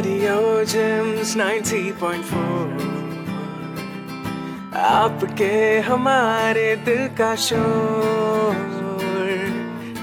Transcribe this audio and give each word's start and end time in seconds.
Radio 0.00 0.64
Gems 0.64 1.30
90.4 1.36 2.84
आपके 4.74 5.56
हमारे 5.86 6.68
दिल 6.86 7.02
का 7.18 7.34
शोर 7.46 8.54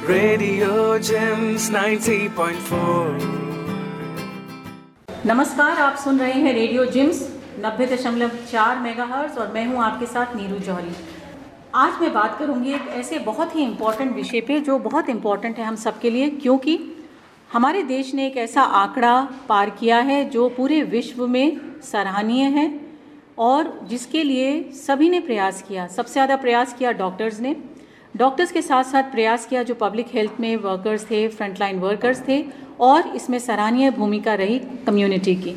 रेडियो 0.10 0.98
जेम्स 1.00 1.70
90.4 1.72 3.26
नमस्कार, 5.26 5.78
आप 5.78 5.96
सुन 6.04 6.20
रहे 6.20 6.34
हैं 6.34 6.54
रेडियो 6.54 6.86
जिम्स 6.86 7.22
नब्बे 7.66 7.86
दशमलव 7.96 8.32
चार 8.52 8.80
मेगा 8.80 9.06
और 9.40 9.52
मैं 9.54 9.66
हूँ 9.68 9.82
आपके 9.84 10.06
साथ 10.06 10.36
नीरू 10.36 10.60
जौहरी। 10.60 10.94
आज 11.76 12.02
मैं 12.02 12.12
बात 12.14 12.38
करूँगी 12.40 12.74
एक 12.74 12.86
ऐसे 12.98 13.20
बहुत 13.32 13.56
ही 13.56 13.64
इंपॉर्टेंट 13.64 14.16
विषय 14.16 14.42
पे 14.42 14.60
जो 14.60 14.78
बहुत 14.80 15.10
इंपॉर्टेंट 15.10 15.58
है 15.58 15.66
हम 15.66 15.76
सबके 15.88 16.10
लिए, 16.10 16.30
क्योंकि 16.30 16.78
हमारे 17.50 17.82
देश 17.84 18.14
ने 18.14 18.26
एक 18.28 18.38
ऐसा 18.38 18.62
आंकड़ा 18.62 19.22
पार 19.50 19.70
किया 19.70 19.98
है 20.00 20.24
जो 20.30 20.48
पूरे 20.50 20.82
विश्व 20.84 21.26
में 21.28 21.60
सराहनीय 21.84 22.44
है 22.50 22.68
और 23.38 23.80
जिसके 23.90 24.24
लिए 24.24 24.62
सभी 24.76 25.10
ने 25.10 25.20
प्रयास 25.20 25.62
किया। 25.68 25.86
सबसे 25.88 26.14
ज़्यादा 26.14 26.36
प्रयास 26.36 26.74
किया 26.74 26.92
डॉक्टर्स 26.94 27.40
ने। 27.40 27.56
डॉक्टर्स 28.16 28.52
के 28.52 28.62
साथ 28.62 28.84
साथ 28.84 29.12
प्रयास 29.12 29.46
किया 29.46 29.64
जो 29.64 29.76
पब्लिक 29.76 30.08
हेल्थ 30.14 30.40
में 30.40 30.56
वर्कर्स 30.58 31.10
थे, 31.12 31.28
फ्रंटलाइन 31.28 31.80
वर्कर्स 31.80 32.22
थे 32.28 32.44
और 32.80 33.08
इसमें 33.16 33.40
सराहनीय 33.40 33.92
भूमिका 33.92 34.34
रही 34.36 34.60
कम्युनिटी 34.86 35.36
की। 35.36 35.56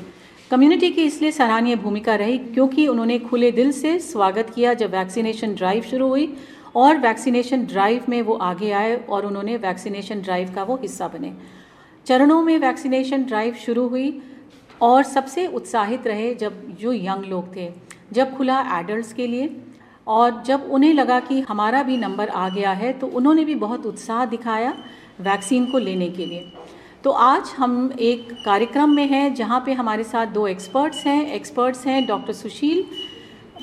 कम्युनिटी 0.50 0.90
की 0.90 1.04
इसलिए 1.04 1.30
सराहनीय 1.32 1.76
भूमिका 1.76 2.14
रही 2.16 2.38
क्योंकि 2.38 2.86
उन्होंने 2.88 3.18
खुले 3.20 3.50
दिल 3.52 3.72
से 3.72 3.98
स्वागत 4.00 4.50
किया 4.54 4.74
जब 4.74 4.90
वैक्सीनेशन 4.92 5.54
ड्राइव 5.54 5.82
शुरू 5.82 6.08
हुई 6.08 6.34
और 6.76 6.98
वैक्सीनेशन 6.98 7.64
ड्राइव 7.66 8.04
में 8.08 8.20
वो 8.22 8.34
आगे 8.44 8.70
आए 8.72 8.96
और 9.08 9.26
उन्होंने 9.26 9.56
वैक्सीनेशन 9.58 10.20
ड्राइव 10.22 10.52
का 10.54 10.62
वो 10.62 10.76
हिस्सा 10.82 11.08
बने। 11.08 11.32
चरणों 12.06 12.42
में 12.42 12.58
वैक्सीनेशन 12.58 13.24
ड्राइव 13.24 13.54
शुरू 13.56 13.86
हुई 13.88 14.20
और 14.80 15.02
सबसे 15.02 15.46
उत्साहित 15.46 16.06
रहे 16.06 16.34
जब 16.34 16.54
जो 16.80 16.92
यंग 16.92 17.24
लोग 17.24 17.54
थे, 17.56 17.68
जब 18.12 18.36
खुला 18.36 18.60
एडल्ट्स 18.78 19.12
के 19.12 19.26
लिए 19.26 19.56
और 20.06 20.42
जब 20.42 20.68
उन्हें 20.70 20.92
लगा 20.94 21.18
कि 21.20 21.40
हमारा 21.40 21.82
भी 21.82 21.96
नंबर 21.96 22.28
आ 22.28 22.48
गया 22.48 22.72
है 22.72 22.92
तो 22.92 23.06
उन्होंने 23.06 23.44
भी 23.44 23.54
बहुत 23.56 23.86
उत्साह 23.86 24.24
दिखाया 24.26 24.72
वैक्सीन 25.20 25.70
को 25.72 25.78
लेने 25.78 26.08
के 26.08 26.26
लिए। 26.26 26.52
तो 27.04 27.10
आज 27.10 27.52
हम 27.56 27.92
एक 28.00 28.32
कार्यक्रम 28.44 28.90
में 28.90 29.06
हैं 29.08 29.34
जहाँ 29.34 29.62
पे 29.66 29.72
हमारे 29.72 30.04
साथ 30.04 30.26
दो 30.26 30.46
एक्सपर्ट्स 30.46 31.06
हैं। 31.06 31.32
एक्सपर्ट्स 31.34 31.86
हैं 31.86 32.04
डॉक्टर 32.06 32.32
सुशील 32.32 32.84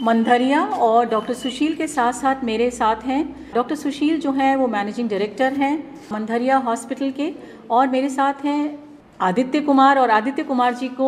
मंधरिया 0.04 0.64
और 0.66 1.06
डॉक्टर 1.10 1.34
सुशील 1.34 1.76
के 1.76 1.88
साथ 1.88 2.14
साथ 2.14 2.44
मेरे 2.44 2.70
साथ 2.72 3.04
हैं 3.06 3.47
डॉक्टर 3.58 3.76
सुशील 3.76 4.20
जो 4.20 4.32
हैं, 4.32 4.56
वो 4.56 4.68
मैनेजिंग 4.68 5.10
डायरेक्टर 5.10 5.54
हैं, 5.54 5.78
मंधरिया 6.12 6.58
हॉस्पिटल 6.60 7.12
के, 7.12 7.34
और 7.72 7.88
मेरे 7.88 8.10
साथ 8.10 8.46
हैं 8.46 8.62
आदित्य 9.20 9.60
कुमार। 9.62 10.00
और 10.00 10.10
आदित्य 10.12 10.44
कुमार 10.44 10.74
जी 10.74 10.88
को 10.90 11.08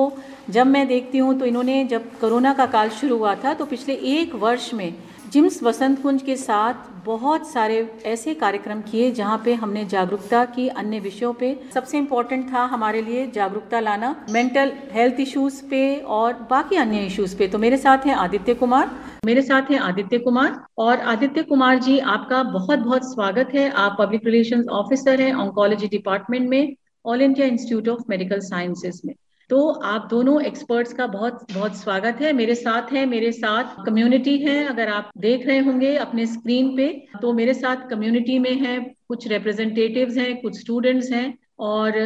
जब 0.49 0.67
मैं 0.67 0.87
देखती 0.87 1.17
हूँ 1.17 1.37
तो 1.39 1.45
इन्होंने 1.45 1.83
जब 1.85 2.09
कोरोना 2.19 2.53
का 2.53 2.65
काल 2.67 2.89
शुरू 2.91 3.17
हुआ 3.17 3.33
था 3.35 3.53
तो 3.53 3.65
पिछले 3.65 3.93
एक 4.13 4.33
वर्ष 4.37 4.73
में 4.73 4.93
जिम्स 5.31 5.61
वसंत 5.63 6.01
कुंज 6.03 6.21
के 6.21 6.35
साथ 6.37 6.98
बहुत 7.09 7.47
सारे 7.47 7.77
ऐसे 8.05 8.33
कार्यक्रम 8.33 8.81
किए 8.81 9.11
जहाँ 9.11 9.41
पे 9.45 9.53
हमने 9.53 9.83
जागरूकता 9.85 10.43
की 10.47 10.67
अन्य 10.79 10.99
विषयों 10.99 11.31
पे। 11.33 11.47
सबसे 11.73 11.97
इम्पोर्टेंट 11.97 12.45
था 12.53 12.63
हमारे 12.63 13.01
लिए 13.01 13.25
जागरूकता 13.27 13.79
लाना 13.79 14.15
मेंटल 14.29 14.71
हेल्थ 14.91 15.19
इश्यूज़ 15.19 15.61
पे 15.69 15.79
और 16.07 16.33
बाकी 16.49 16.75
अन्य 16.75 16.99
इश्यूज़ 17.05 17.37
पे। 17.37 17.47
तो 17.47 17.57
मेरे 17.57 17.77
साथ 17.77 18.05
हैं 18.05 18.15
आदित्य 18.15 18.53
कुमार। 18.53 18.91
मेरे 19.25 19.41
साथ 19.41 19.71
हैं 19.71 19.79
आदित्य 19.79 20.17
कुमार। 20.17 20.59
और 20.77 20.99
आदित्य 21.13 21.43
कुमार 21.43 21.79
जी, 21.79 21.97
आपका 21.99 22.43
बहुत 22.43 22.79
बहुत 22.79 23.11
स्वागत 23.13 23.55
है। 23.55 23.69
आप 23.71 23.95
पब्लिक 23.99 24.25
रिलेशन 24.25 24.63
ऑफिसर 24.73 25.21
हैं 25.21 25.33
ऑन्कोलॉजी 25.37 25.87
डिपार्टमेंट 25.87 26.49
में 26.49 26.75
All 27.05 27.21
India 27.21 27.47
Institute 27.47 27.89
of 27.89 28.03
Medical 28.09 28.39
Sciences 28.45 29.01
में। 29.05 29.13
तो 29.49 29.67
आप 29.67 30.07
दोनों 30.09 30.41
एक्सपर्ट्स 30.41 30.91
का 30.93 31.05
बहुत 31.07 31.51
बहुत 31.53 31.75
स्वागत 31.75 32.17
है। 32.21 32.31
मेरे 32.33 32.55
साथ 32.55 32.91
है, 32.93 33.05
मेरे 33.05 33.31
साथ 33.31 33.85
कम्युनिटी 33.85 34.37
है। 34.37 34.63
अगर 34.65 34.87
आप 34.87 35.09
देख 35.17 35.45
रहे 35.47 35.59
होंगे 35.59 35.95
अपने 35.97 36.25
स्क्रीन 36.25 36.75
पे 36.77 36.87
तो 37.21 37.31
मेरे 37.33 37.53
साथ 37.53 37.87
कम्युनिटी 37.89 38.37
में 38.39 38.53
है, 38.53 38.79
कुछ 39.07 39.27
रिप्रेजेंटेटिव्स 39.27 40.17
हैं, 40.17 40.41
कुछ 40.41 40.59
स्टूडेंट्स 40.59 41.11
हैं 41.11 41.37
और 41.59 41.97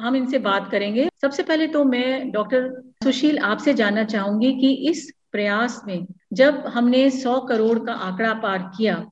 हम 0.00 0.16
इनसे 0.16 0.38
बात 0.38 0.70
करेंगे। 0.70 1.08
सबसे 1.22 1.42
पहले 1.42 1.66
तो 1.66 1.84
मैं 1.84 2.30
डॉक्टर 2.30 2.70
सुशील 3.04 3.38
आपसे 3.38 3.74
जानना 3.74 4.04
चाहूँगी 4.04 4.52
कि 4.60 4.72
इस 4.90 5.10
प्रयास 5.32 5.80
में 5.86 6.06
जब 6.32 6.64
हमने 6.66 7.08
100 7.10 7.38
करोड़ 7.40 7.78
का 7.78 7.92
आंकड़ा 7.92 8.32
पार 8.34 8.70
किया 8.76 9.04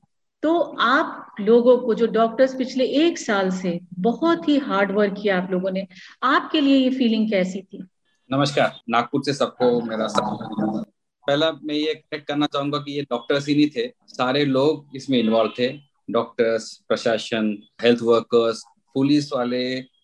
तो 0.43 0.59
आप 0.81 1.26
लोगों 1.39 1.77
को, 1.77 1.93
जो 1.93 2.07
डॉक्टर्स 2.07 2.55
पिछले 2.55 2.85
एक 3.01 3.17
साल 3.19 3.49
से 3.51 3.79
बहुत 3.99 4.47
ही 4.49 4.57
हार्ड 4.59 4.91
वर्क 4.91 5.13
किया 5.21 5.37
आप 5.37 5.51
लोगों 5.51 5.71
ने, 5.71 5.85
आपके 6.23 6.61
लिए 6.61 6.77
ये 6.77 6.89
फीलिंग 6.89 7.29
कैसी 7.31 7.61
थी? 7.61 7.83
नमस्कार, 8.29 8.79
नागपुर 8.89 9.21
से 9.25 9.33
सबको 9.33 9.81
मेरा 9.81 10.07
सब 10.07 10.85
पहला 11.23 11.51
मैं 11.63 11.75
ये 11.75 11.93
करेक्ट 11.93 12.27
करना 12.27 12.45
चाहूँगा 12.45 12.77
कि 12.77 12.91
ये 12.91 13.01
डॉक्टर्स 13.01 13.47
ही 13.47 13.55
नहीं 13.55 13.69
थे, 13.69 13.87
सारे 14.07 14.43
लोग 14.45 14.95
इसमें 14.95 15.19
इन्वॉल्व 15.19 15.51
थे। 15.59 15.67
डॉक्टर्स 16.11 16.73
प्रशासन 16.87 17.57
हेल्थ 17.81 18.01
वर्कर्स 18.01 18.63
पुलिस 18.95 19.31
वाले 19.33 19.63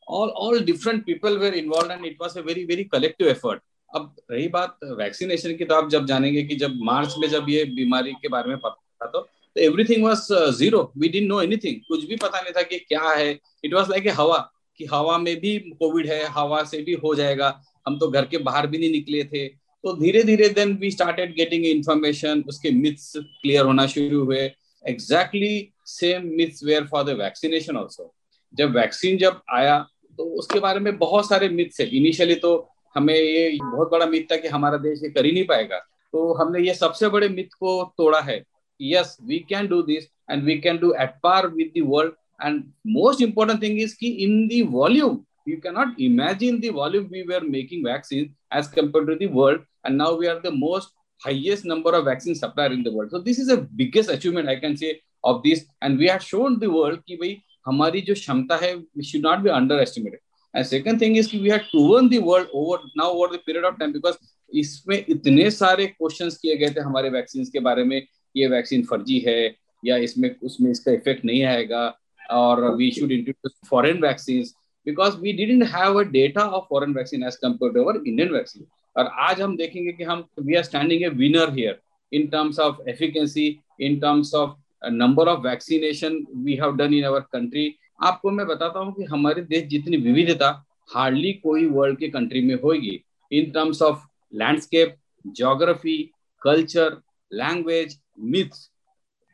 all 0.09 0.29
all 0.29 0.59
different 0.63 1.05
people 1.05 1.37
were 1.37 1.53
involve 1.53 1.91
and 1.91 2.05
it 2.05 2.17
was 2.21 2.37
a 2.39 2.41
very 2.41 2.63
very 2.65 2.83
collective 2.83 3.27
effort 3.27 3.61
अब 3.89 4.15
रही 4.31 4.47
बात 4.47 4.77
वैक्सीनेशन 4.97 5.55
की 5.55 5.65
तो 5.65 5.75
आप 5.75 5.89
जब 5.89 6.05
जानेंगे 6.05 6.43
कि 6.43 6.55
जब 6.55 6.73
मार्च 6.83 7.15
में 7.19 7.27
जब 7.29 7.45
ये 7.49 7.63
बीमारी 7.75 8.11
के 8.11 8.27
बारे 8.27 8.49
में 8.49 8.57
पता 8.57 9.05
था 9.05 9.09
तो 9.11 9.27
तो 9.55 9.61
everything 9.61 10.03
was 10.05 10.21
zero 10.57 10.91
we 10.97 11.09
didn't 11.09 11.25
know 11.25 11.41
anything 11.41 11.79
कुछ 11.87 12.05
भी 12.07 12.15
पता 12.15 12.41
नहीं 12.41 12.53
था 12.53 12.61
कि 12.61 12.79
क्या 12.79 13.09
है. 13.09 13.31
इट 13.65 13.73
वॉज़ 13.73 13.89
लाइक 13.89 14.07
ए 14.07 14.09
हवा, 14.11 14.37
कि 14.79 14.85
हवा 14.85 15.17
में 15.17 15.35
भी 15.39 15.57
कोविड 15.79 16.07
है, 16.07 16.23
हवा 16.29 16.63
से 16.63 16.81
भी 16.81 16.93
हो 17.03 17.13
जाएगा. 17.15 17.59
हम 17.87 17.97
तो 17.99 18.09
घर 18.09 18.25
के 18.25 18.37
बाहर 18.39 18.67
भी 18.67 18.77
नहीं 18.77 18.91
निकले 18.91 19.23
थे. 19.23 19.47
तो 19.47 19.93
धीरे 19.97 20.23
धीरे 20.23 20.47
then 20.49 20.73
we 20.81 20.91
started 20.91 21.33
getting 21.35 21.65
information 21.65 22.43
उसके 22.47 22.71
मिथ्स 22.71 23.11
क्लियर 23.17 23.65
होना 23.65 23.85
शुरू 23.87 24.23
हुए. 24.23 24.51
Exactly 24.85 25.69
same 25.87 26.27
myths 26.37 26.63
were 26.63 26.85
for 26.85 27.03
the 27.03 27.17
vaccination 27.19 27.77
also 27.77 28.13
जब 28.53 28.75
वैक्सीन 28.75 29.17
जब 29.17 29.41
आया 29.53 29.77
तो 30.19 30.23
उसके 30.39 30.59
बारे 30.59 30.79
में 30.79 30.97
बहुत 30.97 31.27
सारे 31.29 31.49
मिथ्स 31.49 31.79
है 31.81 31.87
इनिशियली 31.97 32.35
तो 32.35 32.51
हमें 32.95 33.13
ये 33.13 33.57
बहुत 33.61 33.91
बड़ा 33.91 34.05
मिथ 34.05 34.31
था 34.31 34.35
कि 34.37 34.47
हमारा 34.47 34.77
देश 34.77 34.99
ये 35.03 35.09
कर 35.09 35.25
ही 35.25 35.31
नहीं 35.31 35.45
पाएगा. 35.45 35.77
तो 35.77 36.33
हमने 36.33 36.59
ये 36.67 36.73
सबसे 36.73 37.09
बड़े 37.09 37.29
मिथ 37.29 37.53
को 37.59 37.83
तोड़ा 37.97 38.19
है. 38.21 38.37
yes 38.78 39.18
we 39.26 39.40
can 39.40 39.66
do 39.66 39.82
this 39.82 40.06
and 40.28 40.44
we 40.44 40.60
can 40.60 40.78
do 40.78 40.94
at 40.94 41.20
par 41.22 41.48
with 41.48 41.72
the 41.74 41.82
world 41.82 42.12
and 42.40 42.70
most 42.84 43.20
important 43.20 43.60
thing 43.60 43.78
is 43.78 43.94
ki 43.94 44.10
in 44.26 44.46
the 44.48 44.62
volume 44.62 45.26
you 45.46 45.58
cannot 45.64 45.98
imagine 45.98 46.60
the 46.60 46.68
volume 46.68 47.08
we 47.10 47.24
were 47.24 47.40
making 47.40 47.82
vaccines 47.84 48.30
as 48.50 48.68
compared 48.68 49.06
to 49.08 49.16
the 49.16 49.26
world 49.26 49.60
and 49.84 49.98
now 49.98 50.14
we 50.14 50.28
are 50.28 50.40
the 50.40 50.50
most 50.50 50.94
highest 51.24 51.64
number 51.64 51.92
of 51.98 52.04
vaccine 52.04 52.34
supplier 52.34 52.72
in 52.72 52.82
the 52.82 52.92
world 52.92 53.10
so 53.10 53.18
this 53.18 53.38
is 53.38 53.48
the 53.48 53.60
biggest 53.82 54.10
achievement 54.10 54.48
i 54.48 54.56
can 54.64 54.76
say 54.76 55.00
of 55.24 55.42
this 55.42 55.64
and 55.82 55.98
we 55.98 56.06
have 56.06 56.22
shown 56.22 56.58
the 56.64 56.70
world 56.78 57.04
ki 57.06 57.20
bhai 57.24 57.36
हमारी 57.68 58.00
जो 58.00 58.14
क्षमता 58.14 58.56
है 58.62 58.74
we 58.96 59.04
should 59.04 59.22
not 59.22 59.42
be 59.42 59.50
underestimated 59.50 60.20
and 60.54 60.66
second 60.66 60.98
thing 60.98 61.16
is 61.16 61.26
कि 61.30 61.40
we 61.42 61.50
have 61.54 61.64
proven 61.72 62.08
the 62.08 62.18
world 62.18 62.46
over 62.60 62.78
now 63.00 63.10
over 63.10 63.28
the 63.32 63.40
period 63.48 63.64
of 63.70 63.78
time 63.80 63.92
because 63.92 64.18
इसमें 64.54 65.04
इतने 65.08 65.50
सारे 65.50 65.86
questions 65.86 66.36
किए 66.42 66.56
गए 66.56 66.70
थे 66.76 66.80
हमारे 66.80 67.08
वैक्सीन 67.10 67.44
के 67.52 67.60
बारे 67.60 67.82
में 67.84 68.00
ये 68.35 68.47
वैक्सीन 68.47 68.83
फर्जी 68.83 69.19
है 69.27 69.55
या 69.83 69.97
इसमें, 69.97 70.35
उसमें 70.43 70.71
इसका 70.71 70.91
इफ़ेक्ट 70.91 71.25
नहीं 71.25 71.43
आएगा 71.43 71.85
और 72.31 72.63
we 72.75 72.91
should 72.91 73.11
introduce 73.11 73.59
foreign 73.69 74.01
vaccine 74.01 74.43
because 74.87 75.17
we 75.17 75.33
didn't 75.33 75.63
have 75.73 75.99
a 75.99 76.03
data 76.11 76.45
of 76.47 76.65
foreign 76.69 76.93
vaccine 76.93 77.23
as 77.23 77.35
compare 77.35 77.73
to 77.73 77.83
our 77.83 78.01
Indian 78.07 78.29
vaccine 78.29 78.65
और 78.95 79.11
आज 79.19 79.41
हम 79.41 79.55
देखेंगे 79.57 79.91
कि 79.91 80.03
हम 80.03 80.25
we 80.39 80.55
are 80.55 80.63
standing 80.63 81.03
a 81.03 81.09
winner 81.15 81.53
here 81.53 81.79
in 82.11 82.27
terms 82.27 82.59
of 82.59 82.89
efficiency 82.89 83.47
in 83.81 83.99
terms 83.99 84.33
of 84.35 84.89
number 84.91 85.27
of 85.27 85.39
vaccination 85.39 86.25
we 86.35 86.55
have 86.55 86.75
done 86.75 86.93
in 86.93 87.03
our 87.03 87.19
country 87.33 87.73
आपको 88.01 88.31
मैं 88.31 88.45
बताता 88.47 88.79
हूँ 88.79 88.93
कि 88.93 89.03
हमारे 89.03 89.41
देश 89.41 89.63
जितनी 89.67 89.97
विविधता 89.97 90.49
हार्डली 90.93 91.33
कोई 91.33 91.65
वर्ल्ड 91.65 91.99
के 91.99 92.07
कंट्री 92.09 92.41
में 92.41 92.55
होगी 92.61 92.99
in 93.31 93.49
terms 93.51 93.81
of 93.81 94.05
landscape 94.33 94.95
geography 95.25 95.97
culture 96.41 97.01
language 97.31 97.97
myths. 98.17 98.69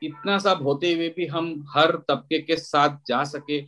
इतना 0.01 0.37
सब 0.39 0.59
होते 0.63 0.93
हुए 0.93 1.07
भी 1.15 1.25
हम 1.27 1.53
हर 1.75 1.91
तबके 2.07 2.39
के 2.39 2.55
साथ 2.57 2.97
जा 3.07 3.23
सके 3.25 3.59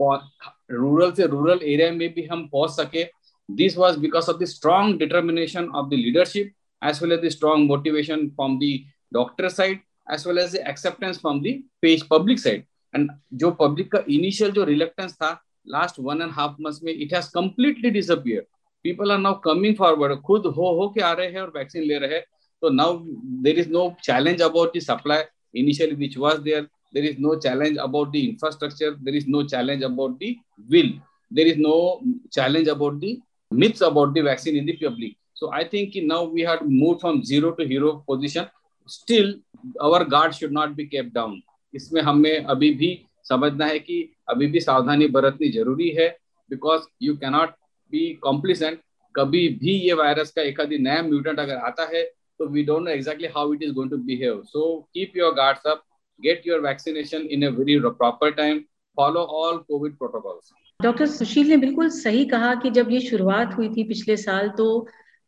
रूरल 0.00 1.12
से 1.12 1.26
रूरल 1.26 1.60
एरिया 1.64 1.90
में 1.92 2.08
भी 2.14 2.22
हम 2.26 2.46
पहुँच 2.48 2.70
सके। 2.70 3.04
This 3.48 3.76
was 3.78 3.98
because 4.00 4.30
of 4.30 4.38
the 4.38 4.44
strong 4.46 4.98
determination 4.98 5.68
of 5.68 5.88
the 5.90 5.94
leadership 5.94 6.52
as 6.82 7.02
well 7.02 7.12
as 7.12 7.24
the 7.24 7.28
strong 7.30 7.68
motivation 7.68 8.28
from 8.28 8.58
the 8.58 8.78
doctor 9.14 9.48
side 9.48 9.80
as 10.12 10.26
well 10.26 10.38
as 10.38 10.52
the 10.52 10.64
acceptance 10.68 11.18
from 11.20 11.40
the 11.42 11.54
page 11.82 12.02
public 12.10 12.38
side 12.40 12.64
and 12.94 13.10
जो 13.34 13.50
public 13.60 13.90
का 13.92 14.02
initial 14.08 14.50
जो 14.52 14.64
reluctance 14.64 15.14
था 15.14 15.30
last 15.68 16.00
one 16.00 16.22
and 16.22 16.30
half 16.32 16.56
month 16.60 16.84
में 16.84 16.92
it 16.92 17.14
has 17.14 17.30
completely 17.34 17.90
disappear 17.90 18.46
people 18.84 19.12
are 19.12 19.18
now 19.18 19.40
coming 19.44 19.74
forward 19.76 20.20
खुद 20.22 20.46
हो 20.46 20.72
हो 20.78 20.88
के 20.88 21.00
आ 21.00 21.12
रहे 21.12 21.28
हैं 21.28 21.40
और 21.40 21.52
वैक्सीन 21.56 21.82
ले 21.82 21.98
रहे 21.98 22.14
हैं। 22.14 22.24
So 22.62 22.68
now 22.68 23.04
there 23.42 23.54
is 23.54 23.68
no 23.68 23.96
challenge 24.02 24.40
about 24.40 24.72
the 24.72 24.80
supply 24.80 25.24
initially, 25.54 25.94
which 25.94 26.16
was 26.16 26.42
there. 26.42 26.66
There 26.92 27.04
is 27.04 27.18
no 27.18 27.38
challenge 27.38 27.76
about 27.80 28.12
the 28.12 28.30
infrastructure. 28.30 28.96
There 29.00 29.14
is 29.14 29.26
no 29.26 29.46
challenge 29.46 29.82
about 29.82 30.18
the 30.18 30.38
will. 30.68 30.90
There 31.30 31.46
is 31.46 31.56
no 31.58 32.00
challenge 32.32 32.68
about 32.68 33.00
the 33.00 33.20
myths 33.50 33.80
about 33.80 34.14
the 34.14 34.22
vaccine 34.22 34.56
in 34.56 34.66
the 34.66 34.76
public. 34.76 35.16
So 35.34 35.52
I 35.52 35.64
think 35.64 35.94
now 35.96 36.24
we 36.24 36.42
have 36.42 36.62
moved 36.66 37.00
from 37.00 37.22
zero 37.24 37.52
to 37.52 37.66
hero 37.66 38.04
position. 38.08 38.48
Still, 38.88 39.34
our 39.80 40.04
guard 40.04 40.34
should 40.34 40.52
not 40.52 40.76
be 40.76 40.86
kept 40.86 41.12
down. 41.12 41.42
इसमें 41.74 42.00
हमें 42.02 42.44
अभी 42.44 42.70
भी 42.74 42.88
समझना 43.28 43.66
है 43.66 43.78
कि 43.78 43.96
अभी 44.30 44.46
भी 44.46 44.60
सावधानी 44.60 45.06
बरतनी 45.16 45.48
ज़रूरी 45.52 45.88
है 45.98 46.08
because 46.50 46.82
you 47.02 47.16
cannot 47.16 47.50
be 47.90 48.12
complacent 48.22 48.78
कभी 49.16 49.48
भी 49.62 49.72
ये 49.86 49.92
वायरस 50.00 50.30
का 50.36 50.42
एक 50.42 50.60
नया 50.60 51.02
म्यूटेंट 51.02 51.38
अगर 51.40 51.56
आता 51.68 51.88
है 51.92 52.04
तो 52.40 52.46
we 52.48 52.62
don't 52.64 52.82
know 52.84 52.90
exactly 52.90 53.28
how 53.36 53.52
it 53.54 53.62
is 53.62 53.72
going 53.72 53.90
to 53.90 53.96
behave 53.96 54.42
so 54.46 54.64
keep 54.94 55.16
your 55.16 55.34
guards 55.34 55.66
up 55.66 55.82
get 56.20 56.42
your 56.46 56.60
vaccination 56.60 57.22
in 57.30 57.46
a 57.46 57.50
very 57.50 57.78
proper 57.80 58.30
time 58.30 58.58
follow 58.98 59.20
all 59.40 59.56
COVID 59.58 59.96
protocols 59.96 60.52
doctor 60.80 61.06
Sushil 61.06 61.48
ने 61.48 61.56
बिल्कुल 61.56 61.88
सही 61.88 62.24
कहा 62.24 62.54
कि 62.54 62.70
जब 62.70 62.90
ये 62.90 63.00
शुरुआत 63.00 63.56
हुई 63.58 63.68
थी 63.68 63.84
पिछले 63.84 64.16
साल 64.16 64.48
तो 64.48 64.66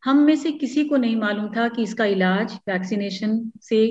हम 0.03 0.17
में 0.17 0.35
से 0.35 0.51
किसी 0.51 0.83
को 0.85 0.97
नहीं 0.97 1.15
मालूम 1.15 1.47
था 1.55 1.67
कि 1.67 1.83
इसका 1.83 2.05
इलाज 2.05 2.53
वैक्सीनेशन 2.69 3.51
से 3.61 3.87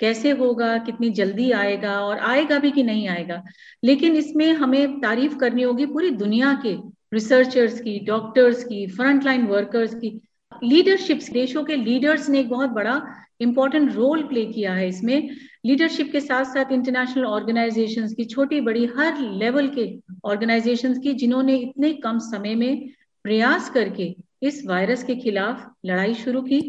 कैसे 0.00 0.30
होगा, 0.30 0.76
कितनी 0.78 1.10
जल्दी 1.10 1.50
आएगा 1.50 1.98
और 2.00 2.18
आएगा 2.18 2.58
भी 2.58 2.70
कि 2.70 2.82
नहीं 2.82 3.08
आएगा। 3.08 3.42
लेकिन 3.84 4.16
इसमें 4.16 4.52
हमें 4.52 5.00
तारीफ़ 5.00 5.36
करनी 5.38 5.62
होगी 5.62 5.86
पूरी 5.86 6.10
दुनिया 6.10 6.52
के 6.66 6.74
रिसर्चर्स 7.14 7.80
की 7.80 7.98
डॉक्टर्स 8.06 8.62
की 8.64 8.86
फ्रंट 8.86 9.24
लाइन 9.24 9.46
वर्कर्स 9.46 9.94
की 9.94 10.10
लीडरशिप 10.62 11.20
देशों 11.32 11.64
के 11.64 11.76
लीडर्स 11.76 12.28
ने 12.28 12.40
एक 12.40 12.48
बहुत 12.48 12.70
बड़ा 12.70 13.02
इंपॉर्टेंट 13.40 13.92
रोल 13.92 14.22
प्ले 14.22 14.44
किया 14.44 14.72
है 14.74 14.88
इसमें। 14.88 15.30
लीडरशिप 15.66 16.12
के 16.12 16.20
साथ 16.20 16.44
साथ 16.44 16.72
इंटरनेशनल 16.72 17.24
ऑर्गेनाइजेशंस 17.24 18.14
की, 18.14 18.24
छोटी 18.24 18.60
बड़ी 18.60 18.84
हर 18.86 19.18
लेवल 19.18 19.68
के 19.68 19.86
ऑर्गेनाइजेशंस 20.24 20.98
की, 20.98 21.12
जिन्होंने 21.14 21.56
इतने 21.56 21.92
कम 21.92 22.18
समय 22.18 22.54
में 22.54 22.88
प्रयास 23.22 23.70
करके 23.70 24.14
इस 24.42 24.62
वायरस 24.66 25.02
के 25.04 25.14
खिलाफ 25.14 25.66
लड़ाई 25.86 26.14
शुरू 26.14 26.42
की। 26.42 26.60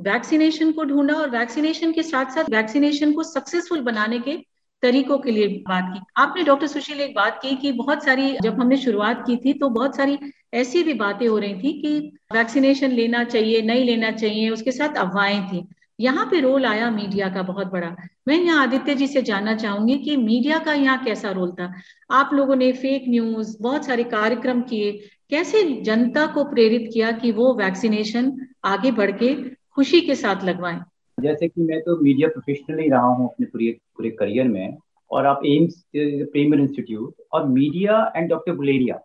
वैक्सीनेशन 0.00 0.72
को 0.72 0.84
ढूंढा 0.84 1.14
और 1.14 1.30
वैक्सीनेशन 1.30 1.92
के 1.92 2.02
साथ 2.02 2.34
साथ 2.34 2.50
वैक्सीनेशन 2.50 3.12
को 3.12 3.22
सक्सेसफुल 3.22 3.80
बनाने 3.80 4.18
के 4.18 4.36
तरीकों 4.82 5.18
के 5.18 5.30
लिए 5.30 5.48
बात 5.68 5.84
की। 5.92 6.00
आपने 6.16 6.42
डॉक्टर 6.44 6.66
सुशील 6.66 7.00
एक 7.00 7.14
बात 7.14 7.38
की 7.42 7.54
कि 7.56 7.72
बहुत 7.72 8.04
सारी, 8.04 8.36
जब 8.42 8.60
हमने 8.60 8.76
शुरुआत 8.76 9.22
की 9.26 9.36
थी 9.36 9.52
तो 9.52 9.68
बहुत 9.68 9.96
सारी 9.96 10.18
ऐसी 10.54 10.82
भी 10.82 10.94
बातें 10.94 11.26
हो 11.28 11.38
रही 11.38 11.54
थी 11.54 11.72
कि 11.82 12.12
वैक्सीनेशन 12.32 12.90
लेना 12.90 13.24
चाहिए, 13.24 13.62
नहीं 13.62 13.84
लेना 13.84 14.10
चाहिए, 14.10 14.50
उसके 14.50 14.72
साथ 14.72 14.96
अफवाहें 14.96 15.46
थी। 15.48 15.66
यहाँ 16.00 16.24
पे 16.26 16.40
रोल 16.40 16.64
आया 16.66 16.90
मीडिया 16.90 17.28
का 17.28 17.42
बहुत 17.42 17.66
बड़ा। 17.66 17.94
मैं 18.28 18.36
यहाँ 18.36 18.62
आदित्य 18.62 18.94
जी 18.94 19.06
से 19.06 19.22
जानना 19.22 19.54
चाहूँगी 19.56 19.98
कि 19.98 20.16
मीडिया 20.16 20.58
का 20.58 20.72
यहाँ 20.72 21.04
कैसा 21.04 21.30
रोल 21.30 21.52
था? 21.52 21.72
आप 22.10 22.30
लोगों 22.34 22.56
ने 22.56 22.72
फेक 22.72 23.04
न्यूज़ 23.08 23.56
बहुत 23.60 23.84
सारे 23.84 24.04
कार्यक्रम 24.04 24.60
किए, 24.60 24.92
कैसे 25.30 25.62
जनता 25.82 26.26
को 26.26 26.44
प्रेरित 26.44 26.90
किया 26.94 27.12
कि 27.12 27.32
वो 27.32 27.54
वैक्सीनेशन 27.54 28.32
आगे 28.64 28.90
बढ़ 28.92 29.10
के 29.12 29.34
खुशी 29.74 30.00
के 30.00 30.14
साथ 30.14 30.44
लगवाएँ? 30.44 30.80
जैसे 31.18 31.48
कि 31.48 31.62
मैं 31.62 31.80
तो 31.80 31.96
मीडिया 31.96 32.28
प्रोफेशनल 32.28 32.78
ही 32.78 32.88
रहा 32.88 33.06
हूँ 33.06 33.28
अपने 33.28 33.46
पूरे 33.46 33.70
पूरे 33.96 34.10
करियर 34.10 34.48
में 34.48 34.76
और 35.10 35.26
आप 35.26 35.40
एम्स 35.46 35.84
प्रीमियर 35.96 36.60
इंस्टीट्यूट 36.60 37.14
और 37.32 37.46
media 37.48 38.12
and 38.16 38.28
doctor 38.30 38.52
Guleria 38.52 39.00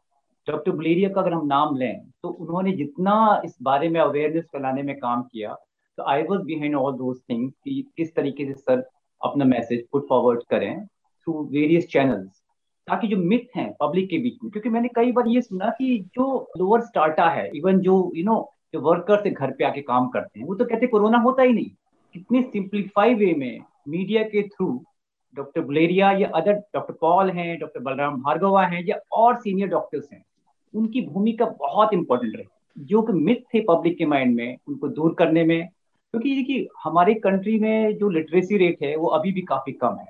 doctor 0.47 0.71
Guleria 0.71 1.09
का 1.09 1.21
अगर 1.21 1.33
हम 1.33 1.45
नाम 1.47 1.75
लें 1.77 2.09
तो 2.23 2.29
उन्होंने 2.29 2.71
जितना 2.71 3.41
इस 3.45 3.57
बारे 3.61 3.89
में 3.89 3.99
अवेयरनेस 4.01 4.43
फैलाने 4.43 4.83
में 4.83 4.95
काम 4.99 5.21
किया 5.21 5.53
तो 5.97 6.03
I 6.03 6.23
was 6.23 6.41
behind 6.41 6.75
all 6.75 6.93
those 6.93 7.17
things 7.29 7.53
कि 7.63 7.83
किस 7.97 8.15
तरीके 8.15 8.45
से 8.45 8.53
सर 8.53 8.83
अपना 9.21 9.45
मैसेज 9.45 9.85
पुट 9.91 10.05
फॉरवर्ड 10.09 10.43
करें 10.49 10.85
थ्रू 10.85 11.43
वेरियस 11.51 11.87
चैनल्स 11.87 12.31
ताकि 12.87 13.07
जो 13.07 13.17
मिथ 13.17 13.57
हैं 13.57 13.71
पब्लिक 13.79 14.09
के 14.09 14.17
बीच 14.17 14.37
में 14.43 14.51
क्योंकि 14.51 14.69
मैंने 14.69 14.89
कई 14.95 15.11
बार 15.11 15.27
ये 15.27 15.41
सुना 15.41 15.69
कि 15.69 15.97
जो 16.15 16.51
लोअर 16.57 16.81
स्टार्टा 16.81 17.29
है 17.29 17.49
इवन 17.55 17.79
जो 17.79 18.11
यू 18.15 18.23
you 18.23 18.25
नो 18.25 18.33
know, 18.33 18.45
जो 18.73 18.81
वर्कर 18.81 19.23
से 19.23 19.29
घर 19.29 19.51
पे 19.51 19.63
आके 19.63 19.81
काम 19.81 20.07
करते 20.07 20.39
हैं 20.39 20.47
वो 20.47 20.55
तो 20.55 20.65
कहते 20.65 20.87
कोरोना 20.87 21.17
होता 21.17 21.43
ही 21.43 21.53
नहीं। 21.53 21.69
कितने 22.15 22.41
सिंप्लीफाई 22.43 23.13
वे 23.15 23.33
में 23.33 23.59
मीडिया 23.87 24.23
के 24.23 24.47
थ्रू 24.47 24.67
डॉक्टर 25.37 25.61
बुलेरिया 25.61 26.11
या 26.11 26.29
अदर 26.35 26.53
डॉक्टर 26.73 26.93
पॉल 27.01 27.29
हैं 27.29 27.57
डॉक्टर 27.59 27.79
बलराम 27.79 28.21
भार्गवा 28.21 28.65
हैं, 28.65 28.83
या 28.85 28.95
और 29.11 29.35
सीनियर 29.35 29.67
डॉक्टर्स 29.69 30.07
हैं, 30.13 30.23
उनकी 30.73 31.01
भूमिका 31.01 31.45
बहुत 31.59 31.93
इंपॉर्टेंट 31.93 32.35
रही। 32.35 32.45
जो 32.77 33.01
कि 33.01 33.13
मिथ 33.15 33.35
थे 33.53 33.59
पब्लिक 33.61 33.97
के 33.97 34.05
माइंड 34.05 34.35
में, 34.35 34.57
उनको 34.67 34.87
दूर 34.89 35.13
करने 35.13 35.43
में, 35.43 35.67
क्योंकि 35.67 36.35
देखिए 36.35 36.67
हमारे 36.83 37.13
कंट्री 37.15 37.59
में 37.59 37.97
जो 37.97 38.09
लिटरेसी 38.09 38.57
रेट 38.57 38.81
है, 38.83 38.95
वो 38.95 39.07
अभी 39.09 39.31
भी 39.31 39.41
काफ़ी 39.43 39.73
कम 39.73 39.95
है। 39.95 40.07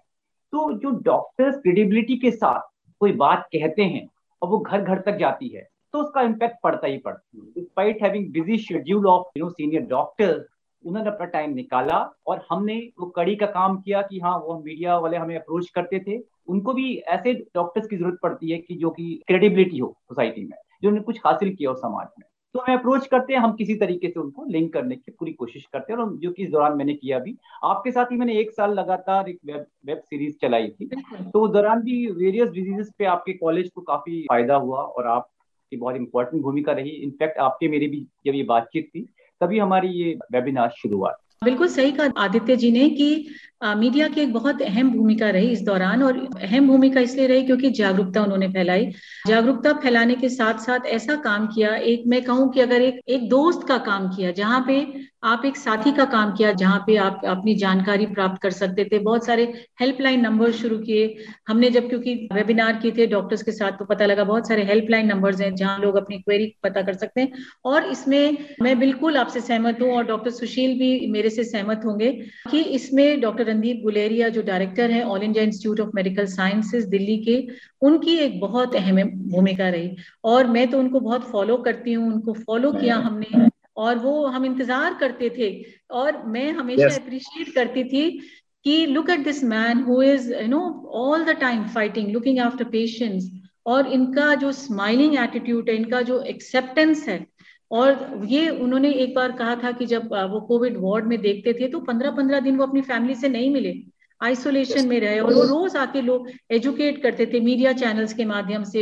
तो 0.54 0.72
जो 0.74 0.90
डॉक्टर्स 1.04 1.56
क्रेडिबिलिटी 1.56 2.18
के 2.18 2.31
साथ 2.31 2.62
कोई 3.01 3.12
बात 3.13 3.48
कहते 3.54 3.84
हैं, 3.84 4.07
और 4.42 4.50
वो 4.50 4.60
घर 4.60 4.81
घर 4.81 5.01
तक 5.01 5.18
जाती 5.18 5.48
है 5.48 5.68
तो 5.94 6.00
उसका 6.00 6.22
इम्पैक्ट 6.22 6.56
पड़ता 6.63 6.88
ही 6.88 6.98
पड़ता 6.98 7.38
है। 7.38 7.42
Despite 7.54 8.01
having 8.04 8.31
busy 8.31 8.57
schedule 8.60 9.06
of 9.07 9.38
you 9.38 9.44
know 9.44 9.50
senior 9.51 9.81
doctors 9.88 10.46
उन्होंने 10.86 11.10
अपना 11.10 11.26
टाइम 11.26 11.54
निकाला 11.54 11.98
और 12.28 12.46
हमने 12.50 12.76
वो 13.00 13.06
कड़ी 13.06 13.36
का 13.36 13.46
काम 13.46 13.78
किया 13.78 14.02
कि 14.02 14.20
हाँ 14.20 14.38
वो 14.38 14.62
मीडिया 14.66 14.98
वाले 14.98 15.18
हमें 15.18 15.36
अप्रोच 15.36 15.70
करते 15.70 16.00
थे। 16.00 16.20
उनको 16.48 16.74
भी 16.74 16.96
ऐसे 17.08 17.34
डॉक्टर्स 17.34 17.88
की 17.88 17.98
ज़रूरत 17.98 18.18
पड़ती 18.24 18.52
है 18.52 18.58
कि 18.58 18.76
जो 18.76 18.90
कि 18.90 19.22
क्रेडिबिलिटी 19.28 19.78
हो 19.78 19.96
सोसाइटी 20.04 20.42
में 20.42 20.58
जो 20.84 20.90
उन्होंने 20.90 21.06
कुछ 21.06 21.20
हासिल 21.26 21.54
किया 21.56 21.70
हो 21.70 21.76
समाज 21.76 22.08
में। 22.20 22.26
तो 22.56 22.60
हमें 22.60 22.78
अप्रोच 22.78 23.08
करते 23.08 23.34
हैं 23.34 23.40
हम 23.40 23.52
किसी 23.54 23.76
तरीके 23.76 24.10
से 24.10 24.20
उनको 24.20 24.46
लिंक 24.46 24.72
करने 24.74 24.96
की 24.96 25.12
पूरी 25.12 25.31
कोशिश 25.34 25.66
करते 25.74 25.94
हैं 25.94 26.00
और 26.00 26.16
जो 26.18 26.31
कि 26.31 26.44
इस 26.44 26.50
दौरान 26.50 26.78
मैंने 26.78 26.94
किया 26.94 27.20
भी। 27.20 27.36
आपके 27.64 27.92
साथ 27.92 28.06
ही 28.06 28.18
मैंने 28.18 28.38
एक 28.40 28.52
साल 28.52 28.74
लगातार 28.74 29.30
एक 29.30 29.40
वेब 29.46 29.66
वेब 29.86 29.98
सीरीज़ 30.00 30.38
चलाई 30.42 30.68
थी। 30.70 30.86
तो 30.86 31.42
उस 31.42 31.52
दौरान 31.52 31.82
भी 31.82 32.06
वेरियस 32.12 32.50
डिजीजेस 32.50 32.92
पे 33.00 33.06
आपके 33.06 33.34
कॉलेज 33.34 33.70
को 33.70 33.82
काफ़ी 33.82 34.22
फ़ायदा 34.24 34.56
हुआ 34.56 34.80
और 34.80 35.08
आपकी 35.08 35.78
बहुत 35.78 35.96
इंपॉर्टेंट 35.96 36.44
भूमिका 36.44 36.72
रही। 36.72 36.90
इनफैक्ट 36.90 37.38
आपके 37.40 37.68
मेरी 37.68 37.88
भी 37.88 38.06
जब 38.25 38.36
ये 38.36 38.44
बातचीत 38.44 38.88
थी 38.88 39.08
तभी 39.41 39.59
हमारी 39.59 39.88
ये 39.88 40.18
वेबिनार 40.31 40.69
शुरुआत। 40.69 41.18
बिल्कुल 41.44 41.68
सही 41.68 41.91
कहा 41.91 42.09
आदित्य 42.18 42.56
जी 42.56 42.71
ने 42.71 42.89
कि 42.89 43.27
मीडिया 43.62 44.08
की 44.08 44.22
एक 44.22 44.32
बहुत 44.34 44.62
अहम 44.62 44.90
भूमिका 44.92 45.30
रही 45.30 45.48
इस 45.52 45.62
दौरान 45.62 46.04
और 46.04 46.18
अहम 46.42 46.68
भूमिका 46.68 47.00
इसलिए 47.02 47.28
रही 47.28 47.44
क्योंकि 47.44 47.70
जागरूकता 47.72 48.22
उन्होंने 48.24 48.48
फैलाई। 48.50 48.86
जागरूकता 49.28 49.74
फैलाने 49.74 50.16
के 50.16 50.30
साथ 50.30 50.60
साथ 50.60 50.86
ऐसा 50.88 51.16
काम 51.18 51.48
किया, 51.48 51.76
एक 51.76 52.04
मैं 52.08 52.22
कहूँ 52.24 52.52
कि 52.54 52.60
अगर 52.60 52.82
एक 52.82 53.02
एक 53.10 53.28
दोस्त 53.30 53.68
का 53.68 53.78
काम 53.80 54.08
किया, 54.08 54.32
जहाँ 54.32 54.64
पे 54.68 55.10
आप 55.24 55.42
एक 55.46 55.58
साथी 55.58 55.92
का 55.92 56.04
काम 56.06 56.32
किया, 56.34 56.52
जहाँ 56.54 56.84
पे 56.88 56.96
आप 56.98 57.22
अपनी 57.28 57.56
जानकारी 57.56 58.06
प्राप्त 58.08 58.42
कर 58.42 58.52
सकते 58.52 58.84
थे, 58.86 59.00
बहुत 59.00 59.26
सारे 59.26 59.44
हेल्पलाइन 59.82 60.22
नंबर 60.22 60.52
शुरू 60.52 60.78
किए। 60.80 61.16
हमने 61.48 61.70
जब 61.70 61.90
क्योंकि 61.90 62.14
वेबिनार 62.34 62.80
किए 62.82 62.92
थे 62.92 63.08
डॉक्टर्स 63.08 63.44
के 63.44 63.52
साथ 63.52 63.72
तो 63.72 63.86
पता 63.86 64.06
लगा 64.06 64.24
बहुत 64.24 64.48
सारे 64.48 64.64
हेल्पलाइन 64.64 65.08
नंबर्स 65.08 65.42
हैं, 65.42 65.54
जहाँ 65.56 65.78
लोग 65.80 65.96
अपनी 65.96 66.18
क्वेरी 66.20 66.54
पता 66.64 66.82
कर 66.82 66.94
सकते 66.94 67.22
हैं। 67.22 67.44
और 67.66 67.90
इसमें 67.92 68.38
मैं 68.62 68.78
बिल्कुल 68.80 69.18
आपसे 69.18 69.42
सहमत 69.42 69.82
हूँ 69.82 69.92
और 69.92 70.06
डॉक्टर 70.06 70.32
सुशील 70.32 70.78
भी 70.80 71.08
मेरे 71.12 71.30
से 71.30 71.44
सहमत 71.44 71.82
होंगे 71.86 72.12
कि 72.51 72.62
इसमें 72.62 73.20
डॉक्टर 73.22 73.49
रणदीप 73.50 73.82
गुलेरिया 73.84 74.29
जो 74.29 74.41
डायरेक्टर 74.44 74.91
है 74.91 75.03
All 75.06 75.24
India 75.24 75.44
Institute 75.44 75.79
of 75.79 75.89
Medical 75.96 76.25
Sciences 76.29 76.86
Delhi 76.89 77.18
के 77.24 77.38
उनकी 77.88 78.18
एक 78.20 78.39
बहुत 78.39 78.75
अहम 78.75 79.01
भूमिका 79.32 79.70
रही। 79.70 79.96
और 80.25 80.48
मैं 80.48 80.68
तो 80.72 80.79
उनको 80.79 81.00
बहुत 81.00 81.29
फॉलो 81.32 81.58
करती 81.68 81.94
हूँ 81.94 82.08
उनको 82.08 82.34
फॉलो 82.41 82.72
किया 82.74 82.96
हमने 82.98 83.48
और 83.77 83.98
वो 83.98 84.25
हम 84.27 84.46
इंतज़ार 84.46 84.94
करते 85.00 85.29
थे। 85.38 85.50
और 85.91 86.22
मैं 86.27 86.51
हमेशा 86.53 86.88
अप्रिशिएट 86.88 87.48
yes. 87.48 87.56
करती 87.56 87.84
थी 87.86 88.10
कि 88.65 88.86
look 88.86 89.10
at 89.10 89.24
this 89.24 89.44
man 89.46 89.84
who 89.84 90.01
is 90.03 90.32
you 90.34 90.48
know 90.48 90.62
all 91.00 91.24
the 91.25 91.36
time 91.39 91.63
fighting 91.75 92.12
looking 92.12 92.39
after 92.39 92.63
patients 92.72 93.29
और 93.65 93.88
इनका 93.94 94.34
जो 94.36 94.51
स्माइलिंग 94.51 95.15
एटीट्यूड 95.20 95.70
है 95.70 95.75
इनका 95.75 96.01
जो 96.01 96.22
एक्सेप्टेंस 96.27 97.08
है 97.08 97.18
और 97.72 98.22
ये 98.26 98.50
उन्होंने 98.50 98.92
एक 98.94 99.14
बार 99.16 99.32
कहा 99.32 99.56
था 99.56 99.72
कि 99.72 99.86
जब 99.86 100.14
वो 100.32 100.40
कोविड 100.42 100.78
वार्ड 100.78 101.06
में 101.06 101.20
देखते 101.22 101.54
थे 101.54 101.68
तो 101.68 101.80
पंद्रह 101.82 102.12
पंद्रह 102.12 102.40
दिन 102.40 102.58
वो 102.58 102.66
अपनी 102.66 102.82
फैमिली 102.82 103.16
से 103.16 103.30
नहीं 103.30 103.50
मिले। 103.54 103.74
आइसोलेशन 104.22 104.88
में 104.88 105.00
रहे 105.00 105.20
और 105.20 105.34
वो 105.34 105.44
रोज 105.44 105.76
आके 105.78 106.02
लोग 106.02 106.30
एजुकेट 106.52 107.02
करते 107.04 107.26
थे 107.26 107.40
मीडिया 107.40 107.74
चैनल्स 107.74 108.14
के 108.14 108.26
माध्यम 108.26 108.64
से 108.64 108.82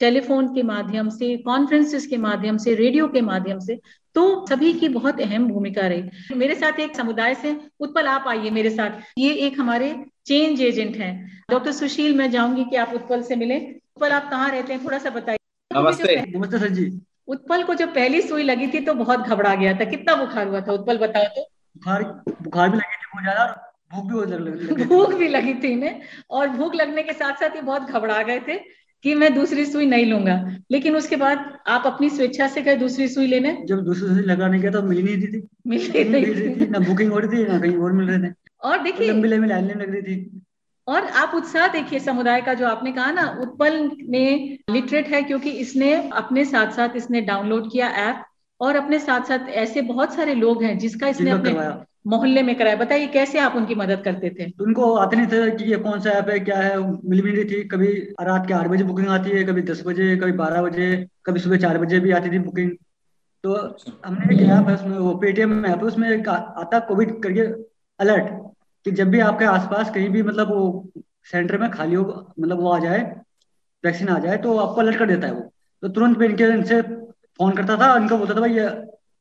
टेलीफोन 0.00 0.46
के 0.54 0.62
माध्यम 0.62 1.08
से 1.08 1.36
कॉन्फ्रेंसिस 1.38 2.06
के 2.06 2.16
माध्यम 2.18 2.56
से 2.56 2.74
रेडियो 2.74 3.08
के 3.08 3.20
माध्यम 3.22 3.58
से 3.58 3.78
तो 4.16 4.24
सभी 4.46 4.72
की 4.72 4.88
बहुत 4.88 5.20
अहम 5.20 5.48
भूमिका 5.48 5.86
रही। 5.86 6.36
मेरे 6.36 6.54
साथ 6.54 6.80
एक 6.80 6.96
समुदाय 6.96 7.34
से 7.34 7.56
उत्पल 7.80 8.06
आप 8.06 8.24
आइए 8.28 8.50
मेरे 8.50 8.70
साथ। 8.70 9.18
ये 9.18 9.34
एक 9.46 9.58
हमारे 9.60 9.94
चेंज 10.26 10.62
एजेंट 10.62 10.96
हैं। 10.96 11.12
डॉक्टर 11.50 11.72
सुशील 11.72 12.16
मैं 12.16 12.30
जाऊँगी 12.30 12.64
कि 12.64 12.76
आप 12.76 12.94
उत्पल 12.94 13.22
से 13.22 13.36
मिले। 13.36 13.56
उत्पल 13.56 14.10
आप 14.10 14.30
कहाँ 14.30 14.50
रहते 14.50 14.72
हैं? 14.72 14.84
थोड़ा 14.84 14.98
सा 14.98 15.10
बताइए। 15.10 15.38
नमस्ते। 15.70 16.16
नमस्ते 16.28 16.58
सर 16.58 16.68
जी। 16.70 16.90
उत्पल 17.30 17.62
को 17.62 17.74
जब 17.74 17.94
पहली 17.94 18.20
सुई 18.22 18.42
लगी 18.42 18.66
थी 18.66 18.80
तो 18.80 18.94
बहुत 18.96 19.20
घबरा 19.20 19.54
गया 19.54 19.74
था। 19.74 19.84
कितना 19.86 20.14
बुखार 20.16 20.48
हुआ 20.48 20.60
था 20.60 20.72
उत्पल 20.72 20.98
बताओ 20.98 21.24
तो? 21.26 21.42
बुखार 21.76 22.02
बुखार 22.42 22.70
भी 22.70 22.76
लगी 22.76 22.96
थी 22.96 23.06
बहुत 23.12 23.22
ज़्यादा 23.22 23.46
भूख 23.92 24.04
भी 24.04 24.12
बहुत 24.12 24.28
लगी 24.30 24.84
भूख 24.84 25.14
भी 25.14 25.28
लगी 25.28 25.54
थी 25.54 25.68
इन्हें। 25.68 26.00
और 26.30 26.48
भूख 26.50 26.74
लगने 26.74 27.02
के 27.02 27.12
साथ 27.14 27.40
साथ 27.40 27.56
ये 27.56 27.62
बहुत 27.62 27.90
घबरा 27.90 28.22
गए 28.22 28.40
थे 28.48 28.58
कि 29.04 29.14
मैं 29.14 29.32
दूसरी 29.34 29.64
सुई 29.66 29.86
नहीं 29.86 30.06
लूँगा। 30.06 30.34
लेकिन 30.70 30.96
उसके 30.96 31.16
बाद 31.16 31.44
आप 31.68 31.86
अपनी 31.86 32.10
स्वेच्छा 32.10 32.48
से 32.48 32.62
गए 32.62 32.76
दूसरी 32.76 33.08
सुई 33.08 33.26
लेने? 33.26 33.56
जब 33.66 33.80
दूसरी 33.84 34.08
सुई 34.08 34.22
लगाने 34.24 34.58
गया 34.58 34.70
तो 34.70 34.82
मिल 34.82 35.04
नहीं 35.04 35.16
रही 35.16 35.26
थी। 35.28 35.48
मिल 35.66 36.12
नहीं 36.12 36.24
रही 36.24 36.54
थी 36.56 36.68
ना 36.70 36.78
बुकिंग 36.80 37.12
हो 37.12 37.18
रही 37.18 37.38
थी 37.38 37.46
ना 37.48 37.58
कहीं 37.58 37.76
और 37.76 37.92
मिल 37.92 38.10
रहे 38.10 38.28
थे। 38.28 38.34
और 38.62 38.82
देखिए 38.82 39.08
लंबी 39.08 39.28
लंबी 39.28 39.48
लाइनें 39.48 39.74
लग 39.74 39.90
रही 39.90 40.02
थी। 40.02 40.42
और 40.90 41.04
आप 41.16 41.32
उत्साह 41.34 41.66
देखिए 41.68 41.98
समुदाय 41.98 42.40
का 42.40 42.54
जो 42.54 42.66
आपने 42.66 42.92
कहा 42.92 43.10
ना 43.10 43.26
उत्पल 43.40 43.78
ने 44.08 44.24
लिटरेट 44.70 45.08
है 45.08 45.22
क्योंकि 45.22 45.50
इसने 45.58 45.92
अपने 46.14 46.44
साथ 46.44 46.72
साथ 46.72 46.96
इसने 46.96 47.20
डाउनलोड 47.20 47.70
किया 47.72 47.88
ऐप 48.00 48.24
और 48.60 48.76
अपने 48.76 48.98
साथ 48.98 49.28
साथ 49.28 49.48
ऐसे 49.58 49.82
बहुत 49.82 50.14
सारे 50.14 50.34
लोग 50.34 50.62
हैं 50.62 50.76
जिसका 50.78 51.08
इसने 51.08 51.30
अपने 51.30 51.52
मोहल्ले 52.06 52.42
में 52.42 52.54
कराया। 52.56 52.76
बताइए 52.76 53.06
कैसे 53.06 53.38
आप 53.38 53.56
उनकी 53.56 53.74
मदद 53.74 54.02
करते 54.04 54.30
थे? 54.30 54.44
उनको 54.62 54.92
आते 54.94 55.16
नहीं 55.16 55.26
थे 55.26 55.50
कि 55.56 55.64
ये 55.64 55.76
कौन 55.76 56.00
सा 56.00 56.10
ऐप 56.10 56.28
है 56.28 56.38
क्या 56.40 56.58
है 56.58 56.78
मिल 56.80 57.22
भी 57.22 57.32
नहीं 57.32 57.44
थी। 57.44 57.62
कभी 57.68 57.92
रात 58.22 58.46
के 58.46 58.54
आठ 58.54 58.66
बजे 58.66 58.84
बुकिंग 58.84 59.08
आती 59.08 59.30
है 59.30 59.44
कभी 59.44 59.62
दस 59.62 59.82
बजे 59.86 60.16
कभी 60.16 60.32
बारह 60.34 60.62
बजे 60.62 60.86
कभी 61.26 61.40
सुबह 61.40 61.56
चार 61.56 61.78
बजे 61.78 62.00
भी 62.00 62.10
आती 62.12 62.30
थी 62.30 62.38
बुकिंग 62.38 62.70
तो 63.44 63.54
हमने 64.06 64.34
एक 64.34 64.40
ऐप 64.50 64.68
है 64.68 64.74
उसमें 64.74 64.98
वो 64.98 65.14
पेटीएम 65.16 65.64
ऐप 65.66 65.78
है 65.78 65.84
उसमें 65.84 66.08
आता 66.28 66.78
कोविड 66.88 67.22
करके 67.22 67.40
अलर्ट 68.00 68.32
कि 68.86 68.90
जब 68.90 69.08
भी 69.10 69.20
आपके 69.20 69.44
आसपास 69.44 69.90
कहीं 69.90 70.08
भी 70.10 70.22
मतलब 70.22 70.48
वो 70.48 70.92
सेंटर 71.30 71.58
में 71.58 71.70
खाली 71.70 71.94
हो 71.94 72.04
मतलब 72.40 72.60
वो 72.60 72.70
आ 72.70 72.78
जाए 72.78 73.00
वैक्सीन 73.84 74.08
आ 74.08 74.18
जाए 74.18 74.36
तो 74.38 74.56
आपको 74.58 74.80
अलर्ट 74.80 74.98
कर 74.98 75.06
देता 75.06 75.26
है 75.26 75.32
वो। 75.32 75.50
तो 75.82 75.88
तुरंत 75.88 76.18
मैं 76.18 76.28
इनके 76.28 76.44
इनसे 76.44 76.80
फ़ोन 76.82 77.54
करता 77.56 77.76
था 77.76 77.94
इनको 77.96 78.18
बोलता 78.18 78.34
था 78.34 78.40
भाई 78.40 78.54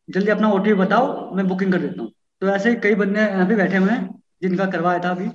जल्दी 0.09 0.31
अपना 0.31 0.51
ओटीपी 0.51 0.73
बताओ 0.73 1.35
मैं 1.35 1.47
बुकिंग 1.47 1.71
कर 1.71 1.79
देता 1.79 2.01
हूँ। 2.01 2.11
तो 2.41 2.47
ऐसे 2.47 2.73
कई 2.75 2.95
बंदे 2.95 3.19
यहाँ 3.19 3.47
पे 3.47 3.55
बैठे 3.55 3.77
हुए 3.77 3.91
हैं 3.91 4.21
जिनका 4.41 4.65
करवाया 4.65 4.99
था 4.99 5.09
अभी। 5.09 5.29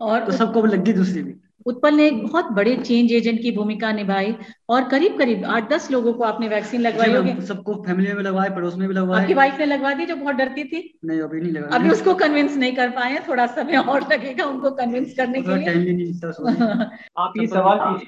और 0.00 0.24
तो 0.24 0.32
सबको 0.32 0.64
लग 0.64 0.84
गई 0.84 0.92
दूसरी 0.92 1.22
भी। 1.22 1.32
उत्पल 1.66 1.94
ने 1.94 2.06
एक 2.06 2.22
बहुत 2.26 2.52
बड़े 2.52 2.76
चेंज 2.76 3.12
एजेंट 3.12 3.40
की 3.42 3.50
भूमिका 3.50 3.92
निभाई 3.92 4.34
और 4.68 4.88
करीब 4.88 5.18
करीब 5.18 5.44
आठ 5.44 5.70
दस 5.72 5.90
लोगों 5.90 6.12
को 6.12 6.24
आपने 6.24 6.48
वैक्सीन 6.48 6.80
लगवाई 6.80 7.12
होगी। 7.12 7.40
सबको 7.40 7.74
फैमिली 7.86 8.12
में 8.12 8.22
लगवाए 8.22 8.50
पड़ोस 8.50 8.76
में 8.76 8.88
भी 8.88 8.94
लगवाए। 8.94 9.20
आपकी 9.22 9.34
वाइफ 9.34 9.58
ने 9.58 9.66
लगवा 9.66 9.92
दी 9.92 10.06
जो 10.06 10.16
बहुत 10.16 10.34
डरती 10.34 10.64
थी? 10.64 10.98
नहीं 11.04 11.20
अभी 11.20 11.40
नहीं 11.40 11.52
लगा 11.52 11.76
अभी 11.76 11.90
उसको 11.90 12.14
कन्विंस 12.14 12.56
नहीं 12.56 12.76
कर 12.76 12.88
पाए 12.88 13.18
थोड़ा 13.28 13.46
समय 13.46 13.76
और 13.76 14.12
लगेगा 14.12 14.44
उनको 14.44 14.70
कन्विंस 14.70 15.14
करने 15.16 15.42
के 15.42 15.56
लिए। 15.56 15.66
आप 17.18 17.32
ये 17.40 17.46
सवाल 17.46 17.98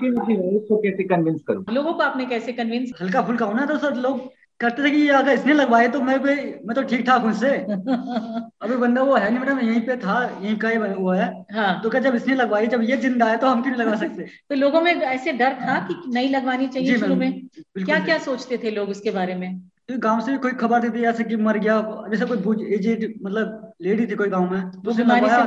कैसे 0.82 1.04
कन्विंस 1.04 1.40
करूँ? 1.48 1.64
लोगों 1.72 1.92
को 1.92 2.02
आपने 2.02 2.26
कैसे 2.26 2.52
कन्विंस 2.52 2.92
हल्का 3.02 3.22
फुल्का 3.22 3.46
होना 3.46 3.66
तो 3.66 3.78
सर 3.78 3.94
लोग 3.94 4.37
करते 4.60 4.84
थे 4.84 4.90
कि 4.90 5.08
अगर 5.08 5.32
इसने 5.32 5.52
लगवाए 5.52 5.88
तो 5.88 6.00
मैं 6.00 6.16
मैं 6.66 6.74
तो 6.74 6.82
ठीक 6.82 7.06
ठाक 7.06 7.22
हूँ 7.22 7.30
इससे। 7.30 7.48
अभी 8.62 8.76
बंदा 8.76 9.02
वो 9.02 9.16
है 9.16 9.30
नहीं 9.30 9.38
मैडम 9.38 9.58
यहीं 9.60 9.80
पे 9.80 9.96
था 9.96 10.40
यहीं 10.42 10.56
का 10.56 10.68
ही 10.68 10.78
वो 10.78 11.10
है। 11.10 11.46
हाँ। 11.52 11.82
तो 11.82 11.90
क्या 11.90 12.00
जब 12.00 12.14
इसने 12.14 12.34
लगवाई 12.34 12.66
जब 12.66 12.82
ये 12.82 12.96
ज़िंदा 12.96 13.26
है 13.26 13.36
तो 13.36 13.46
हम 13.46 13.62
क्यों 13.62 13.72
नहीं 13.72 13.82
लगवा 13.82 13.96
सकते? 13.96 14.22
तो 14.48 14.54
लोगों 14.54 14.80
में 14.80 14.94
ऐसे 14.94 15.32
डर 15.32 15.52
था 15.52 15.78
कि 15.78 16.10
नहीं 16.10 16.30
लगवानी 16.30 16.68
चाहिए 16.68 16.98
शुरू 16.98 17.14
में? 17.14 17.48
क्या 17.78 18.00
क्या 18.00 18.18
सोचते 18.18 18.58
थे 18.58 18.70
लोग 18.70 18.88
उसके 18.88 19.10
बारे 19.10 19.34
में? 19.34 19.60
तो 19.88 19.98
गाँव 19.98 20.20
से 20.20 20.36
कोई 20.36 20.52
खबर 20.52 20.80
देती 20.80 21.00
जैसे 21.00 21.24
कि 21.24 21.36
मर 21.36 21.58
गया 21.58 21.80
जैसे 22.10 22.26
कोई 22.26 22.74
एजेड 22.74 23.14
मतलब 23.22 23.72
लेडी 23.82 24.06
थी 24.06 24.14
कोई 24.14 24.28
गाँव 24.28 24.50
में 24.50 24.70
तो 24.70 24.90
उसने 24.90 25.04
लगवाया 25.04 25.46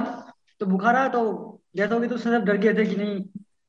तो 0.59 0.65
बुखार 0.65 0.95
आया 0.95 1.07
तो 1.07 1.61
जैसा 1.75 1.95
होगी 1.95 2.07
तो 2.07 2.17
सब 2.17 2.45
डर 2.45 2.57
गए 2.57 2.73
थे 2.73 2.85
कि 2.85 2.95
नहीं 2.95 3.23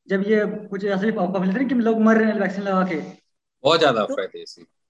जब 0.09 0.23
ये 0.27 0.45
कुछ 0.45 0.85
ऐसे 0.85 1.07
ही 1.07 1.65
कि 1.65 1.75
लोग 1.75 2.01
मर 2.01 2.17
रहे 2.17 2.31
हैं 2.31 2.39
वैक्सीन 2.39 2.63
लगा 2.63 2.83
के। 2.83 2.95
बहुत 3.63 3.79
ज़्यादा 3.79 4.01
अफवाह 4.01 4.25
थी 4.25 4.45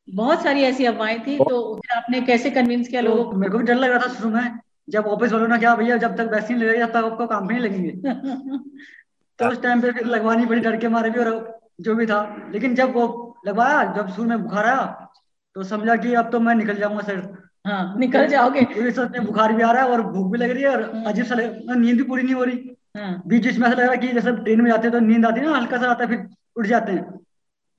बहुत 0.09 0.43
सारी 0.43 0.61
ऐसी 0.61 0.85
अफवाहें 0.85 1.27
थी 1.27 1.37
तो 1.37 1.75
फिर 1.75 1.97
आपने 1.97 2.21
कैसे 2.21 2.51
कन्विंस 2.51 2.87
किया 2.87 3.01
लोगों 3.01 3.23
को 3.23 3.31
मेरे 3.31 3.51
को 3.51 3.57
भी 3.57 3.63
डर 3.63 3.75
लग 3.75 3.89
रहा 3.89 3.99
था 3.99 4.13
शुरू 4.13 4.29
में 4.29 4.59
जब 4.89 5.05
ऑफ़िस 5.05 5.31
वालों 5.31 5.47
ने 5.47 5.57
क्या 5.57 5.75
भैया 5.75 5.97
जब 5.97 6.15
तक 6.15 6.29
वैक्सीन 6.33 6.57
ले 6.57 6.85
तब 6.85 6.89
तक 6.89 6.95
आपको 6.95 7.27
काम 7.27 7.47
नहीं 7.47 7.59
लगेंगे। 7.59 7.91
तो 9.39 9.45
उस 9.45 9.61
टाइम 9.61 9.81
पे 9.81 10.05
लगवानी 10.05 10.45
पड़ी 10.45 10.59
डर 10.59 10.77
के 10.77 10.87
मारे 10.87 11.09
भी 11.09 11.19
और 11.19 11.59
जो 11.81 11.95
भी 11.95 12.05
था। 12.05 12.49
लेकिन 12.51 12.75
जब 12.75 12.93
वो 12.93 13.37
लगवाया 13.47 13.93
जब 13.93 14.07
शुरू 14.07 14.29
में 14.29 14.43
बुखार 14.43 14.65
आया 14.65 15.09
तो 15.55 15.63
समझा 15.63 15.95
कि 15.95 16.13
अब 16.13 16.31
तो 16.31 16.39
मैं 16.39 16.55
निकल 16.55 16.75
जाऊँगा 16.75 17.01
सर। 17.01 17.49
हाँ 17.67 17.97
निकल 17.97 18.27
जाओगे। 18.27 18.61
पूरे 18.61 19.19
बुखार 19.19 19.53
भी 19.53 19.63
आ 19.63 19.71
रहा 19.71 19.83
है 19.83 19.89
और 19.89 20.01
भूख 20.01 20.31
भी 20.31 20.37
लग 20.37 20.49
रही 20.49 20.63
है 20.63 20.69
और 20.69 20.95
हाँ। 20.95 21.03
अजीब 21.05 21.25
सा 21.25 21.35
नींद 21.75 21.97
भी 21.97 22.03
पूरी 22.03 22.23
नहीं 22.23 22.35
हो 22.35 22.43
रही। 22.43 22.77
हाँ। 22.97 23.23
बीच 23.27 23.45
बीच 23.45 23.57
में 23.57 23.67
ऐसा 23.67 23.75
लग 23.75 23.79
रहा 23.79 23.91
है 23.91 23.97
कि 23.97 24.07
जैसे 24.07 24.31
ट्रेन 24.31 24.61
में 24.61 24.71
जाते 24.71 24.87
हैं 24.87 24.91
तो 24.91 24.99
नींद 24.99 25.25
आती 25.25 25.39
है 25.39 25.45
ना 25.45 25.57
हल्का 25.57 25.77
सा 25.77 25.91
आता 25.91 26.03
है 26.03 26.09
फिर 26.09 26.27
उठ 26.55 26.65
जाते 26.65 26.91
हैं। 26.91 27.17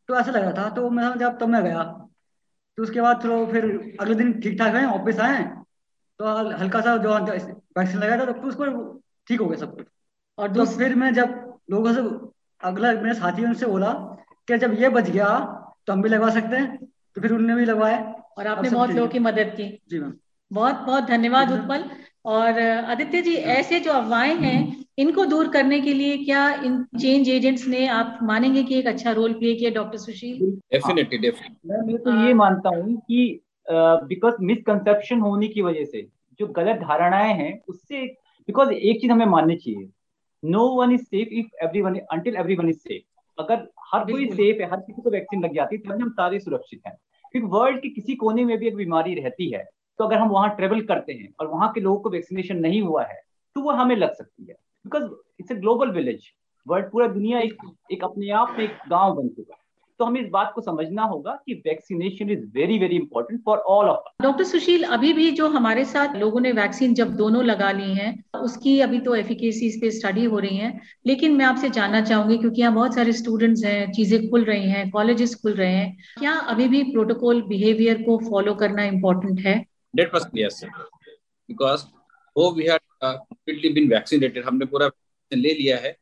तो 0.08 0.16
ऐसा 0.16 0.30
लग 0.30 0.42
रहा 0.42 0.52
था 0.52 0.68
तो 0.70 0.90
मैं 0.90 1.18
जब 1.18 1.38
तब 1.38 1.48
मैं 1.48 1.64
गया। 1.64 2.03
तो 2.78 2.82
उसके 2.82 3.00
बाद 3.00 3.22
तो 3.22 3.46
फिर 3.46 3.64
अगले 4.00 4.14
दिन 4.14 4.32
ठीक 4.40 4.58
ठाक 4.58 4.74
है 4.74 4.84
ऑफ़िस 4.88 5.18
आए 5.20 5.42
तो 6.20 6.36
हल्का 6.52 6.80
सा 6.80 6.96
जो 6.96 7.18
वैक्सीन 7.18 8.00
लगाया 8.00 8.18
था 8.20 8.32
तो 8.32 8.48
उसको 8.48 8.64
ठीक 9.28 9.40
हो 9.40 9.46
गया 9.46 9.58
सब 9.58 9.76
कुछ। 9.76 9.86
और 10.38 10.54
तो 10.54 10.64
फिर 10.68 10.94
मैं 10.94 11.12
जब 11.14 11.34
लोगों 11.70 11.92
से 11.94 12.00
अगला 12.60 12.92
मेरे 12.92 13.14
साथी 13.14 13.44
उनसे 13.44 13.66
बोला 13.66 13.92
कि 14.48 14.58
जब 14.58 14.74
ये 14.74 14.88
बच 14.88 15.10
गया 15.10 15.28
तो 15.86 15.92
हम 15.92 16.02
भी 16.02 16.08
लगवा 16.08 16.30
सकते 16.30 16.56
हैं। 16.56 16.76
तो 17.16 17.20
फिर 17.20 17.32
उनने 17.32 17.54
भी 17.54 17.64
लगवाया। 17.64 17.98
और 18.38 18.46
आपने 18.46 18.70
बहुत 18.70 18.90
लोगों 18.90 19.08
की 19.08 19.18
मदद 19.18 19.52
की। 19.56 19.68
जी 19.88 19.98
मैम। 19.98 20.12
बहुत 20.50 20.74
बहुत 20.86 21.04
धन्यवाद 21.04 21.52
उत्पल। 21.52 21.84
और 22.24 22.58
आदित्य 22.60 23.20
जी 23.22 23.34
ऐसे 23.34 23.80
जो 23.80 23.92
अफवाहें 23.92 24.36
हैं 24.36 24.84
इनको 24.98 25.24
दूर 25.24 25.48
करने 25.48 25.80
के 25.80 25.92
लिए 25.92 26.16
क्या 26.24 26.48
इन 26.64 26.82
चेंज 27.00 27.28
एजेंट्स 27.28 27.66
ने 27.68 27.86
आप 27.86 28.18
मानेंगे 28.22 28.62
कि 28.62 28.78
एक 28.78 28.86
अच्छा 28.86 29.12
रोल 29.12 29.32
प्ले 29.32 29.54
किया 29.54 29.70
डॉक्टर 29.70 29.98
सुशील? 29.98 30.50
डेफिनेटली 30.72 31.18
डेफिनेटली 31.18 31.70
मैं 31.86 31.98
तो 31.98 32.10
ये 32.10 32.26
हाँ। 32.26 32.34
मानता 32.34 32.68
हूँ 32.68 32.96
कि 32.98 33.40
बिकॉज़ 33.70 34.34
मिसकंसेप्शन 34.40 35.20
होने 35.20 35.48
की 35.48 35.62
वजह 35.62 35.84
से 35.84 36.06
जो 36.40 36.46
गलत 36.46 36.80
धारणाएँ 36.80 37.34
हैं 37.34 37.52
उससे 37.68 38.04
बिकॉज़ 38.48 38.72
एक 38.72 39.00
चीज़ 39.00 39.12
हमें 39.12 39.26
माननी 39.26 39.56
चाहिए। 39.56 39.88
No 40.42 40.66
one 40.76 40.92
is 40.92 41.02
safe 41.02 41.28
if 41.32 41.64
everyone 41.82 41.94
until 42.12 42.36
everyone 42.56 42.68
is 42.68 42.78
safe 42.78 43.42
अगर 43.42 43.68
हर 43.92 44.04
कोई 44.10 44.26
सेफ़ 44.26 44.62
है 44.62 44.70
हर 44.70 44.80
किसी 44.80 45.02
को 45.02 45.10
वैक्सीन 45.10 45.44
लग 45.44 45.54
जाती 45.54 45.76
है 45.76 45.82
तो 45.82 45.94
हम 45.94 46.10
सारे 46.10 46.40
सुरक्षित 46.40 46.80
हैं। 46.86 46.96
क्योंकि 47.32 47.48
वर्ल्ड 47.48 47.80
के 47.82 47.88
किसी 47.88 48.14
कोने 48.14 48.44
में 48.44 48.56
भी 48.58 48.66
एक 48.68 48.76
बीमारी 48.76 49.14
रहती 49.14 49.50
है 49.50 49.64
तो 49.98 50.04
अगर 50.04 50.18
हम 50.18 50.28
वहाँ 50.28 50.54
ट्रेवल 50.56 50.80
करते 50.82 51.12
हैं 51.12 51.28
और 51.40 51.46
वहाँ 51.46 51.70
के 51.72 51.80
लोगों 51.80 51.98
को 52.00 52.10
वैक्सीनेशन 52.10 52.56
नहीं 52.58 52.80
हुआ 52.82 53.04
है 53.04 53.20
तो 53.56 53.60
वो 53.60 53.72
हमें 53.72 53.96
लग 53.96 54.14
सकती 54.14 54.46
है। 54.48 54.54
Because 54.84 55.04
it's 55.40 55.52
a 55.52 55.54
global 55.54 55.90
village 55.90 56.30
world 56.66 56.90
पूरा 56.90 57.06
दुनिया 57.08 57.38
एक 57.40 57.56
एक 57.92 58.04
अपने 58.04 58.30
आप 58.32 58.54
में 58.58 58.64
एक 58.64 58.78
गाँव 58.90 59.14
बन 59.14 59.28
चुका 59.28 59.54
है। 59.54 59.62
तो 60.00 60.04
हमें 60.04 60.20
इस 60.20 60.28
बात 60.30 60.50
को 60.54 60.60
समझना 60.60 61.02
होगा 61.02 61.32
कि 61.46 61.54
vaccination 61.66 62.30
is 62.30 62.40
very 62.54 62.78
very 62.78 62.96
important 62.96 63.40
for 63.44 63.58
all 63.58 63.88
of 63.88 64.22
doctor 64.22 64.44
Sushil 64.44 64.84
अभी 64.84 65.12
भी 65.12 65.30
जो 65.30 65.48
हमारे 65.48 65.84
साथ 65.84 66.16
लोगों 66.16 66.40
ने 66.40 66.52
वैक्सीन 66.52 66.94
जब 66.94 67.14
दोनों 67.16 67.44
लगा 67.44 67.70
ली 67.72 67.92
हैं, 67.94 68.24
उसकी 68.36 68.78
अभी 68.80 68.98
तो 69.00 69.14
एफिकेसी 69.14 69.68
पे 69.80 69.90
स्टडी 69.90 70.24
हो 70.24 70.38
रही 70.38 70.56
है। 70.56 70.72
लेकिन 71.06 71.36
मैं 71.36 71.44
आपसे 71.44 71.70
जानना 71.70 72.00
चाहूँगी, 72.00 72.38
क्योंकि 72.38 72.60
यहाँ 72.60 72.74
बहुत 72.74 72.94
सारे 72.94 73.12
स्टूडेंट्स 73.12 73.64
हैं, 73.64 73.92
चीज़ें 73.92 74.28
खुल 74.30 74.44
रही 74.44 74.70
हैं 74.70 74.90
कॉलेजेस 74.90 75.34
खुल 75.34 75.52
रहे 75.52 75.72
हैं, 75.72 75.96
क्या 76.18 76.32
अभी 76.32 76.68
भी 76.68 76.82
प्रोटोकॉल 76.82 77.42
बिहेवियर 77.42 78.02
को 78.02 78.18
फॉलो 78.30 78.54
करना 78.54 78.84
इम्पोर्टेंट 78.84 79.40
है? 79.40 79.64
बिकॉज़ 81.48 81.84
वो 82.36 82.50
we 82.52 82.64
had 82.66 82.80
completely 83.02 83.68
been 83.72 83.88
vaccinated 83.90 84.44
हमने 84.44 84.66
पूरा 84.66 84.90
ले 85.32 85.52
लिया 85.54 85.76
है, 85.78 85.92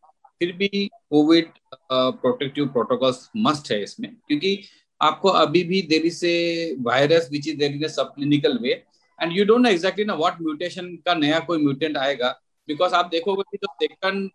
फिर 0.41 0.53
भी 0.53 0.69
कोविड 1.11 1.49
प्रोटेक्टिव 1.93 2.67
प्रोटोकॉल्स 2.69 3.29
मस्ट 3.37 3.71
है 3.73 3.83
इसमें। 3.83 4.15
क्योंकि 4.29 4.59
आपको 5.01 5.29
अभी 5.29 5.63
भी 5.65 5.81
देर 5.91 6.07
ए 6.27 6.77
वायरस 6.81 7.29
विच 7.33 7.49
इज़ 7.49 7.57
देर 7.59 7.89
सब 7.89 8.13
clinical 8.15 8.59
way 8.63 8.73
and 9.19 9.37
you 9.37 9.45
don't 9.45 9.61
know 9.63 9.69
exactly 9.71 10.05
ना 10.05 10.15
व्हाट 10.15 10.41
म्यूटेशन 10.41 10.95
का 11.07 11.15
नया 11.15 11.39
कोई 11.41 11.59
म्यूटेंट 11.63 11.97
आएगा। 11.97 12.31
बिकॉज़ 12.69 12.95
आप 12.95 13.09
देखोगे 13.11 13.43
कि 13.51 13.57
जो 13.57 13.73
सेकंड 13.83 14.31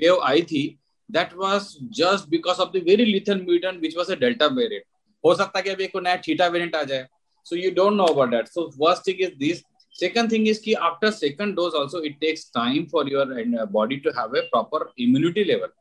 वेव 0.00 0.20
आई 0.24 0.42
थी 0.42 0.62
that 1.10 1.34
was 1.34 1.74
just 1.98 2.28
because 2.30 2.58
of 2.60 2.70
the 2.72 2.82
very 2.88 3.04
lethal 3.04 3.40
mutant 3.42 3.80
which 3.82 3.96
was 3.96 4.10
a 4.10 4.14
delta 4.20 4.46
variant 4.46 4.84
हो 5.24 5.34
सकता 5.34 5.58
है 5.58 5.62
कि 5.62 5.70
अभी 5.70 5.84
एक 5.84 5.96
नया 5.96 6.16
थीटा 6.26 6.46
वेरिएंट 6.46 6.74
आ 6.76 6.82
जाए। 6.82 7.06
So 7.50 7.56
you 7.56 7.70
don't 7.80 7.96
know 7.96 8.04
about 8.14 8.30
that 8.30 8.48
so 8.48 8.68
first 8.78 9.06
thing 9.08 9.22
is 9.28 9.34
this 9.44 9.64
second 9.98 10.30
thing 10.30 10.44
is 10.46 10.58
ki 10.64 10.74
after 10.88 11.10
second 11.14 11.56
dose 11.58 11.76
also 11.78 12.00
it 12.08 12.20
takes 12.24 12.44
time 12.56 12.86
for 12.90 13.06
your 13.12 13.24
uh, 13.36 13.66
body 13.66 14.00
to 14.00 14.12
have 14.18 14.34
a 14.40 14.42
proper 14.52 14.80
immunity 15.04 15.44
level 15.44 15.72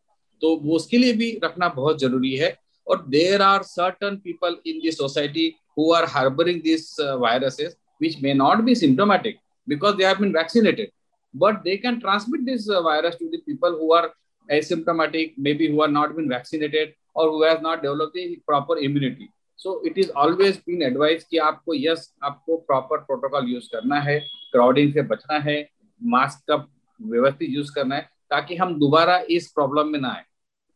तो 0.41 0.55
उसके 0.75 0.97
लिए 0.97 1.13
भी 1.19 1.29
रखना 1.43 1.67
बहुत 1.75 1.99
ज़रूरी 2.01 2.35
है 2.37 2.55
और 2.87 3.05
there 3.09 3.41
are 3.41 3.63
certain 3.63 4.15
people 4.23 4.57
in 4.67 4.79
this 4.83 4.97
society 4.97 5.45
who 5.77 5.91
are 5.93 6.05
harbouring 6.15 6.61
this 6.61 6.85
viruses 7.25 7.75
which 8.03 8.17
may 8.23 8.33
not 8.39 8.63
be 8.65 8.75
symptomatic 8.81 9.39
because 9.67 9.95
they 9.99 10.07
have 10.07 10.19
been 10.23 10.33
vaccinated 10.33 10.91
but 11.33 11.63
they 11.63 11.77
can 11.85 11.99
transmit 12.03 12.45
this 12.49 12.69
uh, 12.69 12.81
virus 12.81 13.15
to 13.21 13.29
the 13.31 13.39
people 13.47 13.77
who 13.79 13.91
are 13.93 14.05
asymptomatic 14.49 15.33
maybe 15.47 15.71
who 15.71 15.81
are 15.85 15.93
not 15.95 16.15
been 16.15 16.29
vaccinated 16.29 16.93
or 17.15 17.25
who 17.31 17.41
has 17.43 17.61
not 17.61 17.81
developed 17.81 18.13
the 18.13 18.27
proper 18.51 18.77
immunity 18.89 19.29
so 19.59 19.81
it 19.87 19.97
is 19.97 20.09
always 20.17 20.57
been 20.67 20.81
advise 20.83 21.23
कि 21.23 21.37
आपको 21.39 21.73
yes 21.75 22.13
आपको 22.23 22.57
proper 22.57 22.97
protocol 22.99 23.49
use 23.49 23.67
करना 23.67 23.99
है 24.01 24.19
crowding 24.51 24.93
से 24.93 25.01
बचना 25.03 25.39
है 25.39 25.57
mask 26.01 26.51
का 26.51 26.55
व्यवस्थित 26.99 27.49
यूज़ 27.49 27.71
करना 27.75 27.95
है, 27.95 28.09
ताकि 28.31 28.55
हम 28.55 28.73
दोबारा 28.79 29.17
इस 29.29 29.51
प्रॉब्लम 29.51 29.87
में 29.87 29.99
ना 29.99 30.09
आए। 30.09 30.23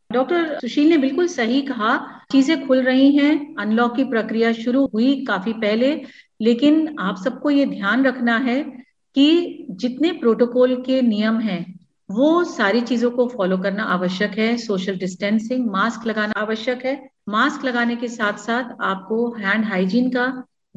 डॉक्टर 0.10 0.60
सुशील 0.60 0.90
ने 0.90 0.98
बिल्कुल 0.98 1.28
सही 1.28 1.62
कहा, 1.62 1.98
चीज़ें 2.32 2.68
खुल 2.68 2.82
रही 2.84 3.12
हैं 3.16 3.56
अनलॉक 3.60 3.96
की 3.96 4.04
प्रक्रिया 4.04 4.52
शुरू 4.54 4.86
हुई 4.94 5.24
काफ़ी 5.26 5.54
पहले, 5.54 5.94
लेकिन 6.42 6.96
आप 7.00 7.18
सबको 7.24 7.50
ये 7.50 7.66
ध्यान 7.66 8.06
रखना 8.06 8.38
है 8.38 8.62
कि 9.16 9.68
जितने 9.72 10.12
प्रोटोकॉल 10.12 10.76
के 10.82 11.02
नियम 11.02 11.40
हैं 11.40 11.64
वो 12.12 12.44
सारी 12.44 12.82
चीज़ों 12.82 13.10
को 13.12 13.28
फॉलो 13.28 13.58
करना 13.58 13.84
आवश्यक 13.84 14.32
है 14.32 14.56
सोशल 14.58 14.98
डिस्टेंसिंग 14.98 15.70
मास्क 15.72 16.06
लगाना 16.08 16.40
आवश्यक 16.42 16.86
है। 16.86 17.10
मास्क 17.30 17.66
लगाने 17.66 17.96
के 17.96 18.08
साथ 18.08 18.38
साथ 18.38 18.76
आपको 18.82 19.30
हैंड 19.40 19.66
हाइजीन 19.66 20.10
का 20.10 20.26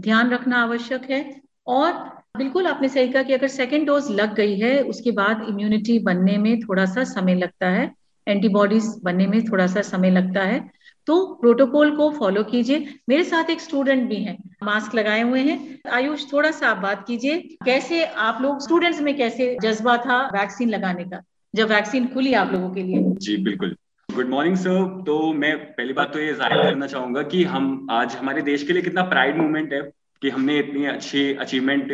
ध्यान 0.00 0.30
रखना 0.30 0.62
आवश्यक 0.62 1.10
है। 1.10 1.40
और 1.66 1.92
बिल्कुल 2.36 2.66
आपने 2.66 2.88
सही 2.88 3.08
कहा 3.08 3.22
कि 3.22 3.32
अगर 3.32 3.48
सेकेंड 3.48 3.86
डोज 3.86 4.10
लग 4.10 4.34
गई 4.34 4.58
है, 4.58 4.80
उसके 4.82 5.10
बाद 5.10 5.46
इम्यूनिटी 5.48 5.98
बनने 5.98 6.36
में 6.38 6.60
थोड़ा 6.60 6.84
सा 6.84 7.04
समय 7.04 7.34
लगता 7.34 7.70
है 7.70 7.90
एंटीबॉडीज 8.26 8.94
बनने 9.04 9.26
में 9.26 9.44
थोड़ा 9.44 9.66
सा 9.66 9.82
समय 9.82 10.10
लगता 10.10 10.42
है। 10.42 10.58
तो 11.06 11.24
प्रोटोकॉल 11.40 11.90
को 11.96 12.10
फॉलो 12.10 12.42
कीजिए। 12.44 12.86
मेरे 13.08 13.24
साथ 13.24 13.50
एक 13.50 13.60
स्टूडेंट 13.60 14.08
भी 14.08 14.16
हैं 14.16 14.36
मास्क 14.64 14.94
लगाए 14.94 15.22
हुए 15.22 15.40
हैं। 15.40 15.58
आयुष, 15.92 16.32
थोड़ा 16.32 16.50
सा 16.50 16.68
आप 16.68 16.76
बात 16.78 17.06
कीजिए, 17.06 17.38
कैसे 17.64 18.04
आप 18.04 18.38
लोग 18.42 18.60
स्टूडेंट्स 18.62 19.00
में 19.00 19.16
कैसे 19.16 19.56
जज्बा 19.62 19.96
था 19.98 20.20
वैक्सीन 20.30 20.68
लगाने 20.70 21.04
का, 21.04 21.22
जब 21.54 21.68
वैक्सीन 21.68 22.06
खुली 22.08 22.34
आप 22.34 22.52
लोगों 22.52 22.70
के 22.70 22.82
लिए? 22.82 23.02
जी, 23.02 23.36
बिल्कुल। 23.36 23.76
गुड 24.08 24.28
मॉर्निंग 24.28 24.56
सर 24.56 25.02
तो 25.06 25.32
मैं 25.34 25.56
पहली 25.66 25.92
बात 25.92 26.12
तो 26.12 26.18
ये 26.18 26.32
ज़ाहिर 26.34 26.62
करना 26.62 26.86
चाहूँगा 26.86 27.22
कि 27.24 27.42
हम 27.44 27.86
आज 27.90 28.14
हमारे 28.14 28.42
देश 28.42 28.62
के 28.62 28.72
लिए 28.72 28.82
कितना 28.82 29.02
प्राइड 29.04 29.36
मूवमेंट 29.36 29.72
है 29.72 29.80
कि 30.22 30.30
हमने 30.30 30.58
इतनी 30.58 30.84
अच्छी 30.86 31.32
अचीवमेंट 31.36 31.92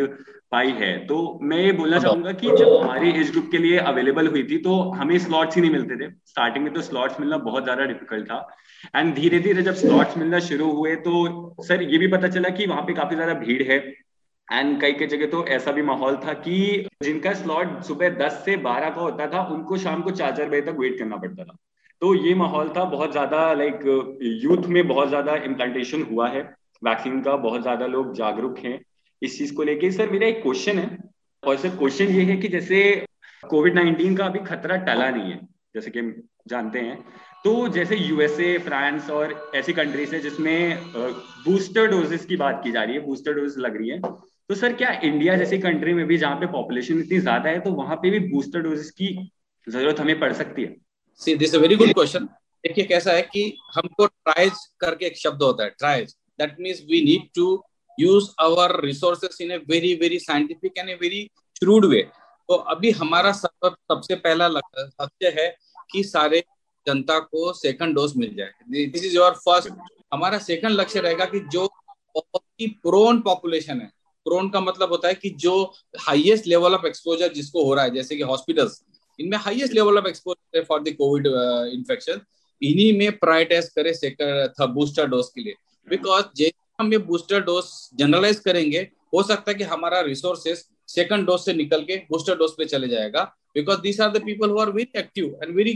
पाई 0.53 0.71
है। 0.73 0.97
तो 1.07 1.17
मैं 1.43 1.57
ये 1.59 1.73
बोलना 1.73 1.99
चाहूँगा 1.99 2.33
कि 2.33 2.47
जब 2.49 2.75
हमारी 2.75 3.11
एज 3.11 3.31
ग्रुप 3.31 3.49
के 3.51 3.59
लिए 3.59 3.79
अवेलेबल 3.81 4.27
हुई 4.29 4.43
थी 4.45 4.59
तो 4.61 4.81
हमें 4.93 5.17
स्लॉट्स 5.19 5.57
ही 5.57 5.63
नहीं 5.63 5.71
मिलते 5.73 5.97
थे। 5.97 6.11
स्टार्टिंग 6.27 6.65
में 6.65 6.73
तो 6.75 6.81
स्लॉट्स 6.83 7.21
मिलना 7.21 7.39
बहुत 7.41 7.65
ज़्यादा 7.65 7.85
डिफ़िकल्ट 7.85 8.27
था। 8.27 8.47
एंड 8.97 9.15
धीरे 9.15 9.39
धीरे 9.41 9.63
जब 9.63 9.75
स्लॉट्स 9.77 10.17
मिलना 10.19 10.39
शुरू 10.41 10.71
हुए 10.73 10.95
तो 10.99 11.57
सर 11.63 11.83
ये 11.85 11.99
भी 11.99 12.07
पता 12.09 12.29
चला 12.29 12.49
कि 12.51 12.67
वहाँ 12.67 12.83
पे 12.83 12.95
काफ़ी 12.95 13.17
ज़्यादा 13.17 13.35
भीड़ 13.37 13.63
है। 13.63 13.79
एंड 14.49 14.81
कई 14.81 14.93
कई 14.93 15.07
जगह 15.07 15.27
तो 15.27 15.45
ऐसा 15.49 15.73
भी 15.73 15.83
माहौल 15.85 16.17
था 16.19 16.33
कि 16.41 16.87
जिनका 17.03 17.33
स्लॉट 17.35 17.81
सुबह 17.85 18.09
10 18.19 18.43
से 18.45 18.57
12 18.59 18.91
का 18.91 19.01
होता 19.01 19.27
था 19.27 19.43
उनको 19.55 19.77
शाम 19.79 20.03
को 20.03 20.11
चार 20.13 20.37
चार 20.37 20.49
बजे 20.49 20.61
तक 20.63 20.77
वेट 20.79 20.99
करना 20.99 21.17
पड़ता 21.17 21.45
था। 21.45 21.57
तो 22.03 22.15
ये 22.17 22.35
माहौल 22.37 22.69
था। 22.77 22.85
बहुत 22.87 23.13
ज़्यादा 23.13 23.53
लाइक 23.55 23.81
यूथ 24.43 24.67
में 24.69 24.87
बहुत 24.89 25.09
ज़्यादा 25.09 25.35
इम्प्लांटेशन 25.45 26.03
हुआ 26.11 26.29
है। 26.29 26.43
वैक्सीन 26.83 27.21
का 27.23 27.37
बहुत 27.39 27.63
ज़्यादा 27.63 27.87
लोग 27.89 28.15
जागरूक 28.15 28.59
हैं। 28.59 28.79
इस 29.23 29.39
चीज़ 29.39 29.55
को 29.55 29.63
लेके। 29.63 29.91
सर, 29.93 30.11
मेरा 30.11 30.27
एक 30.27 30.43
क्वेश्चन 30.43 30.79
है। 30.79 30.99
और 31.43 31.57
सर 31.57 31.77
क्वेश्चन 31.77 32.09
ये 32.09 32.23
है 32.25 32.37
कि 32.37 32.49
जैसे 32.49 32.83
कोविड 33.43 33.75
नाइन्टीन 33.75 34.17
का 34.17 34.25
अभी 34.25 34.39
खतरा 34.47 34.77
टला 34.79 35.11
नहीं 35.11 35.31
है, 35.33 35.41
जैसे 35.75 35.91
कि 35.91 36.01
जानते 36.49 36.81
हैं 36.81 36.99
तो 37.45 37.53
जैसे 37.69 37.97
यूएसए 37.97 38.57
फ्रांस 38.59 39.09
और 39.11 39.33
ऐसी 39.57 39.73
कंट्रीज़ 39.73 40.15
है 40.15 40.21
जिसमें 40.21 40.93
बूस्टर 41.45 41.87
डोजेस 41.91 42.25
की 42.25 42.37
बात 42.37 42.61
की 42.65 42.73
जा 42.73 42.83
रही 42.83 42.95
है 42.95 43.01
बूस्टर 43.03 43.33
डोज 43.35 43.55
लग 43.59 43.77
रही 43.77 43.89
है। 43.89 44.01
तो 44.01 44.55
सर, 44.55 44.73
क्या 44.73 44.91
इंडिया 45.05 45.37
जैसी 45.37 45.59
कंट्री 45.59 45.95
में 45.95 46.05
भी 46.07 46.17
जहाँ 46.19 46.37
पे 46.37 46.47
पॉपुलेशन 46.53 47.01
इतनी 47.01 47.19
ज़्यादा 47.21 47.51
है 47.51 47.61
तो 47.61 47.73
वहाँ 47.73 47.97
पे 47.97 48.11
भी 48.11 48.19
बूस्टर 48.29 48.61
डोजेस 48.63 48.91
की 48.93 49.09
ज़रूरत 49.67 50.01
हमें 50.01 50.19
पड़ 50.21 50.33
सकती 50.33 50.63
है? 50.63 50.75
See 51.21 51.35
this 51.37 51.55
very 51.55 51.77
good 51.77 51.93
question 51.95 52.25
देखिए, 52.65 52.85
कैसा 52.85 53.13
है 53.13 53.23
कि 53.25 53.43
हमको 53.75 54.07
ट्राइज 54.07 54.53
करके 54.81 55.07
एक 55.07 55.17
शब्द 55.19 55.43
होता 55.43 55.65
है 55.65 55.71
triage 55.71 56.15
that 56.39 56.57
means 56.61 56.81
we 56.91 57.03
need 57.05 57.29
to 57.35 57.57
use 58.01 58.29
our 58.41 58.81
resources 58.85 59.41
in 59.41 59.51
a 59.51 59.57
very 59.69 59.95
very 60.01 60.19
scientific 60.21 60.79
and 60.79 60.89
a 60.91 60.95
very 61.01 61.23
shrewd 61.57 61.85
way 61.87 62.03
तो 62.49 62.55
अभी 62.73 62.91
हमारा 62.93 63.33
सब 63.33 63.69
सबसे 63.69 64.15
पहला 64.17 64.49
लक्ष्य 64.49 65.35
है 65.37 65.49
कि 65.93 66.03
सारे 66.05 66.43
जनता 66.87 67.19
को 67.21 67.53
सेकंड 67.53 67.95
डोज 67.95 68.13
मिल 68.17 68.35
जाए। 68.37 68.51
दिस 68.69 69.05
इज़ 69.05 69.15
योर 69.17 69.33
फ़र्स्ट 69.45 69.71
हमारा 70.13 70.39
सेकंड 70.41 70.73
लक्ष्य 70.73 71.01
रहेगा 71.01 71.25
कि 71.25 71.41
जो 71.53 71.67
बहुत 72.15 72.43
ही 72.61 72.67
प्रोन 72.83 73.21
पॉपुलेशन 73.23 73.81
है। 73.81 73.91
प्रोन 74.27 74.49
का 74.51 74.61
मतलब 74.61 74.91
होता 74.91 75.09
है 75.09 75.15
कि 75.15 75.31
जो 75.41 75.53
हाईएस्ट 76.01 76.47
लेवल 76.47 76.75
ऑफ़ 76.75 76.87
एक्सपोजर 76.87 77.33
जिसको 77.33 77.65
हो 77.65 77.75
रहा 77.75 77.85
है, 77.85 77.91
जैसे 77.91 78.17
कि 78.17 78.23
हॉस्पिटल्स 78.23 78.81
इनमें 79.19 79.39
highest 79.39 79.75
level 79.75 79.99
of 79.99 80.07
exposure 80.09 80.65
for 80.65 80.83
the 80.83 80.95
COVID 80.99 81.27
infection 81.75 82.21
इन्हीं 82.63 82.93
में 82.99 83.19
प्रायोरिटाइज 83.19 83.69
करे 83.69 83.93
सेकंड 83.95 84.67
बूस्टर 84.75 85.07
डोज 85.07 85.29
के 85.35 85.41
लिए। 85.41 85.55
बिकॉज़ 85.89 86.25
जैसे 86.37 86.51
हम 86.81 86.93
ये 86.93 86.99
बूस्टर 87.01 87.41
डोज 87.43 87.65
जनरलाइज 87.99 88.39
करेंगे, 88.41 88.81
हो 89.15 89.23
सकता 89.23 89.51
है 89.51 89.55
कि 89.55 89.65
हमारा 89.67 90.01
रिसोर्सेस 90.03 90.69
सेकंड 90.89 91.27
डोज 91.27 91.41
से 91.41 91.53
निकल 91.55 91.83
के 91.85 91.97
बूस्टर 92.11 92.37
डोज 92.37 92.51
पे 92.59 92.65
चले 92.67 92.89
जाएगा। 92.89 93.23
Because 93.55 93.81
these 93.81 94.01
are 94.01 94.11
the 94.11 94.23
people 94.25 94.51
very 94.51 94.87
active 94.99 95.39
and 95.43 95.55
very 95.57 95.73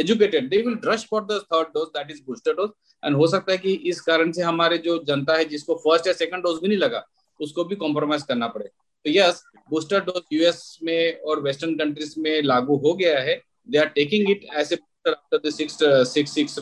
educated 0.00 0.48
they 0.50 0.56
will 0.58 0.78
rush 0.84 1.06
for 1.10 1.22
the 1.22 1.40
third 1.52 1.68
dose 1.74 1.88
that 1.96 2.10
is 2.10 2.20
booster 2.26 2.52
dose 2.54 2.70
and 3.02 3.16
हो 3.16 3.26
सकता 3.28 3.52
है 3.52 3.58
कि 3.58 3.72
इस 3.90 4.00
कारण 4.00 4.32
से 4.32 4.42
हमारे 4.42 4.78
जो 4.78 4.98
जनता 5.04 5.36
है, 5.36 5.44
जिसको 5.46 5.74
फ़र्स्ट 5.76 6.06
या 6.06 6.12
सेकंड 6.14 6.42
डोज 6.42 6.60
भी 6.62 6.68
नहीं 6.68 6.78
लगा, 6.78 7.06
उसको 7.40 7.64
भी 7.64 7.76
कॉम्प्रोमाइज 7.76 8.22
करना 8.22 8.48
पड़े। 8.48 8.64
तो 8.64 9.10
यस 9.10 9.42
बूस्टर 9.70 10.00
डोज 10.04 10.22
यूएस 10.32 10.78
में 10.82 11.20
और 11.20 11.42
वेस्टर्न 11.42 11.74
कंट्रीज़ 11.76 12.14
में 12.18 12.42
लागू 12.42 12.76
हो 12.78 12.94
गया 12.94 13.18
है। 13.20 13.40
They 13.70 13.78
are 13.78 13.86
taking 13.94 14.30
it 14.30 14.44
as 14.56 14.72
a 14.72 14.76
after 14.76 15.38
the 15.38 15.50
six 15.52 15.78
six 16.12 16.60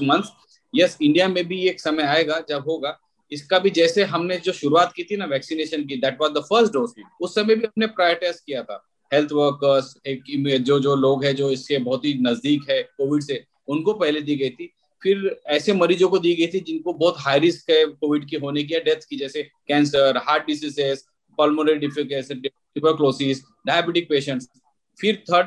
yes 0.75 0.97
India 1.03 1.27
में 1.29 1.47
भी 1.49 1.67
एक 1.69 1.81
समय 1.81 2.03
आएगा, 2.05 2.43
जब 2.49 2.65
होगा। 2.69 2.99
इसका 3.33 3.59
भी 3.59 3.71
जैसे 3.71 4.05
हमने 4.07 4.37
जो 4.39 4.53
शुरुआत 4.53 4.93
की 4.97 5.05
थी 5.05 5.17
ना 5.17 5.25
वैक्सीनेशन 5.27 5.85
की 5.85 5.97
that 5.97 6.17
was 6.21 6.33
the 6.33 6.45
first 6.45 6.73
dose 6.73 6.93
उस 7.23 7.35
समय 7.35 7.55
भी 7.55 7.67
हमने 7.67 7.87
प्रायोरिटाइज 7.89 8.41
किया 8.41 8.63
था। 8.63 8.85
हेल्थ 9.13 9.33
वर्कर्स 9.33 9.95
एक 10.07 10.23
जो 10.63 10.79
जो 10.81 10.95
लोग 10.97 11.25
हैं 11.25 11.35
जो 11.37 11.51
इससे 11.51 11.79
बहुत 11.81 12.05
ही 12.05 12.15
नज़दीक 12.23 12.71
है 12.71 12.83
कोविड 12.83 13.23
से, 13.23 13.45
उनको 13.69 13.93
पहले 13.95 14.21
दी 14.21 14.37
गई 14.37 14.51
थी। 14.51 14.73
फिर 15.03 15.41
ऐसे 15.47 15.73
मरीजों 15.73 16.09
को 16.09 16.19
दी 16.19 16.35
गई 16.35 16.47
थी 16.47 16.61
जिनको 16.61 16.93
बहुत 16.95 17.17
हाई 17.19 17.39
रिस्क 17.39 17.71
है 17.71 17.85
कोविड 17.87 18.29
की 18.29 18.37
होने 18.37 18.63
की 18.63 18.75
या 18.75 18.81
डेथ 18.81 19.07
की, 19.11 19.17
जैसे 19.17 19.43
cancer 19.43 20.17
heart 20.27 20.47
diseases 20.47 21.05
pulmonary 21.39 21.79
tuberculosis 21.79 23.43
diabetic 23.67 24.09
patients 24.09 24.49
फिर 24.99 25.23
थर्ड 25.31 25.47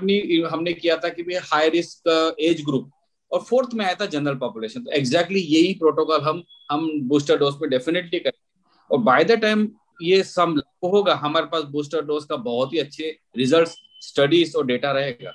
हमने 0.52 0.74
किया 0.74 0.96
था 0.98 1.10
कि 1.10 1.24
भाई 1.24 1.39
हाई 1.44 1.70
रिस्क 1.70 2.36
एज 2.39 2.63
ग्रुप 2.65 2.89
और 3.32 3.39
फोर्थ 3.39 3.74
में 3.74 3.86
आया 3.86 3.96
था 3.96 4.06
जनरल 4.06 4.36
पॉपुलेशन। 4.36 4.84
तो 4.84 4.91
एग्जैक्टली 4.91 5.39
exactly 5.39 5.56
यही 5.56 5.74
प्रोटोकॉल 5.74 6.22
हम 6.22 6.44
हम 6.72 6.89
बूस्टर 7.02 7.38
डोज 7.38 7.54
पे 7.54 7.67
डेफिनेटली 7.67 8.20
करेंगे। 8.20 8.50
और 8.91 9.02
बाय 9.02 9.24
द 9.24 9.32
टाइम 9.32 9.70
ये 10.02 10.24
सब 10.24 10.62
होगा, 10.84 11.13
हमारे 11.15 11.46
पास 11.46 11.63
बूस्टर 11.63 12.02
डोज 12.02 12.26
का 12.26 12.36
बहुत 12.36 12.74
ही 12.74 12.80
अच्छे 12.80 13.17
रिज़ल्ट 13.38 13.70
स्टडीज़ 14.02 14.58
और 14.58 14.65
डेटा 14.65 14.91
रहेगा। 14.91 15.34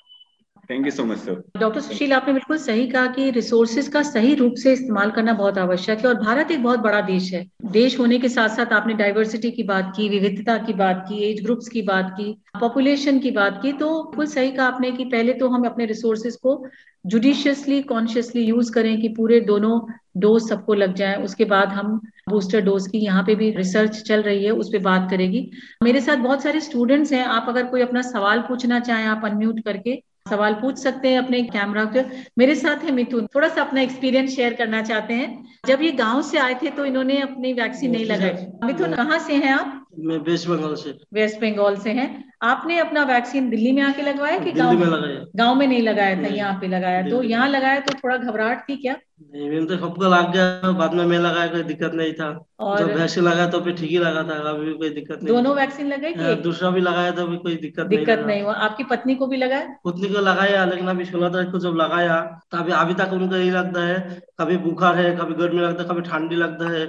Thank 0.70 0.86
you 0.86 0.90
so 0.90 1.04
much 1.04 1.18
sir 1.18 1.42
doctor 1.58 1.80
Sushil 1.80 2.12
आपने 2.12 2.32
बिल्कुल 2.32 2.58
सही 2.58 2.86
कहा 2.86 3.06
कि 3.06 3.30
रिसोर्सेज 3.30 3.88
का 3.88 4.02
सही 4.02 4.34
रूप 4.34 4.54
से 4.54 4.72
इस्तेमाल 4.72 5.10
करना 5.10 5.32
बहुत 5.34 5.58
आवश्यक 5.58 5.98
है 5.98 6.08
और 6.08 6.14
भारत 6.14 6.50
एक 6.50 6.62
बहुत 6.62 6.80
बड़ा 6.80 7.00
देश 7.00 7.32
है। 7.32 7.44
देश 7.72 7.98
होने 7.98 8.18
के 8.18 8.28
साथ 8.28 8.48
साथ 8.48 8.72
आपने 8.72 8.94
डाइवर्सिटी 8.94 9.50
की 9.50 9.62
बात 9.62 9.92
की, 9.96 10.08
विविधता 10.08 10.56
की 10.58 10.72
बात 10.72 11.04
की 11.08 11.22
एज 11.30 11.42
ग्रुप्स 11.44 11.68
की 11.68 11.82
बात 11.82 12.10
की 12.10 12.32
पॉपुलेशन 12.60 13.18
की 13.18 13.30
बात 13.30 13.60
की 13.62 13.72
तो 13.74 13.88
बिल्कुल 14.02 14.26
सही 14.26 14.50
कहा 14.50 14.66
आपने 14.66 14.90
कि 14.92 15.04
पहले 15.04 15.32
तो 15.32 15.48
हम 15.48 15.66
अपने 15.66 15.86
रिसोर्सेज 15.86 16.36
को 16.36 16.62
जुडिशियसली 17.04 17.80
कॉन्शियसली 17.84 18.42
यूज़ 18.42 18.72
करें 18.72 19.00
कि 19.00 19.08
पूरे 19.08 19.40
दोनों 19.42 19.80
डोज 20.16 20.48
सबको 20.48 20.74
लग 20.74 20.94
जाए। 20.94 21.22
उसके 21.24 21.44
बाद 21.44 21.68
हम 21.68 22.00
बूस्टर 22.30 22.60
डोज 22.60 22.86
की 22.86 22.98
यहाँ 22.98 23.22
पे 23.22 23.34
भी 23.34 23.50
रिसर्च 23.50 24.00
चल 24.02 24.22
रही 24.22 24.44
है, 24.44 24.50
उस 24.50 24.68
पर 24.68 24.78
बात 24.78 25.08
करेगी। 25.10 25.50
मेरे 25.82 26.00
साथ 26.00 26.16
बहुत 26.18 26.42
सारे 26.42 26.60
स्टूडेंट्स 26.60 27.12
हैं, 27.12 27.24
आप 27.24 27.46
अगर 27.48 27.66
कोई 27.66 27.82
अपना 27.82 28.02
सवाल 28.02 28.40
पूछना 28.48 28.80
चाहें, 28.80 29.06
आप 29.06 29.24
अनम्यूट 29.24 29.60
करके 29.64 30.02
सवाल 30.30 30.54
पूछ 30.54 30.78
सकते 30.78 31.08
हैं 31.08 31.18
अपने 31.18 31.42
कैमरा 31.42 31.84
के। 31.96 32.02
मेरे 32.38 32.54
साथ 32.54 32.84
है 32.84 32.90
मिथुन। 32.90 33.26
थोड़ा 33.34 33.48
सा 33.48 33.62
अपना 33.62 33.80
एक्सपीरियंस 33.80 34.36
शेयर 34.36 34.54
करना 34.54 34.82
चाहते 34.82 35.14
हैं। 35.14 35.44
जब 35.66 35.82
ये 35.82 35.90
गाँव 35.92 36.22
से 36.22 36.38
आए 36.38 36.54
थे 36.54 36.70
तो 36.70 36.84
इन्होंने 36.84 37.20
अपनी 37.20 37.52
वैक्सीन 37.52 37.90
नहीं 37.90 38.04
लगाई। 38.04 38.46
मिथुन 38.64 38.94
कहाँ 38.94 39.18
से 39.18 39.34
हैं 39.34 39.52
आप? 39.52 39.85
मैं 39.98 40.18
वेस्ट 40.24 40.48
बंगाल 40.48 40.74
से। 40.76 40.98
वेस्ट 41.14 41.40
बंगाल 41.40 41.76
से 41.76 41.90
हैं। 41.92 42.08
आपने 42.42 42.78
अपना 42.78 43.02
वैक्सीन 43.04 43.48
दिल्ली 43.50 43.70
में 43.72 43.82
आके 43.82 44.02
लगवाया 44.02 44.38
कि 44.38 44.52
गाँव 44.52 44.78
में 44.78 44.86
लगाया। 44.86 45.24
गाँव 45.36 45.54
में 45.54 45.66
नहीं 45.66 45.82
लगाया 45.82 46.22
था 46.22 46.34
यहाँ 46.34 46.58
पे 46.60 46.66
लगाया। 46.68 47.02
तो 47.08 47.22
यहाँ 47.22 47.48
लगाया 47.48 47.80
तो 47.80 47.94
थोड़ा 47.98 48.16
घबराहट 48.16 48.68
थी 48.68 48.76
क्या? 48.76 48.96
नहीं 49.24 49.64
तो 49.66 49.76
सबको 49.76 50.08
लग 50.08 50.32
गया 50.32 50.70
बाद 50.72 50.94
में 50.94 51.04
मैं 51.04 51.18
लगाया 51.18 51.46
कोई 51.46 51.62
दिक्कत 51.62 51.92
नहीं 51.94 52.12
था। 52.12 52.28
और 52.60 52.78
जब 52.78 52.92
वैक्सीन 52.96 53.24
लगाया 53.24 53.46
तो 53.50 53.60
फिर 53.60 53.74
ठीक 53.74 53.90
ही 53.90 53.98
लगा 53.98 54.22
था 54.22 54.34
अभी 54.50 54.64
भी 54.64 54.72
कोई 54.74 54.90
दिक्कत 54.90 55.22
नहीं 55.22 55.34
दोनों 55.34 55.54
वैक्सीन 55.56 55.86
लगाए 55.86 56.12
थे 56.14 56.34
दूसरा 56.42 56.70
भी 56.70 56.80
लगाया 56.80 57.10
तो 57.12 57.26
भी 57.26 57.36
कोई 57.36 57.56
दिक्कत 57.56 57.86
दिक्कत 57.86 58.24
नहीं 58.26 58.42
हुआ। 58.42 58.54
आपकी 58.66 58.84
पत्नी 58.90 59.14
को 59.14 59.26
भी 59.26 59.36
लगाया? 59.36 59.76
पत्नी 59.84 60.08
को 60.08 60.20
लगाया 60.22 60.64
लेकिन 60.64 60.88
अभी 60.88 61.04
सोलह 61.04 61.28
तारीख 61.28 61.52
को 61.52 61.58
जब 61.58 61.76
लगाया 61.76 62.20
तो 62.50 62.58
अभी 62.58 62.72
अभी 62.74 62.94
तक 62.94 63.12
उनको 63.12 63.36
यही 63.36 63.50
लगता 63.50 63.86
है 63.86 64.20
कभी 64.40 64.56
बुखार 64.66 64.98
है 64.98 65.16
कभी 65.16 65.34
गर्मी 65.34 65.60
लगता 65.60 65.82
है 65.82 65.88
कभी 65.88 66.02
ठंडी 66.10 66.36
लगता 66.36 66.70
है। 66.70 66.84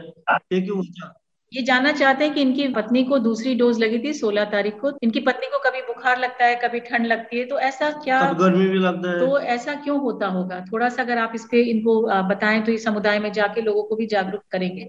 ये 0.54 0.62
क्यों 0.62 0.78
होता 0.78 1.14
ये 1.52 1.62
जानना 1.62 1.92
चाहते 1.92 2.24
हैं 2.24 2.34
कि 2.34 2.42
इनकी 2.42 2.68
पत्नी 2.68 3.04
को 3.04 3.18
दूसरी 3.20 3.54
डोज 3.56 3.80
लगी 3.80 4.00
थी 4.00 4.14
सोलह 4.14 4.46
तारीख 4.46 4.74
को। 4.76 4.92
इनकी 5.04 5.20
पत्नी 5.20 5.48
को 5.48 5.60
कभी 5.60 5.82
बुखार 5.84 6.20
लगता 6.20 6.46
है 6.46 6.56
कभी 6.56 6.80
ठंड 6.80 7.06
लगती 7.06 7.40
है 7.40 7.46
तो 7.46 7.60
ऐसा 7.60 7.90
क्या 8.00 8.22
गर्मी 8.34 8.68
भी 8.68 8.80
लगता 8.80 9.12
है। 9.12 9.20
तो 9.20 9.40
ऐसा 9.40 9.76
क्यों 9.76 10.00
होता 10.00 10.28
होगा? 10.28 10.60
थोड़ा 10.72 10.90
सा 10.90 11.02
अगर 11.04 11.18
आप 11.18 11.32
इस 11.36 11.46
पे 11.52 11.62
इनको 11.64 12.02
बताएँ 12.30 12.62
तो 12.64 12.72
इस 12.72 12.84
समुदाय 12.84 13.20
में 13.20 13.32
जाके 13.34 13.62
लोगों 13.62 13.84
को 13.84 13.96
भी 13.96 14.06
जागरूक 14.06 14.42
करेंगे। 14.52 14.88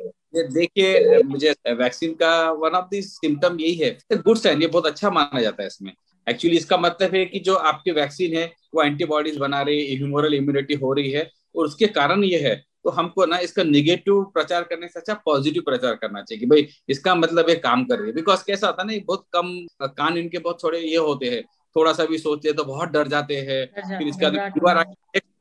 देखिए 0.50 1.22
मुझे 1.24 1.54
वैक्सीन 1.74 2.12
का 2.14 2.50
वन 2.52 2.70
ऑफ़ 2.70 2.86
दी 2.90 3.02
सिम्टम 3.02 3.60
यही 3.60 3.74
है। 3.74 3.96
गुड 4.14 4.36
साइन 4.36 4.62
ये 4.62 4.68
बहुत 4.68 4.86
अच्छा 4.86 5.10
माना 5.10 5.40
जाता 5.40 5.62
है 5.62 5.66
इसमें। 5.66 5.92
एक्चुअली 6.26 6.56
इसका 6.56 6.76
मतलब 6.76 7.14
है 7.14 7.24
कि 7.24 7.38
जो 7.40 7.54
आपकी 7.54 7.90
वैक्सीन 7.92 8.36
है 8.36 8.44
वो 8.74 8.82
एंटीबॉडीज 8.82 9.36
बना 9.38 9.60
रही 9.62 9.86
है 9.86 9.96
ह्यूमोरल 9.96 10.34
इम्यूनिटी 10.34 10.74
हो 10.74 10.92
रही 10.92 11.10
है 11.10 11.30
और 11.56 11.66
उसके 11.66 11.86
कारण 11.92 12.24
ये 12.24 12.38
है 12.40 12.62
तो 12.84 12.90
हमको 12.90 13.24
ना 13.26 13.38
इसका 13.40 13.62
निगेटिव 13.64 14.22
प्रचार 14.34 14.62
करने 14.64 14.88
से 14.88 14.98
अच्छा 15.00 15.14
पॉजिटिव 15.24 15.62
प्रचार 15.62 15.94
करना 15.96 16.22
चाहिए 16.22 16.40
कि 16.40 16.46
भाई 16.46 16.66
इसका 16.88 17.14
मतलब 17.14 17.48
ये 17.48 17.54
काम 17.56 17.84
कर 17.84 17.98
रही 17.98 18.08
है। 18.08 18.14
बिकॉज़ 18.14 18.44
कैसा 18.46 18.66
होता 18.66 18.82
है 18.82 18.88
ना 18.88 19.04
बहुत 19.06 19.24
कम 19.32 19.56
कान 19.92 20.18
इनके 20.18 20.38
बहुत 20.38 20.62
थोड़े 20.62 20.80
ये 20.80 20.96
होते 20.98 21.30
हैं। 21.30 21.42
थोड़ा 21.76 21.92
सा 21.92 22.04
भी 22.06 22.18
सोचते 22.18 22.48
हैं 22.48 22.56
तो 22.56 22.64
बहुत 22.64 22.88
डर 22.90 23.08
जाते 23.08 23.36
हैं। 23.38 23.64
फिर 23.88 24.06
इसका 24.08 24.30
फीवर 24.50 24.84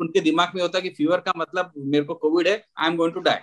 उनके 0.01 0.21
दिमाग 0.21 0.51
में 0.55 0.61
होता 0.61 0.77
है 0.77 0.81
कि 0.81 0.89
फीवर 0.97 1.19
का 1.19 1.33
मतलब 1.37 1.71
मेरे 1.77 2.03
को 2.05 2.13
कोविड 2.15 2.47
है 2.47 2.63
I 2.79 2.89
am 2.89 2.97
going 2.97 3.13
to 3.13 3.19
die 3.21 3.39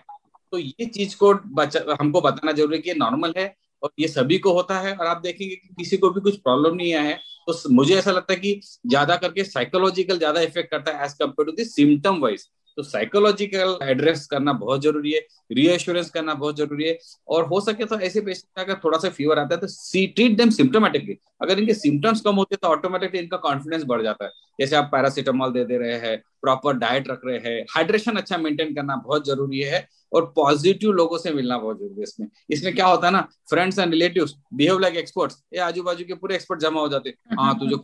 तो 0.52 0.58
ये 0.58 0.86
चीज़ 0.86 1.16
को 1.16 1.32
बचा 1.54 1.96
हमको 2.00 2.20
बताना 2.20 2.52
ज़रूरी 2.52 2.76
है 2.76 2.82
कि 2.82 2.90
ये 2.90 2.94
नॉर्मल 2.96 3.32
है 3.36 3.54
और 3.82 3.90
ये 4.00 4.08
सभी 4.08 4.38
को 4.38 4.52
होता 4.52 4.78
है 4.80 4.94
और 4.96 5.06
आप 5.06 5.20
देखेंगे 5.22 5.54
कि 5.54 5.74
किसी 5.74 5.96
को 5.96 6.10
भी 6.10 6.20
कुछ 6.20 6.36
प्रॉब्लम 6.38 6.74
नहीं 6.74 6.92
आया 6.94 7.02
है। 7.02 7.18
तो 7.48 7.70
मुझे 7.70 7.94
ऐसा 7.96 8.10
लगता 8.12 8.32
है 8.32 8.38
कि 8.40 8.60
ज़्यादा 8.86 9.16
करके 9.16 9.44
साइकोलॉजिकल 9.44 10.18
ज़्यादा 10.18 10.40
इफ़ेक्ट 10.42 10.70
करता 10.70 10.92
है 10.92 11.04
as 11.04 11.12
compare 11.14 11.46
to 11.46 11.62
the 11.62 11.66
symptom 11.66 12.20
wise 12.20 12.46
तो 12.78 12.82
साइकोलॉजिकल 12.82 13.76
एड्रेस 13.82 14.26
करना 14.26 14.52
बहुत 14.54 14.82
ज़रूरी 14.82 15.12
है 15.12 15.20
रीएश्योरेंस 15.52 16.10
करना 16.10 16.34
बहुत 16.34 16.56
ज़रूरी 16.56 16.84
है। 16.84 16.98
और 17.28 17.44
हो 17.46 17.60
सके 17.60 17.84
तो 17.84 17.98
ऐसे 18.00 18.20
पेशेंट 18.20 18.60
अगर 18.60 18.80
थोड़ा 18.84 18.98
सा 18.98 19.08
फीवर 19.10 19.38
आता 19.38 19.54
है 19.54 19.60
तो 19.60 19.66
सी 19.68 20.06
ट्रीट 20.08 20.36
देम 20.36 20.50
सिम्टोमेटिकली 20.52 21.16
अगर 21.42 21.58
इनके 21.58 21.74
सिम्टम्स 21.74 22.20
कम 22.20 22.34
होते 22.36 22.54
हैं 22.54 22.58
तो 22.62 22.68
ऑटोमेटिकली 22.68 23.20
इनका 23.20 23.36
कॉन्फिडेंस 23.38 23.84
बढ़ 23.86 24.02
जाता 24.02 24.24
है। 24.24 24.30
जैसे 24.60 24.76
आप 24.76 24.88
पैरासिटामोल 24.92 25.52
दे 25.52 25.64
दे 25.64 25.78
रहे 25.78 25.98
हैं 25.98 26.16
प्रॉपर 26.42 26.76
डाइट 26.78 27.08
रख 27.08 27.20
रहे 27.26 27.38
हैं 27.40 27.64
हाइड्रेशन 27.70 28.16
अच्छा 28.16 28.38
मेंटेन 28.38 28.74
करना 28.74 28.96
बहुत 28.96 29.26
ज़रूरी 29.26 29.60
है 29.62 29.86
और 30.12 30.32
पॉजिटिव 30.36 30.90
लोगों 30.92 31.18
से 31.18 31.30
मिलना 31.32 31.58
बहुत 31.58 31.78
ज़रूरी 31.78 31.96
है 31.96 32.02
इसमें। 32.02 32.26
इसमें 32.50 32.74
क्या 32.74 32.86
होता 32.86 33.06
है 33.06 33.12
ना 33.12 33.20
friends 33.50 33.78
and 33.78 33.92
relative 33.92 34.28
behave 34.54 34.78
like 34.78 34.96
experts 34.96 35.42
ये 35.54 35.60
आजू 35.60 35.82
बाजू 35.82 36.04
के 36.04 36.14
पूरे 36.14 36.34
एक्सपर्ट 36.34 36.60
जमा 36.60 36.80
हो 36.80 36.88
जाते 36.88 37.14
हाँ। 37.40 37.54
तुझे 37.58 37.76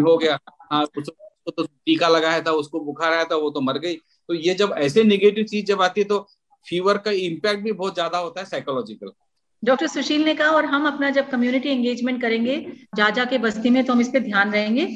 हो 0.00 0.16
गया। 0.16 0.38
हाँ 0.72 0.84
तो 1.48 1.62
टीका 1.64 2.08
लगाया 2.08 2.40
था, 2.42 2.50
उसको 2.52 2.80
बुखार 2.80 3.12
आया 3.12 3.24
था, 3.24 3.36
वो 3.36 3.50
तो 3.50 3.60
मर 3.60 3.78
गई। 3.78 3.94
तो 4.28 4.34
ये 4.34 4.54
जब 4.54 4.74
ऐसे 4.78 5.04
निगेटिव 5.04 5.44
चीज़ 5.44 5.66
जब 5.66 5.82
आती 5.82 6.00
है 6.00 6.06
तो 6.06 6.18
फीवर 6.66 6.98
का 6.98 7.10
इम्पैक्ट 7.10 7.62
भी 7.64 7.72
बहुत 7.72 7.94
ज़्यादा 7.94 8.18
होता 8.18 8.40
है 8.40 8.46
साइकोलॉजिकल 8.46 9.12
डॉक्टर 9.62 9.86
सुशील 9.86 10.24
ने 10.24 10.34
कहा 10.34 10.50
और 10.50 10.64
हम 10.64 10.86
अपना 10.86 11.10
जब 11.10 11.30
कम्युनिटी 11.30 11.68
एंगेजमेंट 11.68 12.20
करेंगे 12.22 12.56
जा 12.96 13.10
जा 13.10 13.24
के 13.24 13.38
बस्ती 13.38 13.70
में 13.70 13.84
तो 13.84 13.92
हम 13.92 14.00
इस 14.00 14.08
पे 14.08 14.20
ध्यान 14.20 14.52
रहेंगे 14.52 14.86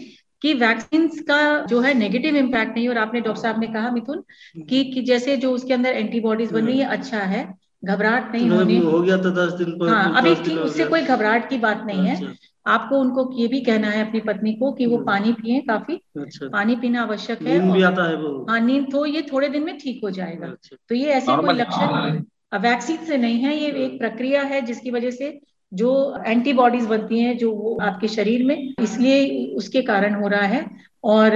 कि 0.42 0.52
वैक्सीन 0.54 1.08
का 1.22 1.38
जो 1.66 1.80
है 1.80 1.94
नेगेटिव 1.94 2.36
इम्पैक्ट 2.36 2.74
नहीं 2.76 2.88
और 2.88 2.98
आपने 2.98 3.20
डॉक्टर 3.20 3.42
साहब 3.42 3.60
ने 3.60 3.66
कहा 3.66 3.90
मिथुन 3.90 4.22
कि, 4.68 4.84
कि 4.84 5.02
जैसे 5.02 5.36
जो 5.36 5.52
उसके 5.52 5.74
अंदर 5.74 5.90
एंटीबॉडीज 5.90 6.52
बन 6.52 6.66
रही 6.66 6.78
है 6.78 6.86
अच्छा 6.86 7.18
है 7.18 7.42
घबराहट 7.84 8.32
नहीं 8.32 8.48
होने। 8.50 8.78
हो 8.78 9.00
गया 9.00 9.16
था 9.16 9.30
दस 9.30 9.52
दिन 9.52 9.78
पर 9.78 9.88
हाँ 9.88 10.16
अभी 10.16 10.58
उससे 10.58 10.84
कोई 10.84 11.02
घबराहट 11.02 11.48
की 11.50 11.58
बात 11.58 11.82
नहीं 11.86 12.06
है। 12.06 12.14
अच्छा। 12.14 12.34
आपको 12.66 12.96
उनको 12.96 13.30
ये 13.34 13.46
भी 13.48 13.60
कहना 13.60 13.90
है 13.90 14.06
अपनी 14.06 14.20
पत्नी 14.20 14.52
को 14.52 14.72
कि 14.72 14.86
वो 14.86 14.96
हम्म। 14.96 15.06
पानी 15.06 15.32
पिए 15.32 15.60
काफ़ी। 15.60 15.94
अच्छा। 15.94 16.48
पानी 16.48 16.76
पीना 16.76 17.02
आवश्यक 17.02 17.42
है 17.42 17.58
नींद 17.58 17.72
भी 17.72 17.82
आता 17.82 18.08
है 18.08 18.16
वो। 18.16 18.46
हाँ 18.50 18.60
नींद 18.60 18.90
तो 18.92 19.04
ये 19.06 19.22
थोड़े 19.22 19.48
दिन 19.48 19.62
में 19.62 19.76
ठीक 19.78 20.00
हो 20.04 20.10
जाएगा। 20.10 20.46
अच्छा। 20.46 20.76
तो 20.88 20.94
ये 20.94 21.12
ऐसे 21.12 21.36
कोई 21.36 21.54
लक्षण 21.54 22.22
वैक्सीन 22.58 22.96
से 22.96 23.16
नहीं 23.16 23.38
है 23.38 23.56
ये 23.56 23.84
एक 23.84 23.98
प्रक्रिया 23.98 24.42
है 24.42 24.60
जिसकी 24.60 24.90
वजह 24.90 25.10
से 25.10 25.38
जो 25.72 25.90
एंटीबॉडीज 26.26 26.86
बनती 26.86 27.18
हैं 27.18 27.36
जो 27.38 27.52
वो 27.52 27.78
आपके 27.82 28.08
शरीर 28.08 28.44
में 28.44 28.74
इसलिए 28.82 29.46
उसके 29.54 29.82
कारण 29.82 30.14
हो 30.14 30.28
रहा 30.28 30.46
है 30.46 30.64
और 31.04 31.32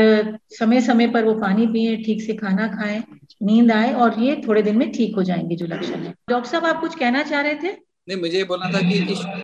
समय 0.51 0.81
समय 0.81 1.07
पर 1.07 1.25
वो 1.25 1.35
पानी 1.35 1.67
पिए 1.67 1.97
ठीक 1.97 2.23
से 2.23 2.35
खाना 2.35 2.67
खाएँ 2.69 3.03
नींद 3.43 3.73
आए 3.73 3.93
और 3.93 4.19
ये 4.21 4.43
थोड़े 4.49 4.63
दिन 4.63 4.77
में 4.77 4.91
ठीक 4.93 5.17
हो 5.17 5.23
जाएँगे 5.23 5.57
जो 5.57 5.67
लक्षण 5.67 6.01
है। 6.01 6.15
डॉक्टर 6.29 6.51
साहब 6.51 6.65
आप 6.65 6.81
कुछ 6.81 6.95
कहना 6.95 7.23
चाह 7.23 7.41
रहे 7.41 7.55
थे? 7.55 7.73
नहीं 8.09 8.19
मुझे 8.21 8.37
ये 8.39 8.45
बोलना 8.45 8.71
था 8.73 8.81
कि 8.81 8.99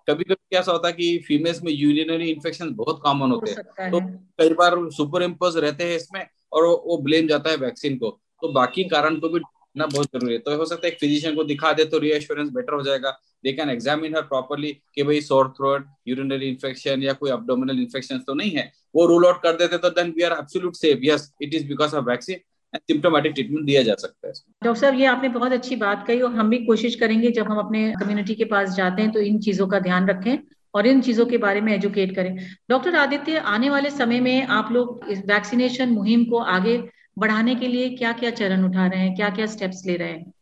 कभी 0.08 0.24
कभी 0.24 0.34
क्या 0.34 0.62
होता 0.68 0.88
है 0.88 0.92
कि 0.92 1.06
फीमेल्स 1.26 1.62
में 1.64 1.72
यूरिनरी 1.72 2.30
इन्फेक्शन 2.30 2.74
बहुत 2.74 3.00
कॉमन 3.02 3.30
होते 3.30 3.50
हैं। 3.50 3.90
तो 3.90 4.00
कई 4.38 4.54
बार 4.54 4.76
सुपर 4.92 5.22
इम्पोज 5.22 5.56
रहते 5.56 5.84
हैं 5.84 5.96
इसमें 5.96 6.26
और 6.52 6.64
वो 6.64 6.98
ब्लेम 7.02 7.26
जाता 7.28 7.50
है 7.50 7.56
वैक्सीन 7.58 7.96
को। 7.98 8.10
तो 8.42 8.52
बाकी 8.52 8.84
कारण 8.86 9.16
को 9.20 9.28
भी 9.28 9.40
ना 9.76 9.86
बहुत 9.86 10.06
ज़रूरी 10.06 10.32
है। 10.32 10.38
तो 10.38 10.56
हो 10.56 10.64
सकता 10.64 10.86
है 10.86 10.92
एक 10.92 10.98
फिजिशियन 10.98 11.34
को 11.34 11.44
दिखा 11.44 11.72
दे 11.72 11.84
तो 11.84 11.98
रीएश्योरेंस 11.98 12.48
बेटर 12.52 12.74
हो 12.74 12.82
जाएगा। 12.82 13.10
They 13.44 13.52
can 13.52 13.70
examine 13.70 14.14
her 14.16 14.22
properly 14.22 14.72
कि 14.94 15.02
भाई 15.02 15.20
सोर 15.20 15.48
थ्रोट 15.56 15.86
यूरिनरी 16.08 16.48
इन्फेक्शन 16.48 17.02
या 17.02 17.12
कोई 17.12 17.30
अब्डोमिनल 17.30 17.80
इन्फेक्शन 17.80 18.18
तो 18.18 18.34
नहीं 18.34 18.50
है। 18.50 18.70
वो 18.94 19.06
रूल 19.06 19.26
आउट 19.26 19.42
कर 19.42 19.56
देते 19.56 19.78
तो 19.78 19.90
then 19.90 20.10
we 20.16 20.22
are 20.22 20.32
absolute 20.32 20.74
safe 20.76 21.00
yes 21.02 21.32
it 21.42 21.54
is 21.54 21.66
because 21.68 21.94
of 21.96 22.04
vaccine 22.04 22.40
symptomatic 22.74 23.32
treatment 23.32 23.66
दिया 23.66 23.82
जा 23.82 23.94
सकता 23.94 24.28
है 24.28 24.32
डॉक्टर 24.64 24.80
साहब 24.80 24.94
ये 24.94 25.06
आपने 25.06 25.28
बहुत 25.28 25.52
अच्छी 25.52 25.76
बात 25.76 26.06
कही 26.06 26.20
और 26.20 26.34
हम 26.34 26.50
भी 26.50 26.58
कोशिश 26.66 26.94
करेंगे 26.94 27.30
जब 27.30 27.50
हम 27.50 27.58
अपने 27.58 27.82
कम्युनिटी 28.00 28.34
के 28.34 28.44
पास 28.44 28.74
जाते 28.76 29.02
हैं 29.02 29.10
तो 29.12 29.20
इन 29.20 29.38
चीज़ों 29.38 29.66
का 29.68 29.80
ध्यान 29.80 30.08
रखें 30.08 30.36
और 30.74 30.86
इन 30.86 31.00
चीज़ों 31.00 31.26
के 31.26 31.38
बारे 31.38 31.60
में 31.60 31.72
एजुकेट 31.74 32.14
करें। 32.14 32.36
डॉक्टर 32.70 32.96
आदित्य 32.96 33.38
आने 33.52 33.70
वाले 33.70 33.90
समय 33.90 34.20
में 34.20 34.42
आप 34.42 34.72
लोग 34.72 35.06
इस 35.10 35.24
वैक्सीनेशन 35.26 35.88
मुहिम 35.88 36.24
को 36.24 36.38
आगे 36.48 36.76
बढ़ाने 37.18 37.54
के 37.54 37.68
लिए 37.68 37.88
क्या 37.96 38.12
क्या 38.12 38.30
चरण 38.30 38.64
उठा 38.64 38.86
रहे 38.86 39.00
हैं 39.00 39.14
क्या 39.16 39.30
क्या 39.30 39.46
स्टेप्स 39.46 39.82
ले 39.86 39.96
रहे 39.96 40.08
हैं? 40.08 40.32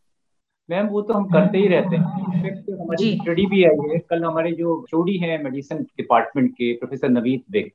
मैम 0.68 0.86
वो 0.86 1.02
तो 1.02 1.14
हम 1.14 1.24
करते 1.24 1.58
ही 1.58 1.68
रहते 1.68 1.96
हैं। 1.96 2.02
हमारी 2.80 3.14
स्टडी 3.14 3.46
भी 3.46 3.64
आई 3.64 3.88
है। 3.90 3.98
कल 4.10 4.24
हमारे 4.24 4.52
जो 4.52 4.84
चोड़ी 4.90 5.16
है 5.16 5.42
मेडिसिन 5.44 5.78
डिपार्टमेंट 5.78 6.50
के 6.52 6.72
प्रोफेसर 6.72 7.08
नवीद 7.08 7.42
बेग। 7.50 7.70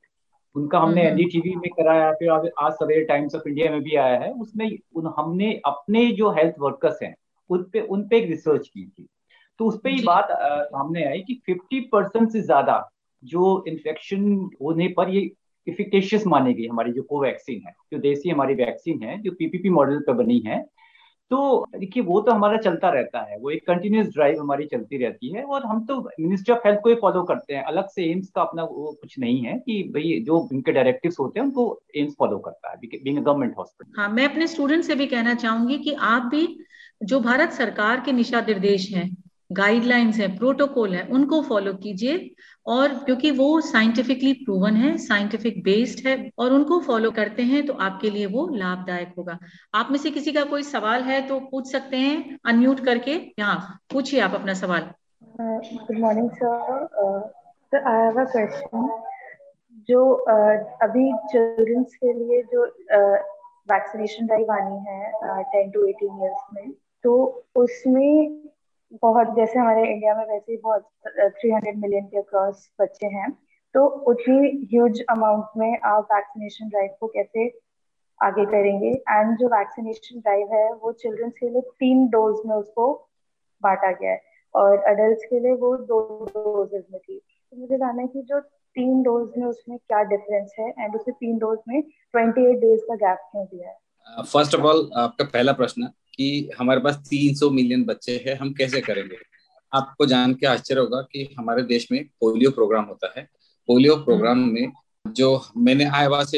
उनका 0.54 0.78
हमने 0.78 1.02
एनडीटीवी 1.02 1.50
हम्म, 1.50 1.58
हम्म। 1.58 1.68
में 1.68 1.84
कराया 1.84 2.12
फिर 2.12 2.30
आज 2.30 2.72
सवेरे 2.72 3.04
टाइम्स 3.04 3.34
ऑफ़ 3.34 3.48
इंडिया 3.48 3.70
में 3.70 3.82
भी 3.82 3.96
आया 3.96 4.18
है। 4.18 4.32
उसमें 4.32 4.78
उन 4.94 5.12
हमने 5.18 5.60
अपने 5.66 6.06
जो 6.12 6.30
हेल्थ 6.30 6.54
वर्कर्स 6.58 7.02
हैं 7.02 7.14
उन 7.50 7.62
पे 7.72 7.80
उन 7.80 8.08
पे 8.08 8.18
एक 8.18 8.28
रिसर्च 8.30 8.68
की 8.68 8.86
थी। 8.86 9.06
तो 9.58 9.66
उस 9.66 9.80
पर 9.84 9.90
ये 9.90 10.02
बात 10.02 10.28
सामने 10.32 11.04
आई 11.04 11.20
कि 11.20 11.40
50 11.50 11.80
परसेंट 11.92 12.30
से 12.30 12.40
ज़्यादा 12.40 12.90
जो 13.24 13.64
इन्फेक्शन 13.68 14.50
होने 14.62 14.88
पर 14.88 15.10
ये 15.10 15.30
इफिकेशियस 15.66 16.26
मानी 16.26 16.54
गई। 16.54 16.66
हमारी 16.66 16.92
जो 16.92 17.02
कोवैक्सीन 17.02 17.62
है 17.66 17.74
जो 17.92 17.98
देसी 17.98 18.30
हमारी 18.30 18.54
वैक्सीन 18.54 19.02
है 19.02 19.18
जो 19.22 19.30
पीपीपी 19.30 19.70
मॉडल 19.70 19.98
पर 19.98 20.12
बनी 20.12 20.38
है 20.38 20.64
तो 21.34 21.66
देखिए, 21.78 22.02
वो 22.02 22.20
तो 22.20 22.32
हमारा 22.32 22.56
चलता 22.56 22.88
रहता 22.90 23.20
है। 23.20 23.38
वो 23.38 23.50
एक 23.50 23.66
कंटिन्यूस 23.66 24.06
ड्राइव 24.06 24.40
हमारी 24.40 24.66
चलती 24.66 24.96
रहती 24.96 25.32
है 25.32 25.42
और 25.42 25.64
हम 25.66 25.84
तो 25.86 25.98
मिनिस्ट्री 26.20 26.54
ऑफ़ 26.54 26.66
हेल्थ 26.66 26.80
को 26.80 26.88
ही 26.88 26.94
फॉलो 26.94 27.22
करते 27.22 27.54
हैं। 27.54 27.62
अलग 27.64 27.88
से 27.88 28.04
एम्स 28.12 28.28
का 28.28 28.42
अपना 28.42 28.64
वो 28.64 28.92
कुछ 29.00 29.18
नहीं 29.18 29.40
है 29.42 29.58
कि 29.58 29.82
भाई 29.94 30.20
जो 30.26 30.38
उनके 30.38 30.72
डायरेक्टिव्स 30.72 31.18
होते 31.20 31.40
हैं, 31.40 31.46
उनको 31.46 31.80
एम्स 31.96 32.14
फॉलो 32.18 32.38
करता 32.38 32.70
है 32.70 32.76
बीइंग 32.76 33.18
गवर्नमेंट 33.18 33.54
हॉस्पिटल 33.58 34.00
हाँ 34.00 34.08
मैं 34.08 34.28
अपने 34.28 34.46
स्टूडेंट 34.46 34.84
से 34.84 34.94
भी 34.94 35.06
कहना 35.06 35.34
चाहूँगी 35.34 35.78
कि 35.78 35.92
आप 35.92 36.22
भी, 36.22 36.58
जो 37.02 37.20
भारत 37.20 37.52
सरकार 37.52 38.00
के 38.00 38.12
निशा 38.12 38.40
निर्देश 38.40 38.90
हैं 38.92 39.23
गाइडलाइंस 39.56 40.16
है 40.18 40.26
प्रोटोकॉल 40.36 40.94
है 40.94 41.06
उनको 41.12 41.40
फॉलो 41.42 41.72
कीजिए 41.82 42.30
और 42.66 42.94
क्योंकि 43.04 43.30
वो 43.30 43.60
साइंटिफिकली 43.60 44.32
प्रूवन 44.44 44.76
है 44.76 44.96
साइंटिफिक 44.98 45.62
बेस्ड 45.64 46.06
है 46.06 46.16
और 46.38 46.52
उनको 46.52 46.78
फॉलो 46.86 47.10
करते 47.10 47.42
हैं 47.42 47.64
तो 47.66 47.72
आपके 47.86 48.10
लिए 48.10 48.26
वो 48.26 48.46
लाभदायक 48.54 49.12
होगा। 49.18 49.38
आप 49.74 49.88
में 49.90 49.98
से 49.98 50.10
किसी 50.10 50.32
का 50.32 50.44
कोई 50.52 50.62
सवाल 50.62 51.02
है 51.02 51.20
तो 51.28 51.38
पूछ 51.50 51.70
सकते 51.72 51.96
हैं 51.96 52.38
अनम्यूट 52.46 52.84
करके। 52.84 53.14
यहाँ 53.38 53.78
पूछिए 53.92 54.20
आप 54.20 54.34
अपना 54.34 54.54
सवाल। 54.54 54.90
Good 55.40 55.98
morning 55.98 56.30
sir 56.30 56.86
sir 57.72 57.88
I 57.88 58.00
have 58.02 58.20
a 58.20 58.24
question 58.32 58.88
जो 59.88 60.00
uh, 60.30 60.56
अभी 60.82 61.12
चिल्ड्रंस 61.30 61.94
के 61.94 62.12
लिए 62.12 62.42
जो 62.52 62.64
वैक्सीनेशन 63.70 64.26
ड्राइव 64.26 64.50
आनी 64.52 64.78
है 64.88 65.42
टेन 65.52 65.70
टू 65.70 65.86
एटीन 65.88 66.22
ईयर्स 66.22 66.42
में 66.54 66.72
तो 67.04 67.12
उसमें 67.56 68.43
बहुत, 69.02 69.34
जैसे 69.36 69.58
हमारे 69.58 69.86
इंडिया 69.92 70.14
में 70.14 70.24
वैसे 70.24 70.52
ही 70.52 70.58
बहुत 70.58 70.88
थ्री 71.06 71.50
हंड्रेड 71.50 71.78
मिलियन 71.78 72.04
के 72.06 72.18
अक्रॉस 72.18 72.68
बच्चे 72.80 73.06
हैं। 73.06 73.30
तो 73.74 73.86
उतनी 74.10 74.50
ह्यूज 74.72 75.00
अमाउंट 75.10 75.56
में 75.56 75.78
आप 75.84 76.08
वैक्सीनेशन 76.12 76.68
ड्राइव 76.68 76.90
को 77.00 77.06
कैसे 77.06 77.46
आगे 78.20 78.44
करेंगे? 78.46 78.88
एंड 78.88 79.36
जो 79.38 79.46
वैक्सीनेशन 79.48 80.20
ड्राइव 80.20 80.54
है, 80.54 80.72
वो 80.72 80.92
चिल्ड्रंस 80.92 81.32
के 81.40 81.48
लिए 81.48 81.62
तीन 81.80 82.06
डोज 82.08 82.36
में 82.46 82.54
उसको 82.56 82.92
बांटा 83.62 83.90
गया 83.90 84.10
है। 84.10 84.20
और 84.54 84.78
अडल्ट 84.78 85.24
के 85.30 85.40
लिए 85.40 85.52
वो 85.52 85.76
दो 85.76 86.00
डोजेज 86.26 86.84
में 86.92 87.00
थी। 87.00 87.18
तो 87.18 87.56
मुझे 87.56 87.76
जानना 87.76 88.02
है 88.02 88.08
कि 88.08 88.22
जो 88.22 88.40
तीन 88.40 89.02
डोज 89.02 89.32
में 89.38 89.46
उसमें 89.46 89.78
क्या 89.78 90.02
डिफरेंस 90.02 90.54
है 90.58 90.68
एंड 90.78 90.94
उसे 90.96 91.12
तीन 91.12 91.38
डोज 91.38 91.58
में 91.68 91.80
ट्वेंटी 91.82 92.44
एट 92.50 92.58
डेज़ 92.58 92.80
का 92.80 92.94
गैप 92.96 93.18
क्यों 93.30 93.44
दिया 93.44 93.68
है? 93.68 93.76
फ़र्स्ट 94.22 94.54
ऑफ़ 94.54 94.62
ऑल 94.62 94.90
आपका 94.96 95.24
पहला 95.24 95.52
प्रश्न 95.52 95.88
कि 96.16 96.50
हमारे 96.58 96.80
पास 96.80 96.96
300 97.08 97.50
मिलियन 97.50 97.84
बच्चे 97.84 98.24
हैं 98.26 98.36
हम 98.38 98.52
कैसे 98.52 98.80
करेंगे? 98.80 99.16
आपको 99.72 100.06
जान 100.06 100.34
के 100.34 100.46
आश्चर्य 100.46 100.80
होगा 100.80 101.00
कि 101.12 101.34
हमारे 101.38 101.62
देश 101.62 101.86
में 101.92 102.04
पोलियो 102.20 102.50
प्रोग्राम 102.50 102.84
होता 102.84 103.12
है। 103.16 103.28
Polio 103.68 103.96
programme 103.96 104.42
hmm. 104.42 104.52
में 104.54 104.72
जो 105.06 105.44
मैंने 105.56 105.84
I 105.84 106.06
was 106.06 106.34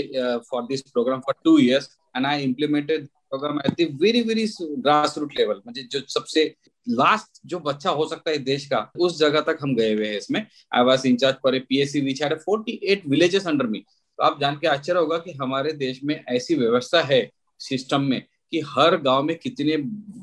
for 0.51 0.63
this 0.63 0.81
programme 0.83 1.21
for 1.21 1.35
two 1.45 1.59
years 1.59 1.97
and 2.17 2.27
I 2.27 2.43
implemented 2.43 3.07
programme 3.07 3.59
at 3.59 3.73
the 3.81 3.99
very 4.03 4.23
very 4.23 4.47
grass 4.63 5.19
root 5.19 5.33
level 5.39 5.61
मतलब 5.69 5.89
जो 5.91 6.01
सबसे 6.09 6.55
लास्ट 6.89 7.41
जो 7.47 7.59
बच्चा 7.59 7.91
हो 7.91 8.07
सकता 8.09 8.31
है 8.31 8.39
देश 8.39 8.67
का 8.67 8.93
उस 8.99 9.19
जगह 9.19 9.41
तक 9.41 9.59
हम 9.63 9.75
गए 9.75 9.95
हुए 9.95 10.07
हैं 10.07 10.19
इसमें। 10.19 10.47
I 10.75 10.85
was 10.85 11.07
incharge 11.07 11.37
for 11.43 11.57
a 11.57 11.59
PSC 11.59 12.01
which 12.01 12.23
had 12.23 12.39
48 12.41 13.07
villages 13.09 13.47
under 13.47 13.67
me 13.67 13.79
तो 13.79 14.23
आप 14.23 14.41
जान 14.41 14.57
के 14.57 14.67
आश्चर्य 14.67 14.99
होगा 14.99 15.19
कि 15.19 15.33
हमारे 15.33 15.73
देश 15.73 16.01
में 16.05 16.25
ऐसी 16.29 16.55
व्यवस्था 16.55 17.03
है 17.03 17.31
सिस्टम 17.61 18.01
में। 18.01 18.23
कि 18.53 18.61
हर 18.69 18.97
गाँव 19.03 19.23
में 19.23 19.37
कितने 19.39 19.77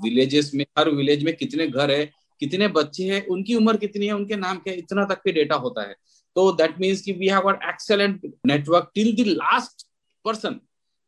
विलेजेस 0.03 0.51
में, 0.53 0.65
हर 0.79 0.89
विलेज 0.91 1.23
में 1.23 1.35
कितने 1.35 1.67
घर 1.67 1.91
है, 1.91 2.05
कितने 2.41 2.67
बच्चे 2.69 3.03
हैं, 3.03 3.25
उनकी 3.27 3.55
उम्र 3.55 3.77
कितनी 3.77 4.05
है, 4.05 4.13
उनके 4.13 4.35
नाम 4.35 4.57
क्या 4.57 4.73
इतना 4.73 5.05
तक 5.05 5.21
के 5.23 5.31
डेटा 5.31 5.55
होता 5.57 5.87
है। 5.89 5.95
तो 6.35 6.51
दैट 6.51 6.79
मीन्स 6.81 7.01
कि 7.01 7.11
we 7.13 7.27
have 7.27 7.49
excellent 7.51 8.21
network 8.47 8.91
till 8.95 9.15
the 9.15 9.27
last 9.27 9.85
person 10.25 10.59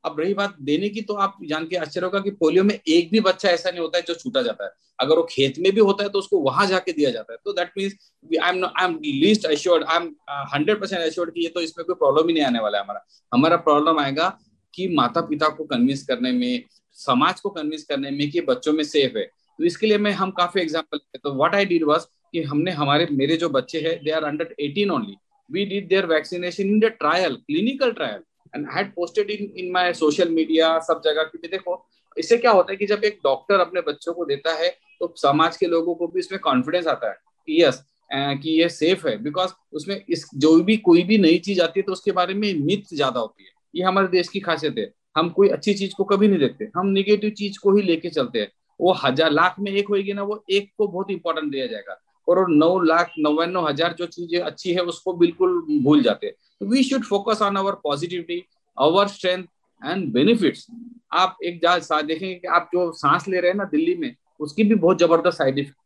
अब 0.03 0.19
रही 0.19 0.33
बात 0.33 0.55
देने 0.61 0.89
की 0.89 1.01
तो 1.01 1.13
आप 1.15 1.37
जान 1.49 1.65
के 1.67 1.75
आश्चर्य 1.75 2.05
होगा 2.05 2.19
कि 2.19 2.31
पोलियो 2.31 2.63
में 2.63 2.73
एक 2.77 3.09
भी 3.11 3.19
बच्चा 3.19 3.49
ऐसा 3.49 3.69
नहीं 3.69 3.81
होता 3.81 3.97
है 3.97 4.03
जो 4.07 4.13
छूटा 4.13 4.41
जाता 4.41 4.63
है। 4.63 4.69
अगर 4.99 5.15
वो 5.15 5.23
खेत 5.29 5.57
में 5.59 5.71
भी 5.73 5.81
होता 5.81 6.03
है 6.03 6.09
तो 6.09 6.19
उसको 6.19 6.39
वहाँ 6.39 6.65
जाके 6.67 6.91
दिया 6.91 7.09
जाता 7.11 7.33
है। 7.33 7.39
तो 7.45 7.53
that 7.53 7.71
means 7.77 7.93
I 8.33 8.49
am 8.49 8.65
I 8.65 8.85
am 8.85 8.99
least 9.03 9.45
assured 9.45 9.83
I 9.83 9.97
am 9.97 10.05
hundred 10.53 10.79
percent 10.81 11.01
assured 11.01 11.33
कि 11.33 11.41
ये 11.41 11.49
तो 11.49 11.61
इसमें 11.61 11.85
कोई 11.85 11.95
प्रॉब्लम 11.95 12.27
ही 12.27 12.33
नहीं 12.33 12.43
आने 12.43 12.59
वाला 12.59 12.77
है 12.77 12.83
हमारा। 12.83 13.05
हमारा 13.31 13.57
प्रॉब्लम 13.57 13.99
आएगा 13.99 14.27
कि 14.73 14.87
माता 14.95 15.21
पिता 15.21 15.49
को 15.49 15.63
कन्विंस 15.65 16.05
करने 16.05 16.31
में 16.31 16.63
समाज 16.97 17.39
को 17.39 17.49
कन्विंस 17.51 17.83
करने 17.83 18.11
में 18.11 18.29
कि 18.31 18.41
बच्चों 18.43 18.73
में 18.73 18.83
सेफ़ 18.85 19.17
है। 19.17 19.23
तो 19.25 19.63
इसके 19.63 19.87
लिए 19.87 19.97
मैं 19.97 20.11
हम 20.13 20.31
काफ़ी 20.33 20.61
एग्ज़ाम्पल 20.61 20.99
तो 21.17 21.33
व्हाट 21.33 21.55
आई 21.55 21.65
डिड 21.65 21.83
वाज 21.83 22.05
कि 22.31 22.41
हमने 22.43 22.71
हमारे, 22.73 23.07
मेरे 23.11 23.37
जो 23.37 23.49
बच्चे 23.49 23.79
हैं 23.81 23.97
they 24.03 24.11
are 24.11 24.23
under 24.23 24.55
eighteen 24.59 24.91
only 24.91 25.15
we 25.49 25.65
did 25.65 25.87
their 25.89 26.05
vaccination 26.07 26.63
in 26.65 26.79
the 26.79 26.85
trial 26.99 27.35
clinical 27.37 27.91
trial 27.93 28.21
and 28.53 28.67
had 28.73 28.93
posted 28.95 29.29
in 29.31 29.51
in 29.57 29.71
my 29.71 29.93
social 29.95 30.29
media 30.31 30.77
सब 30.81 31.01
जगह, 31.05 31.23
क्योंकि 31.23 31.47
देखो, 31.47 31.85
इससे 32.17 32.37
क्या 32.37 32.51
होता 32.51 32.71
है 32.71 32.77
कि 32.77 32.85
जब 32.87 33.03
एक 33.03 33.19
डॉक्टर 33.23 33.59
अपने 33.59 33.81
बच्चों 33.83 34.13
को 34.13 34.25
देता 34.25 34.53
है 34.55 34.69
तो 35.01 35.13
समाज 35.17 35.57
के 35.57 35.65
लोगों 35.67 35.95
को 35.95 36.07
भी 36.07 36.19
इसमें 36.19 36.39
कॉन्फिडेंस 36.41 36.87
आता 36.87 37.09
है 37.09 37.17
कि 37.47 37.61
यस 37.63 37.83
कि 38.11 38.49
ये 38.51 38.67
सेफ़ 38.69 39.07
है। 39.07 39.17
बिकॉज़ 39.23 39.51
उसमें 39.73 39.95
इस, 39.99 40.25
जो 40.35 40.59
भी, 40.61 40.77
कोई 40.79 41.03
भी 41.03 41.17
नई 41.17 41.37
चीज़ 41.39 41.61
आती 41.61 41.79
है 41.79 41.83
तो 41.83 41.91
उसके 41.91 42.11
बारे 42.13 42.33
में 42.33 42.53
मिथ 42.59 42.93
ज़्यादा 42.93 43.19
होती 43.19 43.43
है। 43.43 43.49
ये 43.75 43.83
हमारे 43.83 44.07
देश 44.07 44.27
की 44.29 44.39
खासियत 44.39 44.75
है। 44.77 44.85
हम 45.15 45.29
कोई 45.29 45.47
अच्छी 45.49 45.73
चीज़ 45.73 45.93
को 45.97 46.03
कभी 46.03 46.27
नहीं 46.27 46.39
देखते। 46.39 46.69
हम 46.75 46.87
निगेटिव 46.87 47.29
चीज़ 47.29 47.59
को 47.59 47.75
ही 47.75 47.81
लेके 47.81 48.09
चलते 48.09 48.39
हैं। 48.39 48.51
वो 48.79 48.93
हज़ार 49.03 49.31
लाख 49.31 49.55
में 49.59 49.71
एक 49.71 49.87
होगी 49.87 50.13
ना, 50.13 50.23
वो 50.23 50.43
एक 50.49 50.69
को 50.77 50.87
बहुत 50.87 51.11
इंपॉर्टेंट 51.11 51.51
दिया 51.51 51.67
जाएगा। 51.67 51.99
और 52.27 52.45
नौ 52.49 52.77
लाख 52.79 53.11
नवानो 53.19 53.61
हज़ार 53.61 53.93
जो 53.93 54.05
चीज़ें 54.05 54.39
अच्छी 54.39 54.73
है, 54.73 54.81
उसको 54.81 55.13
बिल्कुल 55.13 55.61
भूल 55.83 56.01
जाते 56.03 56.27
हैं। 56.27 56.67
We 56.69 56.83
should 56.83 57.03
focus 57.03 57.41
on 57.41 57.55
our 57.55 57.73
positivity 57.83 58.43
our 58.77 59.07
strength 59.07 59.43
and 59.81 60.11
benefits 60.13 60.67
आप 61.13 61.37
एक 61.43 61.59
देखेंगे 61.61 62.33
कि 62.35 62.47
आप 62.47 62.69
जो 62.73 62.91
सांस 62.93 63.27
ले 63.27 63.39
रहे 63.39 63.51
हैं 63.51 63.57
ना 63.57 63.63
दिल्ली 63.65 63.95
में, 63.95 64.15
उसकी 64.39 64.63
भी 64.63 64.75
बहुत 64.75 64.99
ज़बरदस्त 64.99 65.37
साइड 65.37 65.59
इफ़ेक्ट 65.59 65.77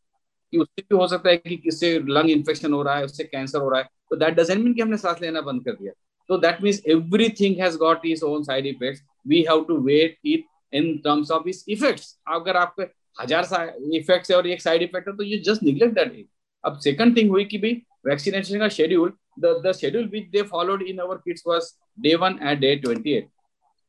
उससे 0.54 0.82
भी 0.82 0.96
हो 0.98 1.08
सकता 1.08 1.30
है 1.30 1.38
कि 1.38 1.56
किससे 1.58 1.98
लंग 2.08 2.30
इन्फेक्शन 2.30 2.74
हो 2.74 2.82
रहा 2.84 2.96
है, 2.96 3.06
उससे 3.06 3.24
कैंसर 3.24 3.60
हो 3.60 3.70
रहा 3.70 3.80
है। 3.80 3.90
तो 4.10 4.16
दैट 4.16 4.34
डजेंट 4.34 4.64
मीन 4.64 4.74
कि 4.74 4.82
हमने 4.82 4.98
सांस 4.98 5.22
लेना 5.22 5.42
बंद 5.42 5.64
कर 5.66 5.72
दिया। 5.72 5.92
तो 6.30 6.38
that 6.38 6.62
means 6.64 6.82
everything 7.40 7.60
has 7.62 7.78
got 7.78 8.06
is 8.06 8.24
own 8.26 8.44
side 8.44 8.66
effects 8.66 9.02
We 9.29 9.43
have 9.49 9.65
to 9.69 9.77
weigh 9.87 10.19
it 10.35 10.45
in 10.81 10.97
terms 11.05 11.31
of 11.31 11.49
its 11.49 11.65
effects 11.69 12.15
अगर 12.37 12.57
आपके 12.57 12.83
हजार 13.23 13.75
इफेक्ट्स 13.95 14.31
है 14.31 14.37
और 14.37 14.47
एक 14.47 14.63
साइड 14.63 14.83
इफेक्ट 14.83 15.09
है 15.09 15.17
तो 15.17 15.25
यू 15.25 15.39
जस्ट 15.51 15.63
निग्लेक्ट 15.63 15.95
दैट 15.95 16.25
अब 16.65 16.79
सेकंड 16.85 17.17
थिंग 17.17 17.31
हुई 17.31 17.45
कि 17.45 17.59
भाई 17.59 17.83
वैक्सीनेशन 18.07 18.59
का 18.59 18.69
schedule 18.79 19.13
the 19.43 19.61
the 19.63 19.73
schedule 19.75 20.05
which 20.11 20.27
they 20.33 20.43
followed 20.51 20.83
in 20.83 21.01
our 21.05 21.15
kids 21.23 21.43
was 21.45 21.69
day 22.01 22.15
1 22.17 22.39
and 22.41 22.61
day 22.65 22.79
28 22.83 23.29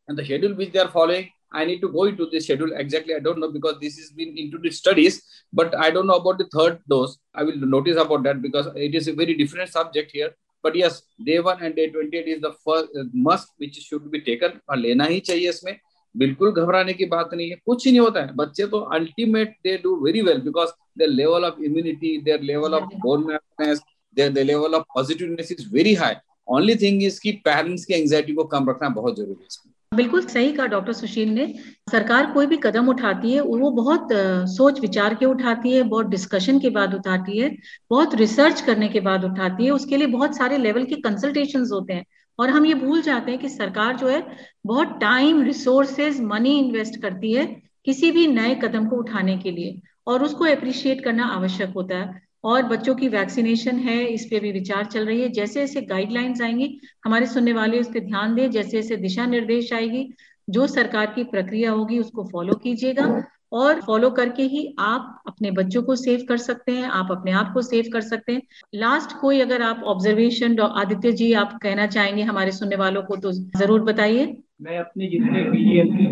and 0.09 0.17
the 0.19 0.25
schedule 0.25 0.55
which 0.59 0.71
they 0.71 0.79
are 0.83 0.93
following 0.95 1.27
I 1.51 1.63
need 1.65 1.81
to 1.81 1.89
go 1.89 2.03
into 2.05 2.25
this 2.29 2.45
schedule 2.45 2.71
exactly. 2.75 3.15
I 3.15 3.19
don't 3.19 3.39
know 3.39 3.51
because 3.51 3.79
this 3.79 3.97
has 3.97 4.09
been 4.11 4.37
into 4.37 4.57
the 4.57 4.71
studies, 4.71 5.23
but 5.53 5.75
I 5.75 5.89
don't 5.89 6.07
know 6.07 6.15
about 6.15 6.37
the 6.37 6.49
third 6.53 6.81
dose. 6.89 7.17
I 7.33 7.43
will 7.43 7.55
notice 7.55 7.97
about 7.97 8.23
that 8.23 8.41
because 8.41 8.67
it 8.75 8.93
is 8.93 9.07
a 9.07 9.13
very 9.13 9.35
different 9.35 9.69
subject 9.69 10.11
here. 10.11 10.31
But 10.64 10.74
yes, 10.76 11.02
day 11.26 11.38
one 11.40 11.62
and 11.62 11.74
day 11.74 11.90
28 11.90 12.28
is 12.28 12.40
the 12.40 12.52
first 12.66 12.88
uh, 12.96 13.04
must 13.14 13.48
which 13.58 13.76
should 13.76 14.10
be 14.10 14.20
taken. 14.20 14.50
और 14.70 14.76
लेना 14.76 15.04
ही 15.04 15.20
चाहिए 15.20 15.48
इसमें। 15.48 15.78
बिल्कुल 16.16 16.52
घबराने 16.52 16.92
की 16.92 17.04
बात 17.04 17.30
नहीं 17.34 17.50
है। 17.50 17.56
कुछ 17.66 17.86
ही 17.86 17.92
नहीं 17.92 18.00
होता 18.00 18.20
है। 18.20 18.34
बच्चे 18.36 18.66
तो 18.66 18.78
ultimate 18.78 19.56
they 19.64 19.76
do 19.76 19.96
very 19.96 20.22
well 20.22 20.40
because 20.40 20.70
there 20.98 21.08
level 21.08 21.44
of 21.44 21.62
immunity 21.62 22.18
there 22.18 22.42
level 22.42 22.74
of 22.74 22.84
bone 22.84 23.24
मैपनेस 23.26 23.80
there 24.16 24.32
the 24.32 24.38
level 24.38 24.74
of 24.74 24.84
positiveness 24.94 25.52
is 25.52 25.68
very 25.72 25.94
high 25.94 26.14
only 26.48 26.76
thing 26.76 27.02
is 27.02 27.20
की 27.20 27.32
पेरेंट्स 27.32 27.84
की 27.84 27.94
एंग्जाइटी 27.94 28.32
को 28.32 28.44
कम 28.44 28.70
रखना 28.70 28.88
बहुत 28.88 29.16
ज़रूरी 29.16 29.40
है 29.40 29.46
इसमें। 29.46 29.72
बिल्कुल 29.92 30.20
सही 30.26 30.52
कहा 30.52 30.66
डॉक्टर 30.66 30.92
सुशील 30.92 31.28
ने। 31.28 31.46
सरकार 31.90 32.30
कोई 32.32 32.46
भी 32.46 32.56
कदम 32.56 32.88
उठाती 32.88 33.32
है, 33.32 33.40
वो 33.40 33.70
बहुत 33.70 34.08
सोच 34.48 34.80
विचार 34.80 35.14
के 35.14 35.26
उठाती 35.26 35.72
है, 35.72 35.82
बहुत 35.82 36.06
डिस्कशन 36.06 36.58
के 36.58 36.70
बाद 36.70 36.94
उठाती 36.94 37.38
है, 37.38 37.56
बहुत 37.90 38.14
रिसर्च 38.14 38.60
करने 38.60 38.88
के 38.88 39.00
बाद 39.00 39.24
उठाती 39.24 39.64
है, 39.64 39.70
उसके 39.70 39.96
लिए 39.96 40.06
बहुत 40.06 40.36
सारे 40.36 40.58
लेवल 40.58 40.84
के 40.84 40.94
कंसल्टेशन 40.94 41.66
होते 41.72 41.92
हैं। 41.92 42.04
और 42.38 42.50
हम 42.50 42.66
ये 42.66 42.74
भूल 42.74 43.02
जाते 43.02 43.30
हैं 43.30 43.40
कि 43.40 43.48
सरकार 43.48 43.96
जो 43.96 44.08
है, 44.08 44.22
बहुत 44.66 44.98
टाइम 45.00 45.42
रिसोर्सेज 45.42 46.20
मनी 46.20 46.58
इन्वेस्ट 46.58 47.02
करती 47.02 47.32
है 47.32 47.46
किसी 47.84 48.10
भी 48.10 48.26
नए 48.26 48.54
कदम 48.54 48.86
को 48.86 48.96
उठाने 48.96 49.38
के 49.38 49.50
लिए। 49.50 49.80
और 50.06 50.22
उसको 50.24 50.44
अप्रिशिएट 50.44 51.04
करना 51.04 51.24
आवश्यक 51.24 51.72
होता 51.76 51.96
है। 51.96 52.29
और 52.44 52.62
बच्चों 52.62 52.94
की 52.94 53.08
वैक्सीनेशन 53.08 53.78
है, 53.78 54.04
इस 54.04 54.26
पे 54.30 54.40
भी 54.40 54.52
विचार 54.52 54.84
चल 54.84 55.06
रही 55.06 55.20
है। 55.22 55.28
जैसे 55.28 55.60
जैसे 55.60 55.80
गाइडलाइंस 55.82 56.40
आएँगी, 56.42 56.80
हमारे 57.04 57.26
सुनने 57.26 57.52
वाले 57.52 57.80
उस 57.80 57.88
पर 57.88 58.00
ध्यान 58.00 58.34
दें, 58.34 58.50
जैसे 58.50 58.70
जैसे 58.70 58.96
दिशा 58.96 59.26
निर्देश 59.26 59.72
आएगी, 59.72 60.08
जो 60.48 60.66
सरकार 60.66 61.06
की 61.06 61.24
प्रक्रिया 61.24 61.70
होगी 61.70 61.98
उसको 61.98 62.24
फॉलो 62.24 62.54
कीजिएगा 62.54 63.04
और 63.52 63.80
फॉलो 63.80 64.10
करके 64.10 64.42
ही 64.42 64.74
आप 64.78 65.22
अपने 65.28 65.50
बच्चों 65.50 65.82
को 65.82 65.96
सेव 65.96 66.24
कर 66.28 66.36
सकते 66.36 66.72
हैं, 66.72 66.84
आप 66.84 67.08
अपने 67.10 67.32
आप 67.32 67.50
को 67.54 67.62
सेव 67.62 67.90
कर 67.92 68.00
सकते 68.00 68.32
हैं। 68.32 68.42
लास्ट 68.74 69.16
कोई 69.20 69.40
अगर 69.40 69.62
आप 69.62 69.82
ऑब्जर्वेशन 69.84 70.58
आदित्य 70.60 71.12
जी 71.12 71.32
आप 71.32 71.58
कहना 71.62 71.86
चाहेंगे 71.86 72.22
हमारे 72.22 72.52
सुनने 72.52 72.76
वालों 72.76 73.02
को 73.02 73.16
तो 73.16 73.32
ज़रूर 73.32 73.80
बताइए। 73.82 74.36
मैं 74.60 74.78
अपने 74.78 75.06
जितने 75.06 75.42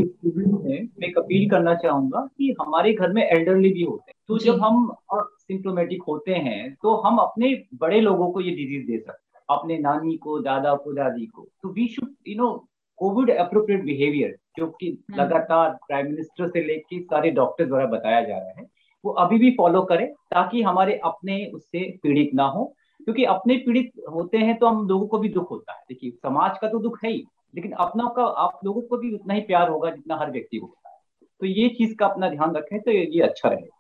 स्टूडेंट्स 0.05 0.67
हैं 0.67 0.83
मैं 1.01 1.13
अपील 1.19 1.49
करना 1.51 1.75
चाहूँगा 1.75 2.21
कि 2.39 2.55
हमारे 2.61 2.93
घर 2.93 3.13
में 3.13 3.23
एल्डरली 3.23 3.73
भी 3.73 3.83
होते 3.83 4.11
हैं। 4.11 4.15
तो 4.29 4.39
जब 4.39 4.61
हम 4.63 4.93
सिम्टोमेटिक 5.15 6.03
होते 6.09 6.35
हैं 6.47 6.75
तो 6.83 6.95
हम 6.97 7.19
अपने 7.19 7.53
बड़े 7.75 8.01
लोगों 8.01 8.31
को 8.33 8.41
ये 8.41 8.51
डिज़ीज़ 8.51 8.87
दे 8.87 8.99
सकते 8.99 9.37
हैं 9.37 9.43
अपने 9.51 9.79
नानी 9.79 10.17
को 10.17 10.39
दादा 10.41 10.75
को 10.75 10.93
दादी 10.93 11.27
को। 11.27 11.47
तो 11.63 11.69
we 11.69 11.87
should 11.89 12.15
you 12.29 12.37
know 12.37 12.51
COVID 12.99 13.31
appropriate 13.37 13.85
behaviour 13.85 14.37
जो 14.57 14.67
कि 14.71 14.89
हम्म। 14.89 15.21
लगातार 15.23 15.71
प्राइम 15.89 16.07
मिनिस्टर 16.07 16.49
से 16.49 16.65
लेके 16.65 17.01
सारे 17.01 17.31
डॉक्टर 17.31 17.67
द्वारा 17.67 17.87
बताया 17.87 18.21
जा 18.21 18.39
रहा 18.39 18.61
है 18.61 18.67
वो 19.05 19.13
अभी 19.23 19.39
भी 19.39 19.51
फॉलो 19.51 19.83
करें 19.83 20.07
ताकि 20.31 20.63
हमारे 20.63 21.01
अपने 21.05 21.45
उससे 21.47 21.91
पीड़ित 22.03 22.31
ना 22.35 22.45
हो। 22.47 22.65
क्योंकि 23.05 23.25
अपने 23.25 23.57
पीड़ित 23.57 23.91
होते 24.13 24.39
हैं 24.39 24.57
तो 24.59 24.67
हम 24.67 24.87
लोगों 24.89 25.07
को 25.07 25.19
भी 25.19 25.29
दुख 25.29 25.51
होता 25.51 25.73
है। 25.73 25.83
देखिए 25.89 26.11
समाज 26.11 26.59
का 26.59 26.69
तो 26.69 26.79
दुख 26.79 26.99
है 27.05 27.11
ही। 27.11 27.25
लेकिन 27.55 27.73
अपना 27.73 28.05
का, 28.17 28.23
आप 28.23 28.61
लोगों 28.65 28.83
को 28.83 28.97
भी 28.97 29.15
उतना 29.15 29.35
ही 29.35 29.41
प्यार 29.41 29.69
होगा 29.69 29.91
जितना 29.91 30.17
हर 30.17 30.31
व्यक्ति 30.31 30.59
को 30.59 30.67
होता 30.67 30.91
है। 30.91 30.97
तो 31.41 31.47
ये 31.47 31.69
चीज़ 31.69 31.95
का 31.95 32.07
अपना 32.07 32.29
ध्यान 32.31 32.55
रखें 32.55 32.81
तो 32.81 32.91
ये 32.91 33.21
अच्छा 33.21 33.49
रहेगा। 33.49 33.75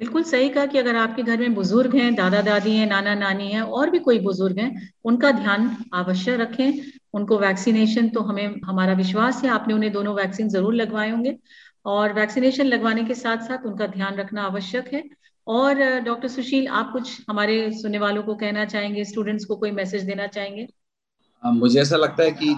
बिल्कुल 0.00 0.22
सही 0.22 0.48
कहा 0.48 0.66
कि 0.66 0.78
अगर 0.78 0.96
आपके 0.96 1.22
घर 1.22 1.38
में 1.38 1.54
बुज़ुर्ग 1.54 1.94
हैं 1.96 2.14
दादा 2.14 2.40
दादी 2.42 2.76
हैं 2.76 2.86
नाना 2.86 3.14
नानी 3.14 3.50
हैं, 3.52 3.60
और 3.62 3.90
भी 3.90 3.98
कोई 3.98 4.18
बुज़ुर्ग 4.18 4.58
हैं, 4.58 4.90
उनका 5.04 5.30
ध्यान 5.32 5.68
अवश्य 5.94 6.36
रखें। 6.36 6.80
उनको 7.14 7.38
वैक्सीनेशन 7.38 8.08
तो 8.08 8.20
हमें, 8.20 8.60
हमारा 8.64 8.92
विश्वास 8.92 9.42
है, 9.44 9.50
आपने 9.50 9.74
उन्हें 9.74 9.92
दोनों 9.92 10.14
वैक्सीन 10.14 10.48
ज़रूर 10.48 10.74
लगवाए 10.74 11.10
होंगे। 11.10 11.36
और 11.86 12.12
वैक्सीनेशन 12.12 12.66
लगवाने 12.66 13.04
के 13.04 13.14
साथ 13.14 13.38
साथ 13.38 13.66
उनका 13.66 13.86
ध्यान 13.86 14.16
रखना 14.16 14.42
आवश्यक 14.42 14.92
है। 14.94 15.02
और, 15.46 15.82
डॉक्टर 16.00 16.28
सुशील, 16.28 16.68
आप 16.68 16.92
कुछ 16.92 17.20
हमारे 17.30 17.70
सुनने 17.72 17.98
वालों 17.98 18.22
को 18.22 18.34
कहना 18.34 18.64
चाहेंगे, 18.64 19.04
स्टूडेंट्स 19.04 19.44
को 19.44 19.56
कोई 19.56 19.70
मैसेज 19.70 20.02
देना 20.02 20.26
चाहेंगे? 20.26 20.66
मुझे 21.42 21.80
ऐसा 21.80 21.96
लगता 21.96 22.22
है 22.22 22.30
कि 22.32 22.52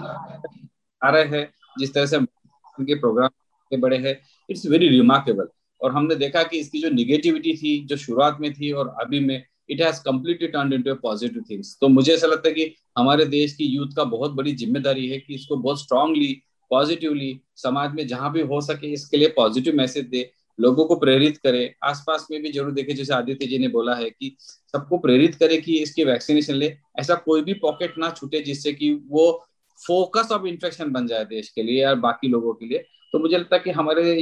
आ 1.01 1.09
रहे 1.09 1.23
हैं, 1.27 1.49
जिस 1.79 1.93
तरह 1.93 2.05
से 2.05 2.17
उनके 2.17 2.95
प्रोग्राम 2.95 3.29
के 3.71 3.77
बड़े 3.77 3.97
हैं 3.97 4.19
इट्स 4.49 4.65
वेरी 4.65 4.87
रिमार्केबल 4.89 5.47
और 5.81 5.91
हमने 5.91 6.15
देखा 6.15 6.43
कि 6.43 6.59
इसकी 6.59 6.81
जो 6.81 6.89
निगेटिविटी 6.89 7.53
थी, 7.57 7.79
जो 7.85 7.97
शुरुआत 7.97 8.37
में 8.41 8.53
थी 8.53 8.71
और 8.71 8.95
अभी 9.01 9.19
में 9.19 9.43
it 9.69 9.81
has 9.81 10.01
completely 10.05 10.47
turn 10.47 10.73
into 10.73 10.93
positive 11.01 11.43
things 11.49 11.77
तो 11.81 11.87
मुझे 11.87 12.13
ऐसा 12.13 12.27
लगता 12.27 12.47
है 12.47 12.53
कि 12.53 12.73
हमारे 12.97 13.25
देश 13.25 13.53
की 13.55 13.65
यूथ 13.65 13.95
का 13.95 14.03
बहुत 14.05 14.31
बड़ी 14.31 14.55
ज़िम्मेदारी 14.55 15.07
है 15.09 15.17
कि 15.19 15.35
इसको 15.35 15.57
बहुत 15.57 15.81
स्ट्रांगली 15.81 16.33
पॉजिटिवली 16.71 17.39
समाज 17.55 17.93
में 17.95 18.05
जहाँ 18.07 18.31
भी 18.33 18.41
हो 18.41 18.59
सके, 18.61 18.91
इसके 18.93 19.17
लिए 19.17 19.27
पॉजिटिव 19.35 19.75
मैसेज 19.75 20.05
दे 20.05 20.29
लोगों 20.59 20.85
को 20.85 20.95
प्रेरित 20.95 21.37
करे। 21.37 21.73
आसपास 21.83 22.27
में 22.31 22.41
भी 22.41 22.51
ज़रूर 22.51 22.71
देखे 22.71 22.93
जैसे 22.93 23.13
आदित्य 23.13 23.47
जी 23.47 23.57
ने 23.57 23.67
बोला 23.67 23.95
है 23.95 24.09
कि 24.09 24.35
सबको 24.39 24.97
प्रेरित 24.97 25.35
करे 25.35 25.57
कि 25.57 25.77
इसकी 25.83 26.03
वैक्सीनेशन 26.03 26.53
ले। 26.55 26.73
ऐसा 26.99 27.15
कोई 27.25 27.41
भी 27.41 27.53
पॉकेट 27.61 27.97
ना 27.97 28.09
छूटे 28.17 28.41
जिससे 28.41 28.73
कि 28.73 28.91
वो 29.09 29.31
फोकस 29.79 30.31
ऑफ़ 30.31 30.45
इन्फेक्शन 30.47 30.91
बन 30.91 31.07
जाए 31.07 31.25
देश 31.25 31.49
के 31.49 31.63
लिए 31.63 31.81
या 31.81 31.93
बाकी 32.03 32.27
लोगों 32.27 32.53
के 32.53 32.65
लिए। 32.65 32.83
तो 33.13 33.19
मुझे 33.19 33.37
लगता 33.37 33.55
है 33.55 33.61
कि 33.61 33.71
हमारे 33.71 34.13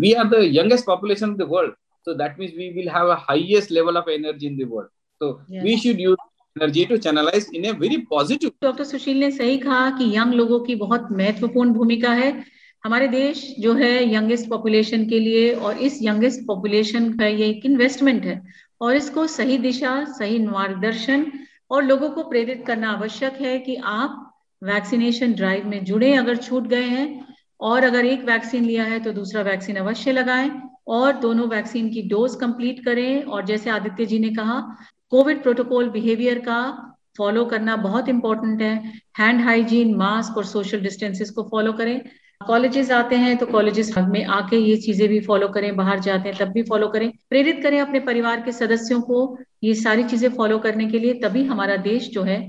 we 0.00 0.12
are 0.12 0.28
the 0.28 0.42
youngest 0.52 0.86
population 0.86 1.30
of 1.30 1.38
the 1.38 1.48
world. 1.50 1.74
so 2.06 2.14
that 2.16 2.34
means 2.38 2.56
we 2.56 2.64
will 2.72 2.88
have 2.94 3.10
a 3.12 3.14
highest 3.18 3.70
level 3.70 3.98
of 3.98 4.08
energy 4.14 4.46
in 4.46 4.56
the 4.56 4.64
world. 4.64 4.88
so 5.20 5.40
yeah. 5.48 5.62
we 5.62 5.76
should 5.76 6.00
use 6.00 6.16
energy 6.56 6.86
to 6.86 6.98
channelize 6.98 7.46
in 7.52 7.64
a 7.64 7.72
very 7.74 7.98
positive 8.10 8.50
doctor 8.62 8.84
Sushil 8.84 9.20
ने 9.20 9.30
सही 9.30 9.56
कहा 9.58 9.90
कि 9.98 10.10
young 10.16 10.34
लोगों 10.34 10.58
की 10.60 10.74
बहुत 10.74 11.08
महत्वपूर्ण 11.12 11.72
भूमिका 11.72 12.10
है। 12.12 12.28
हमारे 12.84 13.06
देश 13.08 13.38
जो 13.58 13.72
है 13.74 13.92
यंगेस्ट 14.14 14.48
पॉपुलेशन 14.48 15.04
के 15.08 15.18
लिए 15.18 15.52
और 15.56 15.78
इस 15.78 15.98
यंगेस्ट 16.02 16.40
पॉपुलेशन 16.46 17.12
का 17.18 17.26
ये 17.26 17.46
एक 17.48 17.64
इन्वेस्टमेंट 17.66 18.24
है 18.24 18.42
और 18.80 18.96
इसको 18.96 19.26
सही 19.26 19.56
दिशा, 19.58 19.92
सही 20.04 20.38
मार्गदर्शन 20.38 21.24
और 21.70 21.84
लोगों 21.84 22.10
को 22.10 22.22
प्रेरित 22.22 22.64
करना 22.66 22.90
आवश्यक 22.92 23.40
है 23.40 23.58
कि 23.58 23.76
आप 23.84 24.20
वैक्सीनेशन 24.62 25.32
ड्राइव 25.32 25.66
में 25.68 25.84
जुड़े, 25.84 26.12
अगर 26.14 26.36
छूट 26.36 26.66
गए 26.66 26.82
हैं 26.82 27.26
और 27.60 27.84
अगर 27.84 28.04
एक 28.04 28.24
वैक्सीन 28.24 28.64
लिया 28.64 28.84
है 28.84 28.98
तो 29.00 29.12
दूसरा 29.12 29.42
वैक्सीन 29.42 29.76
अवश्य 29.76 30.12
लगाएँ 30.12 30.50
और 30.88 31.12
दोनों 31.20 31.48
वैक्सीन 31.48 31.88
की 31.90 32.02
डोज 32.08 32.34
कंप्लीट 32.40 32.84
करें 32.84 33.22
और 33.22 33.46
जैसे 33.46 33.70
आदित्य 33.70 34.06
जी 34.06 34.18
ने 34.18 34.30
कहा 34.34 34.60
कोविड 35.12 35.42
प्रोटोकॉल 35.42 35.88
बिहेवियर 35.90 36.38
का 36.38 36.60
फॉलो 37.18 37.44
करना 37.44 37.76
बहुत 37.78 38.08
इंपॉर्टेंट 38.08 38.62
है। 38.62 38.74
हैंड 39.18 39.40
हाइजीन 39.40 39.94
मास्क 39.96 40.36
और 40.36 40.44
सोशल 40.44 40.80
डिस्टेंसेस 40.80 41.30
को 41.30 41.42
फॉलो 41.42 41.72
करें। 41.72 42.00
कॉलेजेस 42.40 42.90
आते 42.90 43.16
हैं 43.16 43.36
तो 43.38 43.46
कॉलेजेस 43.46 43.92
में 43.98 44.24
आके 44.26 44.56
ये 44.58 44.76
चीज़ें 44.78 45.08
भी 45.08 45.20
फॉलो 45.20 45.48
करें, 45.48 45.74
बाहर 45.76 46.00
जाते 46.00 46.28
हैं 46.28 46.38
तब 46.38 46.52
भी 46.52 46.62
फॉलो 46.62 46.88
करें। 46.88 47.10
प्रेरित 47.30 47.62
करें 47.62 47.78
अपने 47.80 48.00
परिवार 48.02 48.40
के 48.40 48.52
सदस्यों 48.52 49.00
को 49.02 49.36
ये 49.64 49.74
सारी 49.76 50.04
चीज़ें 50.04 50.28
फॉलो 50.30 50.58
करने 50.58 50.86
के 50.86 50.98
लिए, 50.98 51.14
तभी 51.14 51.44
हमारा 51.44 51.76
देश 51.78 52.08
जो 52.10 52.22
है 52.22 52.40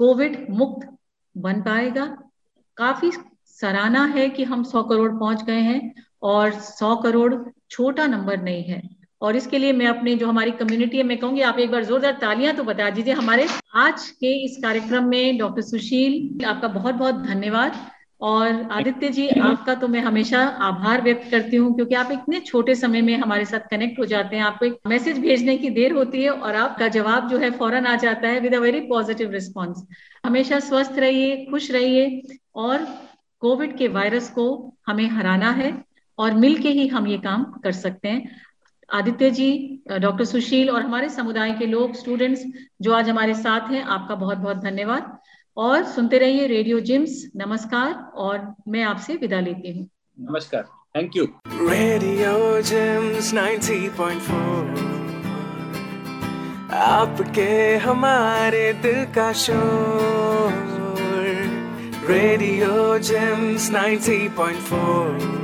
कोविड 0.00 0.46
मुक्त 0.50 0.88
बन 1.34 1.60
पाएगा। 1.62 2.06
काफ़ी 2.76 3.10
सराहना 3.58 4.04
है 4.06 4.28
कि 4.30 4.44
हम 4.44 4.62
सौ 4.64 4.82
करोड़ 4.82 5.10
पहुँच 5.12 5.42
गए 5.44 5.60
हैं 5.60 5.94
और 6.22 6.52
सौ 6.52 6.94
करोड़ 6.96 7.34
छोटा 7.70 8.06
नंबर 8.06 8.42
नहीं 8.42 8.62
है। 8.64 8.82
और 9.22 9.36
इसके 9.36 9.58
लिए 9.58 9.72
मैं 9.72 9.86
अपने 9.86 10.14
जो 10.16 10.28
हमारी 10.28 10.50
कम्युनिटी 10.52 10.96
है, 10.96 11.02
मैं 11.02 11.18
कहूँगी 11.18 11.40
आप 11.42 11.58
एक 11.58 11.70
बार 11.70 11.84
जोरदार 11.84 12.12
तालियाँ 12.20 12.54
तो 12.54 12.64
बता 12.64 12.90
दीजिए 12.90 13.14
हमारे 13.14 13.46
आज 13.76 14.08
के 14.10 14.32
इस 14.44 14.56
कार्यक्रम 14.62 15.08
में 15.08 15.38
डॉक्टर 15.38 15.62
सुशील 15.62 16.44
आपका 16.46 16.68
बहुत 16.70 16.94
बहुत 16.94 17.22
धन्यवाद। 17.24 17.76
और 18.22 18.60
आदित्य 18.72 19.08
जी, 19.08 19.28
आपका 19.28 19.74
तो 19.74 19.86
मैं 19.88 20.00
हमेशा 20.00 20.40
आभार 20.62 21.02
व्यक्त 21.02 21.30
करती 21.30 21.56
हूँ, 21.56 21.74
क्योंकि 21.74 21.94
आप 21.94 22.10
इतने 22.12 22.40
छोटे 22.40 22.74
समय 22.74 23.02
में 23.02 23.16
हमारे 23.16 23.44
साथ 23.44 23.68
कनेक्ट 23.70 23.98
हो 23.98 24.04
जाते 24.06 24.36
हैं। 24.36 24.42
आपको 24.44 24.66
एक 24.66 24.78
मैसेज 24.86 25.18
भेजने 25.18 25.56
की 25.58 25.70
देर 25.70 25.92
होती 25.92 26.22
है 26.22 26.30
और 26.30 26.56
आपका 26.56 26.88
जवाब 26.90 27.28
जो 27.28 27.38
है 27.38 27.50
फ़ौरन 27.50 27.86
आ 27.86 27.94
जाता 27.96 28.28
है 28.28 28.40
with 28.40 28.54
a 28.54 28.58
very 28.58 28.80
positive 28.88 29.30
response 29.30 29.82
हमेशा 30.24 30.58
स्वस्थ 30.60 30.98
रहिए, 30.98 31.44
खुश 31.46 31.70
रहिए 31.70 32.22
और 32.56 32.86
कोविड 33.42 33.76
के 33.78 33.88
वायरस 33.88 34.30
को 34.30 34.46
हमें 34.86 35.06
हराना 35.08 35.50
है 35.52 35.72
और 36.18 36.34
मिलके 36.36 36.68
ही 36.70 36.86
हम 36.88 37.06
ये 37.06 37.18
काम 37.18 37.44
कर 37.64 37.72
सकते 37.72 38.08
हैं। 38.08 38.40
आदित्य 38.88 39.30
जी, 39.30 39.50
डॉक्टर 39.90 40.24
सुशील 40.24 40.70
और 40.70 40.82
हमारे 40.82 41.08
समुदाय 41.08 41.52
के 41.52 41.66
लोग 41.66 41.94
स्टूडेंट्स 41.94 42.44
जो 42.82 42.92
आज 42.92 43.08
हमारे 43.08 43.34
साथ 43.34 43.70
हैं, 43.70 43.82
आपका 43.84 44.14
बहुत 44.14 44.38
बहुत 44.38 44.56
धन्यवाद। 44.56 45.18
और 45.56 45.84
सुनते 45.84 46.18
रहिए 46.18 46.46
रेडियो 46.46 46.80
जिम्स। 46.80 47.30
नमस्कार 47.36 47.92
और 48.14 48.54
मैं 48.68 48.82
आपसे 48.82 49.14
विदा 49.14 49.40
लेती 49.40 49.72
हूँ। 49.72 49.88
नमस्कार। 50.20 50.62
थैंक 50.96 51.16
यू 51.16 51.24
रेडियो 51.48 52.60
जिम्स 52.62 53.32
90.4 53.34 54.90
आपके 56.74 57.76
हमारे 57.76 58.72
दिल 58.72 59.04
का 59.04 59.32
शोर। 59.32 60.52
Radio 62.10 62.98
gyms 62.98 63.70
90.4 63.70 65.41